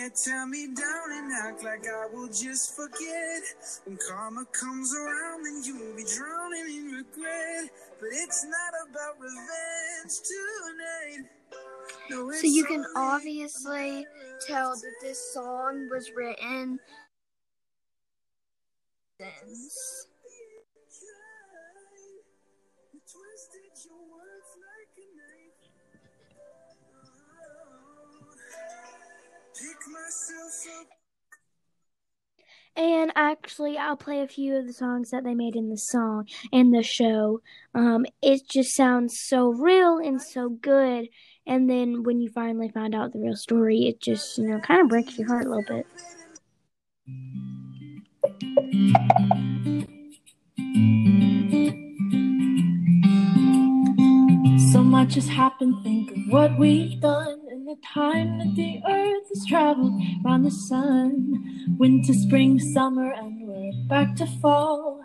can't 0.00 0.16
tear 0.16 0.46
me 0.46 0.66
down 0.66 1.12
and 1.12 1.32
act 1.44 1.62
like 1.62 1.86
I 1.86 2.06
will 2.12 2.28
just 2.28 2.74
forget. 2.74 3.42
When 3.84 3.98
karma 4.08 4.46
comes 4.46 4.94
around, 4.94 5.44
then 5.44 5.62
you'll 5.64 5.94
be 5.96 6.04
drowning 6.04 6.74
in 6.74 6.84
regret. 6.92 7.70
But 8.00 8.08
it's 8.12 8.44
not 8.44 8.88
about 8.88 9.20
revenge 9.20 10.20
tonight. 10.24 11.30
No, 12.10 12.32
So 12.32 12.46
you 12.46 12.64
can 12.64 12.84
obviously 12.96 14.06
tell 14.46 14.74
that 14.74 14.94
this 15.02 15.34
song 15.34 15.88
was 15.90 16.10
written 16.16 16.78
since. 19.20 20.06
And 32.76 33.12
actually, 33.16 33.76
I'll 33.76 33.96
play 33.96 34.22
a 34.22 34.28
few 34.28 34.56
of 34.56 34.66
the 34.66 34.72
songs 34.72 35.10
that 35.10 35.24
they 35.24 35.34
made 35.34 35.56
in 35.56 35.70
the 35.70 35.76
song 35.76 36.26
in 36.52 36.70
the 36.70 36.82
show. 36.82 37.42
Um, 37.74 38.06
it 38.22 38.48
just 38.48 38.74
sounds 38.74 39.20
so 39.20 39.48
real 39.48 39.98
and 39.98 40.22
so 40.22 40.48
good. 40.48 41.08
And 41.46 41.68
then 41.68 42.04
when 42.04 42.20
you 42.20 42.30
finally 42.30 42.68
find 42.68 42.94
out 42.94 43.12
the 43.12 43.18
real 43.18 43.36
story, 43.36 43.86
it 43.86 44.00
just 44.00 44.38
you 44.38 44.46
know 44.46 44.60
kind 44.60 44.80
of 44.80 44.88
breaks 44.88 45.18
your 45.18 45.26
heart 45.26 45.46
a 45.46 45.50
little 45.50 45.64
bit. 45.66 45.86
So 54.72 54.82
much 54.84 55.14
has 55.16 55.28
happened, 55.28 55.82
think 55.82 56.12
of 56.12 56.18
what 56.28 56.58
we've 56.58 57.00
done 57.00 57.39
the 57.70 57.76
time 57.86 58.38
that 58.38 58.52
the 58.56 58.80
earth 58.84 59.28
has 59.28 59.46
traveled 59.46 60.02
around 60.24 60.42
the 60.42 60.50
sun. 60.50 61.76
Winter, 61.78 62.12
spring, 62.12 62.58
summer, 62.58 63.12
and 63.12 63.46
we're 63.46 63.72
back 63.86 64.16
to 64.16 64.26
fall. 64.26 65.04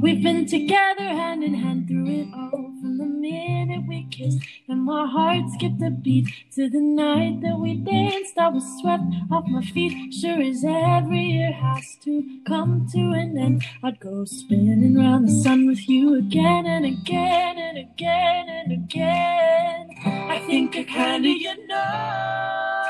We've 0.00 0.22
been 0.22 0.46
together 0.46 1.04
hand 1.04 1.42
in 1.44 1.54
hand 1.54 1.88
through 1.88 2.06
it 2.08 2.28
all. 2.34 2.72
From 2.80 2.98
the 2.98 3.06
minute 3.06 3.84
we 3.88 4.06
kissed, 4.10 4.40
and 4.68 4.82
my 4.82 5.06
heart 5.06 5.44
skipped 5.54 5.82
a 5.82 5.90
beat 5.90 6.28
to 6.54 6.68
the 6.68 6.80
night 6.80 7.40
that 7.42 7.58
we 7.58 7.74
danced. 7.76 8.36
I 8.36 8.48
was 8.48 8.64
swept 8.80 9.04
off 9.30 9.46
my 9.46 9.62
feet, 9.62 10.12
sure 10.12 10.42
as 10.42 10.64
every 10.64 11.20
year 11.20 11.52
has 11.52 11.96
to 12.04 12.40
come 12.46 12.86
to 12.92 12.98
an 13.12 13.38
end. 13.38 13.64
I'd 13.82 14.00
go 14.00 14.24
spinning 14.24 14.96
round 14.96 15.28
the 15.28 15.32
sun 15.32 15.66
with 15.66 15.88
you 15.88 16.14
again 16.18 16.66
and 16.66 16.84
again 16.84 17.58
and 17.58 17.78
again 17.78 18.48
and 18.48 18.72
again. 18.72 19.88
I 20.04 20.38
think 20.46 20.76
I 20.76 20.84
kinda 20.84 21.28
you 21.28 21.66
know 21.66 22.84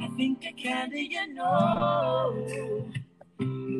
I 0.00 0.08
think 0.16 0.44
I 0.46 0.52
kinda, 0.52 0.98
you 0.98 1.34
know. 1.34 2.92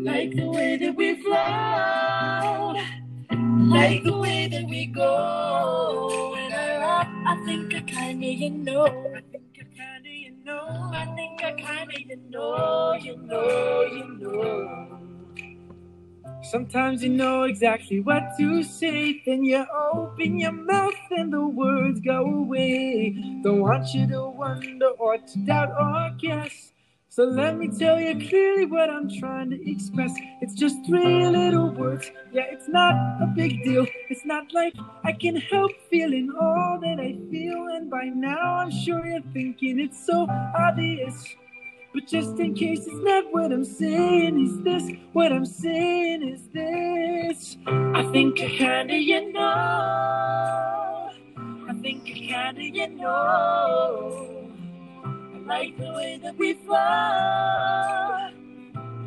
Like 0.03 0.35
the 0.35 0.51
way 0.51 0.77
that 0.79 0.97
we 0.97 1.23
flow, 1.23 2.75
like 3.71 4.03
the 4.05 4.17
way 4.19 4.49
that 4.49 4.67
we 4.69 4.87
go. 4.87 6.33
When 6.35 6.53
I 6.53 7.07
I 7.27 7.45
think 7.47 7.75
of 7.75 7.89
you 8.23 8.51
know. 8.51 8.87
I 8.87 9.23
think 9.33 9.59
a 9.61 9.65
kind 9.79 10.07
of 10.07 10.13
you 10.13 10.33
know. 10.45 10.91
I 10.93 11.07
think 11.17 11.45
I 11.45 11.53
kinda 11.53 12.01
you 12.01 12.17
know, 12.31 12.95
you 12.95 13.17
know, 13.17 13.83
you 13.83 14.07
know. 14.21 15.01
Sometimes 16.51 17.03
you 17.05 17.11
know 17.11 17.45
exactly 17.45 18.01
what 18.01 18.25
to 18.39 18.65
say, 18.65 19.23
then 19.27 19.45
you 19.45 19.65
open 19.95 20.41
your 20.41 20.53
mouth 20.53 20.95
and 21.13 21.33
the 21.33 21.47
words 21.47 22.01
go 22.01 22.25
away. 22.25 23.11
Don't 23.43 23.61
want 23.61 23.95
you 23.95 24.07
to 24.09 24.27
wonder 24.29 24.89
or 24.99 25.19
to 25.19 25.39
doubt 25.41 25.71
or 25.79 26.11
guess. 26.19 26.72
So 27.15 27.25
let 27.25 27.59
me 27.59 27.69
tell 27.69 28.01
you 28.01 28.15
clearly 28.27 28.65
what 28.65 28.89
I'm 28.89 29.07
trying 29.07 29.51
to 29.51 29.71
express. 29.71 30.15
It's 30.41 30.55
just 30.55 30.77
three 30.87 31.27
little 31.27 31.69
words. 31.69 32.11
Yeah, 32.33 32.45
it's 32.45 32.71
not 32.71 32.95
a 33.21 33.27
big 33.27 33.63
deal. 33.65 33.87
It's 34.09 34.25
not 34.25 34.55
like 34.55 34.73
I 35.05 35.13
can 35.13 35.37
help 35.37 35.73
feeling 35.91 36.33
all 36.41 36.81
that 36.81 36.99
I 36.99 37.19
feel. 37.31 37.67
And 37.67 37.91
by 37.91 38.05
now 38.05 38.55
I'm 38.61 38.71
sure 38.71 39.05
you're 39.05 39.21
thinking 39.35 39.79
it's 39.79 40.07
so 40.07 40.27
obvious. 40.59 41.37
But 41.93 42.07
just 42.07 42.39
in 42.39 42.55
case 42.55 42.87
it's 42.87 43.05
not 43.05 43.31
what 43.31 43.53
I'm 43.53 43.67
saying, 43.67 44.43
is 44.43 44.59
this 44.63 44.91
what 45.13 45.35
I'm 45.35 45.45
saying? 45.45 46.23
Is 46.23 46.49
this? 46.55 47.59
I 47.67 48.05
think 48.11 48.41
I 48.41 48.49
kinda 48.49 48.97
you 48.97 49.33
know. 49.35 51.11
I 51.69 51.75
think 51.83 52.05
I 52.07 52.13
kinda 52.13 52.65
you 52.65 52.89
know. 52.89 54.32
Like 55.47 55.77
the 55.77 55.93
way 55.93 56.19
that 56.23 56.37
we. 56.37 56.57
I 56.71 58.33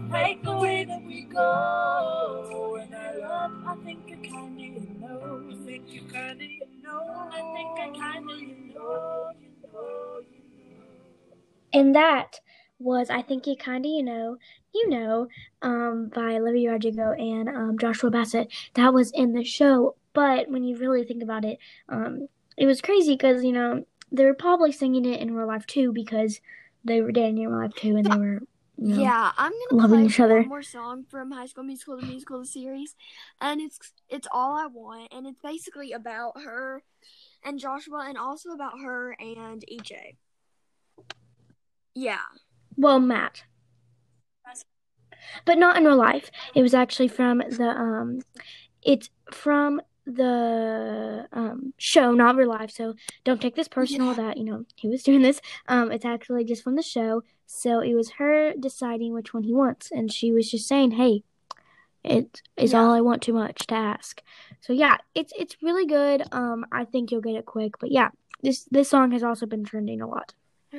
like 0.09 0.43
the 0.43 0.57
way 0.57 0.85
that 0.85 1.03
we 1.03 1.23
go. 1.23 2.79
And 2.81 2.95
I 2.95 3.15
love, 3.17 3.51
I 3.67 3.75
think 3.83 3.99
I 4.11 4.15
kinda 4.15 4.63
you 4.63 4.87
know. 4.99 5.41
I 5.51 5.65
think 5.65 5.93
you 5.93 6.01
kinda 6.01 6.45
you 6.45 6.67
know. 6.83 7.29
I 7.31 7.41
think 7.55 7.79
I 7.79 7.89
kinda 7.91 8.33
you 8.33 8.73
know. 8.73 9.31
And 11.73 11.95
that 11.95 12.39
was 12.79 13.09
I 13.09 13.21
Think 13.21 13.47
You 13.47 13.55
Kinda 13.55 13.87
You 13.87 14.03
Know, 14.03 14.37
You 14.73 14.89
Know, 14.89 15.27
um, 15.61 16.09
by 16.13 16.35
Olivia 16.35 16.71
Rodrigo 16.71 17.11
and 17.11 17.49
um, 17.49 17.77
Joshua 17.77 18.09
Bassett. 18.09 18.51
That 18.75 18.93
was 18.93 19.11
in 19.11 19.33
the 19.33 19.43
show, 19.43 19.95
but 20.13 20.49
when 20.49 20.63
you 20.63 20.77
really 20.77 21.03
think 21.03 21.21
about 21.21 21.43
it, 21.45 21.59
um, 21.89 22.27
it 22.57 22.65
was 22.65 22.81
crazy 22.81 23.13
because, 23.13 23.43
you 23.43 23.51
know, 23.51 23.85
they 24.11 24.25
were 24.25 24.33
probably 24.33 24.71
singing 24.71 25.05
it 25.05 25.19
in 25.19 25.33
real 25.35 25.47
life 25.47 25.65
too 25.65 25.91
because 25.91 26.39
they 26.83 27.01
were 27.01 27.11
dating 27.11 27.39
in 27.39 27.49
real 27.49 27.59
life 27.61 27.73
too 27.75 27.95
and 27.95 28.05
they 28.05 28.17
were, 28.17 28.41
you 28.77 28.95
know, 28.95 29.01
Yeah, 29.01 29.31
I'm 29.37 29.51
gonna 29.69 29.81
loving 29.81 29.99
play 29.99 30.05
each 30.07 30.19
other. 30.19 30.39
one 30.41 30.47
more 30.49 30.63
song 30.63 31.05
from 31.09 31.31
High 31.31 31.47
School 31.47 31.63
Musical, 31.63 31.97
the 31.97 32.05
musical, 32.05 32.39
the 32.39 32.45
series, 32.45 32.95
and 33.41 33.59
it's 33.61 33.79
it's 34.09 34.27
all 34.31 34.55
I 34.55 34.67
want, 34.67 35.11
and 35.11 35.25
it's 35.25 35.39
basically 35.41 35.91
about 35.91 36.33
her 36.43 36.83
and 37.43 37.59
Joshua, 37.59 38.05
and 38.07 38.17
also 38.17 38.49
about 38.51 38.79
her 38.83 39.15
and 39.19 39.63
EJ. 39.71 40.17
Yeah, 41.93 42.19
well, 42.77 42.99
Matt. 42.99 43.43
But 45.45 45.57
not 45.57 45.77
in 45.77 45.85
real 45.85 45.95
life. 45.97 46.29
It 46.53 46.61
was 46.61 46.73
actually 46.73 47.07
from 47.07 47.39
the, 47.39 47.69
um, 47.69 48.21
it's 48.83 49.09
from 49.31 49.81
the 50.05 51.27
um 51.33 51.73
show, 51.77 52.13
not 52.13 52.35
real 52.35 52.49
life. 52.49 52.71
So 52.71 52.95
don't 53.23 53.41
take 53.41 53.55
this 53.55 53.67
personal 53.67 54.09
Yeah. 54.09 54.13
that, 54.27 54.37
you 54.37 54.43
know, 54.43 54.65
he 54.75 54.87
was 54.87 55.03
doing 55.03 55.21
this. 55.21 55.41
Um, 55.67 55.91
it's 55.91 56.05
actually 56.05 56.43
just 56.45 56.63
from 56.63 56.75
the 56.75 56.83
show. 56.83 57.23
So 57.47 57.79
it 57.79 57.93
was 57.93 58.11
her 58.11 58.53
deciding 58.59 59.13
which 59.13 59.33
one 59.33 59.43
he 59.43 59.53
wants, 59.53 59.91
and 59.91 60.11
she 60.11 60.31
was 60.31 60.49
just 60.49 60.67
saying, 60.67 60.91
"Hey, 60.91 61.23
it 62.03 62.41
is 62.57 62.73
Yeah. 62.73 62.81
all 62.83 62.91
I 62.93 63.01
want 63.01 63.21
too 63.21 63.33
much 63.33 63.67
to 63.67 63.75
ask." 63.75 64.21
So 64.61 64.73
yeah, 64.73 64.97
it's 65.13 65.33
it's 65.37 65.61
really 65.61 65.85
good. 65.85 66.23
Um, 66.31 66.65
I 66.71 66.85
think 66.85 67.11
you'll 67.11 67.21
get 67.21 67.35
it 67.35 67.45
quick. 67.45 67.77
But 67.79 67.91
yeah, 67.91 68.09
this 68.41 68.65
this 68.65 68.89
song 68.89 69.11
has 69.11 69.23
also 69.23 69.45
been 69.45 69.63
trending 69.63 70.01
a 70.01 70.07
lot. 70.07 70.33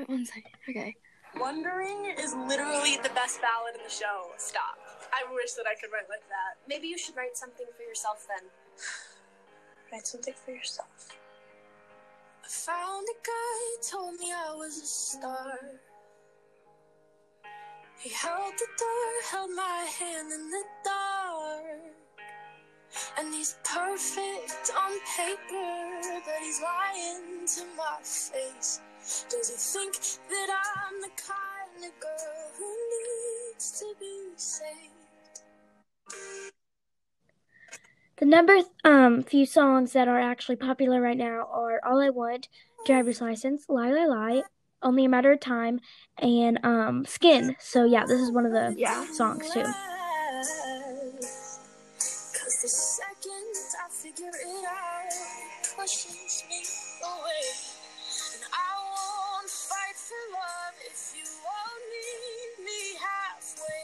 one 0.06 0.26
second. 0.26 0.52
Okay. 0.68 0.94
Wondering 1.40 2.06
is 2.18 2.34
literally 2.34 2.96
the 3.02 3.10
best 3.10 3.40
ballad 3.40 3.74
in 3.76 3.82
the 3.84 3.90
show. 3.90 4.28
Stop. 4.38 4.78
I 5.12 5.22
wish 5.34 5.52
that 5.52 5.66
I 5.66 5.74
could 5.80 5.92
write 5.92 6.08
like 6.08 6.26
that. 6.28 6.56
Maybe 6.68 6.88
you 6.88 6.98
should 6.98 7.16
write 7.16 7.36
something 7.36 7.66
for 7.76 7.82
yourself 7.82 8.26
then. 8.28 8.48
Write 9.92 10.06
something 10.06 10.34
for 10.44 10.50
yourself. 10.50 11.08
I 12.44 12.48
found 12.48 13.06
a 13.08 13.26
guy, 13.26 13.88
told 13.88 14.18
me 14.18 14.32
I 14.32 14.54
was 14.54 14.78
a 14.82 14.86
star. 14.86 15.58
He 17.98 18.10
held 18.10 18.52
the 18.58 18.66
door, 18.78 19.12
held 19.30 19.50
my 19.54 19.86
hand 19.98 20.32
in 20.32 20.50
the 20.50 20.64
dark. 20.84 21.96
And 23.18 23.34
he's 23.34 23.56
perfect 23.64 24.72
on 24.76 24.92
paper, 25.16 26.20
but 26.24 26.42
he's 26.42 26.60
lying 26.60 27.46
to 27.46 27.64
my 27.76 28.02
face. 28.02 28.80
Does 29.30 29.50
he 29.50 29.56
think 29.56 29.94
that 30.28 30.48
I'm 30.50 31.00
the 31.00 31.10
kind 31.16 31.84
of 31.84 32.00
girl 32.00 32.50
who 32.58 32.74
needs 33.52 33.78
to 33.78 33.94
be 34.00 34.32
saved? 34.36 34.96
The 38.18 38.24
number 38.24 38.56
um 38.84 39.22
few 39.22 39.44
songs 39.44 39.92
that 39.92 40.08
are 40.08 40.18
actually 40.20 40.56
popular 40.56 41.00
right 41.00 41.16
now 41.18 41.46
are 41.52 41.80
All 41.84 42.00
I 42.00 42.10
Want, 42.10 42.48
Driver's 42.86 43.20
License, 43.20 43.66
Lie 43.68 43.92
Lie 43.92 44.06
Lie, 44.06 44.42
Only 44.82 45.04
a 45.04 45.08
Matter 45.08 45.32
of 45.32 45.40
Time, 45.40 45.80
and 46.18 46.58
um 46.64 47.04
Skin. 47.04 47.56
So 47.60 47.84
yeah, 47.84 48.06
this 48.06 48.20
is 48.20 48.32
one 48.32 48.46
of 48.46 48.52
the 48.52 48.74
Yeah. 48.76 49.04
songs 49.12 49.50
too. 49.52 49.62
Cause 49.62 49.74
the 52.62 52.68
second 52.68 53.54
I 53.84 53.88
figure 53.90 54.30
it 54.32 54.64
out, 54.64 55.12
it 55.12 55.68
pushes 55.76 56.44
me 56.48 56.62
away. 57.04 57.44
And 58.32 58.42
I 58.48 58.70
won't 58.94 59.50
fight 59.50 59.96
for 59.96 60.22
love 60.32 60.74
if 60.86 61.12
you 61.16 61.24
won't 61.44 61.82
meet 61.92 62.64
me 62.64 62.96
halfway. 62.96 63.82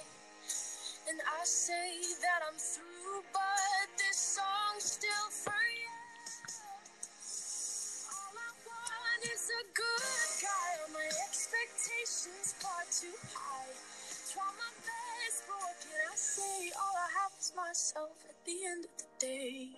And 1.10 1.20
I 1.20 1.44
say 1.44 2.00
that 2.22 2.40
I'm 2.48 2.56
through, 2.56 3.24
but 3.32 3.81
this 4.12 4.36
song's 4.36 4.84
still 4.84 5.28
for 5.30 5.64
you. 5.80 5.96
All 8.12 8.34
I 8.36 8.52
want 8.68 9.22
is 9.24 9.48
a 9.48 9.64
good 9.72 10.28
guy. 10.44 10.72
My 10.92 11.08
expectations 11.24 12.52
far 12.60 12.84
too 12.92 13.16
high. 13.32 13.72
Try 14.28 14.44
my 14.44 14.72
best, 14.84 15.48
but 15.48 15.56
what 15.64 15.76
can 15.80 15.96
I 15.96 16.14
say? 16.14 16.70
All 16.76 16.92
I 16.92 17.08
have 17.24 17.32
is 17.40 17.52
myself 17.56 18.16
at 18.28 18.36
the 18.44 18.58
end 18.68 18.84
of 18.84 18.92
the 19.00 19.08
day. 19.18 19.68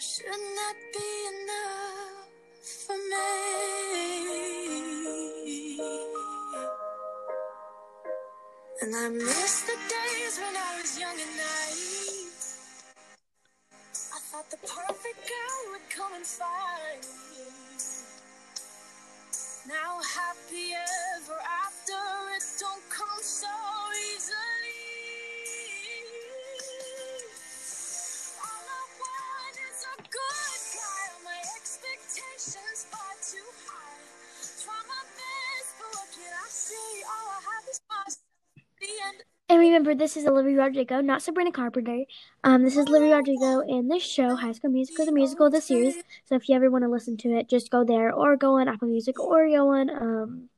Shouldn't 0.00 0.56
that 0.56 0.76
be 0.96 1.10
enough 1.28 2.24
for 2.88 2.96
me? 3.12 5.01
And 8.82 8.94
I 8.96 9.08
miss 9.10 9.62
the 9.62 9.78
days 9.88 10.38
when 10.38 10.56
I 10.56 10.82
was 10.82 10.98
young 11.00 11.14
and 11.14 11.36
naive. 11.38 12.34
I 14.14 14.20
thought 14.30 14.50
the 14.50 14.58
perfect 14.58 15.20
girl 15.28 15.60
would 15.72 15.86
come 15.90 16.14
and 16.14 16.26
find 16.26 17.02
me. 17.30 17.46
Now 19.68 20.00
happy 20.02 20.74
ever 20.74 21.38
after, 21.66 22.02
it 22.34 22.44
don't 22.58 22.82
come 22.90 23.22
so 23.22 23.46
easily. 24.14 24.82
All 28.42 28.66
I 28.66 28.84
want 28.98 29.56
is 29.70 29.80
a 29.86 29.98
good 30.02 30.62
guy. 30.74 31.06
My 31.24 31.40
expectations 31.60 32.86
far 32.90 33.14
too 33.22 33.48
high. 33.68 34.02
Try 34.64 34.80
my 34.90 35.04
best, 35.14 35.70
but 35.78 35.90
what 35.94 36.08
can 36.14 36.32
I 36.34 36.48
say? 36.50 36.90
All 37.06 37.28
I 37.30 37.40
have 37.54 37.66
is 37.70 37.81
end. 39.08 39.24
And 39.48 39.58
remember, 39.60 39.94
this 39.94 40.16
is 40.16 40.24
Olivia 40.26 40.56
Rodrigo, 40.56 41.00
not 41.02 41.20
Sabrina 41.20 41.52
Carpenter. 41.52 42.04
Um, 42.42 42.64
this 42.64 42.76
is 42.76 42.86
Olivia 42.86 43.16
Rodrigo 43.16 43.60
in 43.60 43.88
this 43.88 44.02
show, 44.02 44.34
High 44.34 44.52
School 44.52 44.70
Musical, 44.70 45.04
the 45.04 45.12
musical, 45.12 45.50
the 45.50 45.60
series. 45.60 45.96
So 46.24 46.36
if 46.36 46.48
you 46.48 46.56
ever 46.56 46.70
want 46.70 46.84
to 46.84 46.88
listen 46.88 47.16
to 47.18 47.36
it, 47.36 47.50
just 47.50 47.70
go 47.70 47.84
there, 47.84 48.12
or 48.12 48.36
go 48.36 48.58
on 48.58 48.68
Apple 48.68 48.88
Music, 48.88 49.20
or 49.20 49.46
go 49.48 49.68
on 49.74 49.90
um 49.90 50.48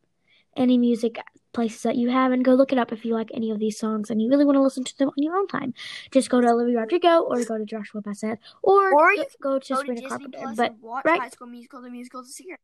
any 0.57 0.79
music 0.79 1.19
places 1.53 1.83
that 1.83 1.97
you 1.97 2.11
have, 2.11 2.31
and 2.31 2.45
go 2.45 2.55
look 2.55 2.71
it 2.73 2.79
up 2.79 2.93
if 2.93 3.05
you 3.05 3.15
like 3.15 3.31
any 3.35 3.51
of 3.51 3.59
these 3.59 3.77
songs 3.77 4.11
and 4.11 4.23
you 4.23 4.31
really 4.31 4.45
want 4.45 4.55
to 4.55 4.63
listen 4.63 4.85
to 4.85 4.97
them 4.99 5.09
on 5.09 5.15
your 5.23 5.37
own 5.37 5.49
time. 5.49 5.75
Just 6.13 6.31
go 6.31 6.41
to 6.41 6.49
Olivia 6.49 6.79
Rodrigo, 6.79 7.23
or 7.23 7.43
go 7.43 7.59
to 7.59 7.65
Joshua 7.65 8.01
Bassett, 8.01 8.39
or, 8.63 8.95
Or 8.95 9.13
you 9.13 9.25
go 9.43 9.59
to 9.59 9.73
Go 9.73 9.79
Sabrina 9.81 10.01
Disney 10.03 10.09
Carpenter. 10.09 10.39
Plus 10.39 10.57
But 10.57 10.75
watch 10.81 11.05
right- 11.05 11.21
High 11.21 11.29
School 11.31 11.49
Musical, 11.49 11.83
the 11.83 11.91
musical, 11.91 12.23
the 12.23 12.29
series. 12.29 12.59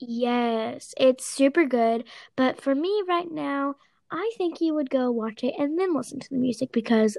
Yes, 0.00 0.94
it's 0.96 1.26
super 1.26 1.66
good. 1.66 2.04
But 2.36 2.60
for 2.60 2.74
me 2.74 3.02
right 3.08 3.30
now, 3.30 3.74
I 4.10 4.30
think 4.38 4.60
you 4.60 4.74
would 4.74 4.90
go 4.90 5.10
watch 5.10 5.44
it 5.44 5.54
and 5.58 5.78
then 5.78 5.94
listen 5.94 6.18
to 6.20 6.28
the 6.30 6.36
music 6.36 6.72
because, 6.72 7.18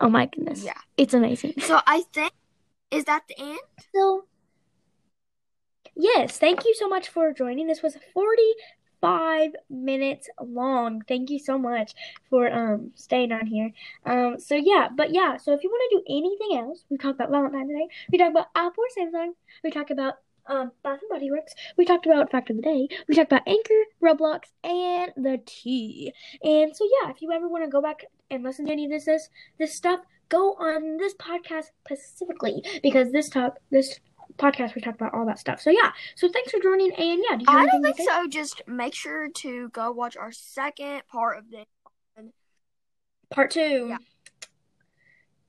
oh 0.00 0.08
my 0.08 0.26
goodness, 0.26 0.62
Yeah. 0.64 0.74
it's 0.96 1.14
amazing. 1.14 1.54
So 1.60 1.80
I 1.86 2.02
think 2.12 2.32
is 2.90 3.04
that 3.04 3.22
the 3.28 3.38
end? 3.40 3.58
So, 3.94 4.24
Yes, 5.96 6.38
thank 6.38 6.64
you 6.64 6.74
so 6.74 6.88
much 6.88 7.08
for 7.08 7.32
joining. 7.32 7.66
This 7.66 7.82
was 7.82 7.96
45 8.14 9.52
minutes 9.68 10.28
long. 10.40 11.02
Thank 11.06 11.30
you 11.30 11.38
so 11.38 11.58
much 11.58 11.94
for 12.30 12.50
um 12.52 12.92
staying 12.94 13.32
on 13.32 13.46
here. 13.46 13.70
Um 14.06 14.38
so 14.38 14.54
yeah, 14.54 14.88
but 14.94 15.12
yeah, 15.12 15.36
so 15.36 15.52
if 15.52 15.62
you 15.62 15.68
want 15.70 15.90
to 15.90 15.96
do 15.98 16.18
anything 16.18 16.58
else, 16.58 16.84
we 16.90 16.96
talked 16.96 17.16
about 17.20 17.30
Valentine's 17.30 17.68
Day, 17.70 17.88
we 18.12 18.18
talked 18.18 18.30
about 18.30 18.46
Apple 18.54 18.84
or 18.84 19.02
Samsung, 19.04 19.32
we 19.64 19.70
talked 19.70 19.90
about 19.90 20.14
um 20.46 20.72
Bath 20.82 21.00
and 21.02 21.10
Body 21.10 21.30
Works, 21.30 21.54
we 21.76 21.84
talked 21.84 22.06
about 22.06 22.30
Fact 22.30 22.50
of 22.50 22.56
the 22.56 22.62
Day, 22.62 22.88
we 23.08 23.14
talked 23.14 23.32
about 23.32 23.46
Anchor, 23.46 23.84
Roblox, 24.02 24.44
and 24.64 25.12
the 25.16 25.40
tea. 25.44 26.12
And 26.42 26.74
so 26.74 26.86
yeah, 27.02 27.10
if 27.10 27.22
you 27.22 27.32
ever 27.32 27.48
want 27.48 27.64
to 27.64 27.70
go 27.70 27.80
back 27.80 28.04
and 28.30 28.42
listen 28.42 28.66
to 28.66 28.72
any 28.72 28.84
of 28.84 28.90
this 28.90 29.04
this, 29.04 29.28
this 29.58 29.74
stuff, 29.74 30.00
go 30.28 30.54
on 30.54 30.96
this 30.96 31.14
podcast 31.14 31.66
specifically 31.84 32.64
because 32.82 33.12
this 33.12 33.28
talk 33.28 33.56
this 33.70 34.00
podcast 34.38 34.74
we 34.74 34.80
talk 34.80 34.94
about 34.94 35.12
all 35.14 35.26
that 35.26 35.38
stuff. 35.38 35.60
So 35.60 35.70
yeah, 35.70 35.92
so 36.14 36.28
thanks 36.28 36.50
for 36.50 36.60
joining 36.60 36.92
and 36.94 37.22
yeah, 37.28 37.36
do 37.36 37.44
you 37.46 37.58
I 37.58 37.66
don't 37.66 37.82
think 37.82 37.98
so. 37.98 38.26
Just 38.28 38.62
make 38.66 38.94
sure 38.94 39.28
to 39.28 39.68
go 39.70 39.90
watch 39.92 40.16
our 40.16 40.32
second 40.32 41.02
part 41.10 41.38
of 41.38 41.50
this. 41.50 41.66
Part 43.30 43.52
two. 43.52 43.88
Yeah. 43.90 43.96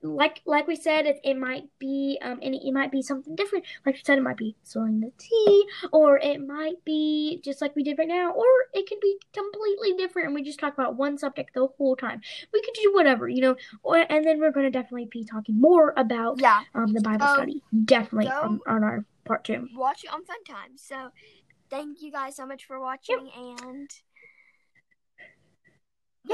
Like 0.02 0.40
like 0.46 0.66
we 0.66 0.74
said, 0.76 1.06
it, 1.06 1.20
it 1.22 1.34
might 1.38 1.64
be 1.78 2.18
um 2.22 2.40
and 2.42 2.54
it, 2.54 2.62
it 2.66 2.72
might 2.72 2.90
be 2.90 3.02
something 3.02 3.36
different. 3.36 3.64
Like 3.86 3.94
we 3.94 4.00
said, 4.04 4.18
it 4.18 4.22
might 4.22 4.36
be 4.36 4.56
spilling 4.64 5.00
the 5.00 5.12
tea, 5.16 5.64
or 5.92 6.18
it 6.18 6.44
might 6.44 6.84
be 6.84 7.40
just 7.44 7.60
like 7.60 7.76
we 7.76 7.84
did 7.84 7.98
right 7.98 8.08
now, 8.08 8.32
or 8.32 8.44
it 8.74 8.88
could 8.88 9.00
be 9.00 9.16
completely 9.32 9.92
different 9.96 10.26
and 10.26 10.34
we 10.34 10.42
just 10.42 10.58
talk 10.58 10.72
about 10.74 10.96
one 10.96 11.18
subject 11.18 11.54
the 11.54 11.68
whole 11.78 11.94
time. 11.94 12.20
We 12.52 12.60
could 12.62 12.74
do 12.82 12.92
whatever, 12.92 13.28
you 13.28 13.40
know. 13.42 13.56
Or, 13.84 13.96
and 13.98 14.24
then 14.24 14.40
we're 14.40 14.50
gonna 14.50 14.70
definitely 14.70 15.06
be 15.10 15.24
talking 15.24 15.60
more 15.60 15.94
about 15.96 16.40
Yeah, 16.40 16.62
um 16.74 16.92
the 16.92 17.00
Bible 17.00 17.26
So, 17.26 17.34
study. 17.34 17.62
Definitely 17.84 18.28
on, 18.28 18.60
on 18.66 18.82
our 18.84 19.04
part 19.24 19.44
two. 19.44 19.68
watch 19.74 20.02
it 20.04 20.12
on 20.12 20.24
Fun 20.24 20.42
Time. 20.44 20.76
So, 20.76 21.10
thank 21.70 22.02
you 22.02 22.10
guys 22.10 22.36
so 22.36 22.44
much 22.46 22.64
for 22.64 22.80
watching, 22.80 23.30
and 23.36 23.88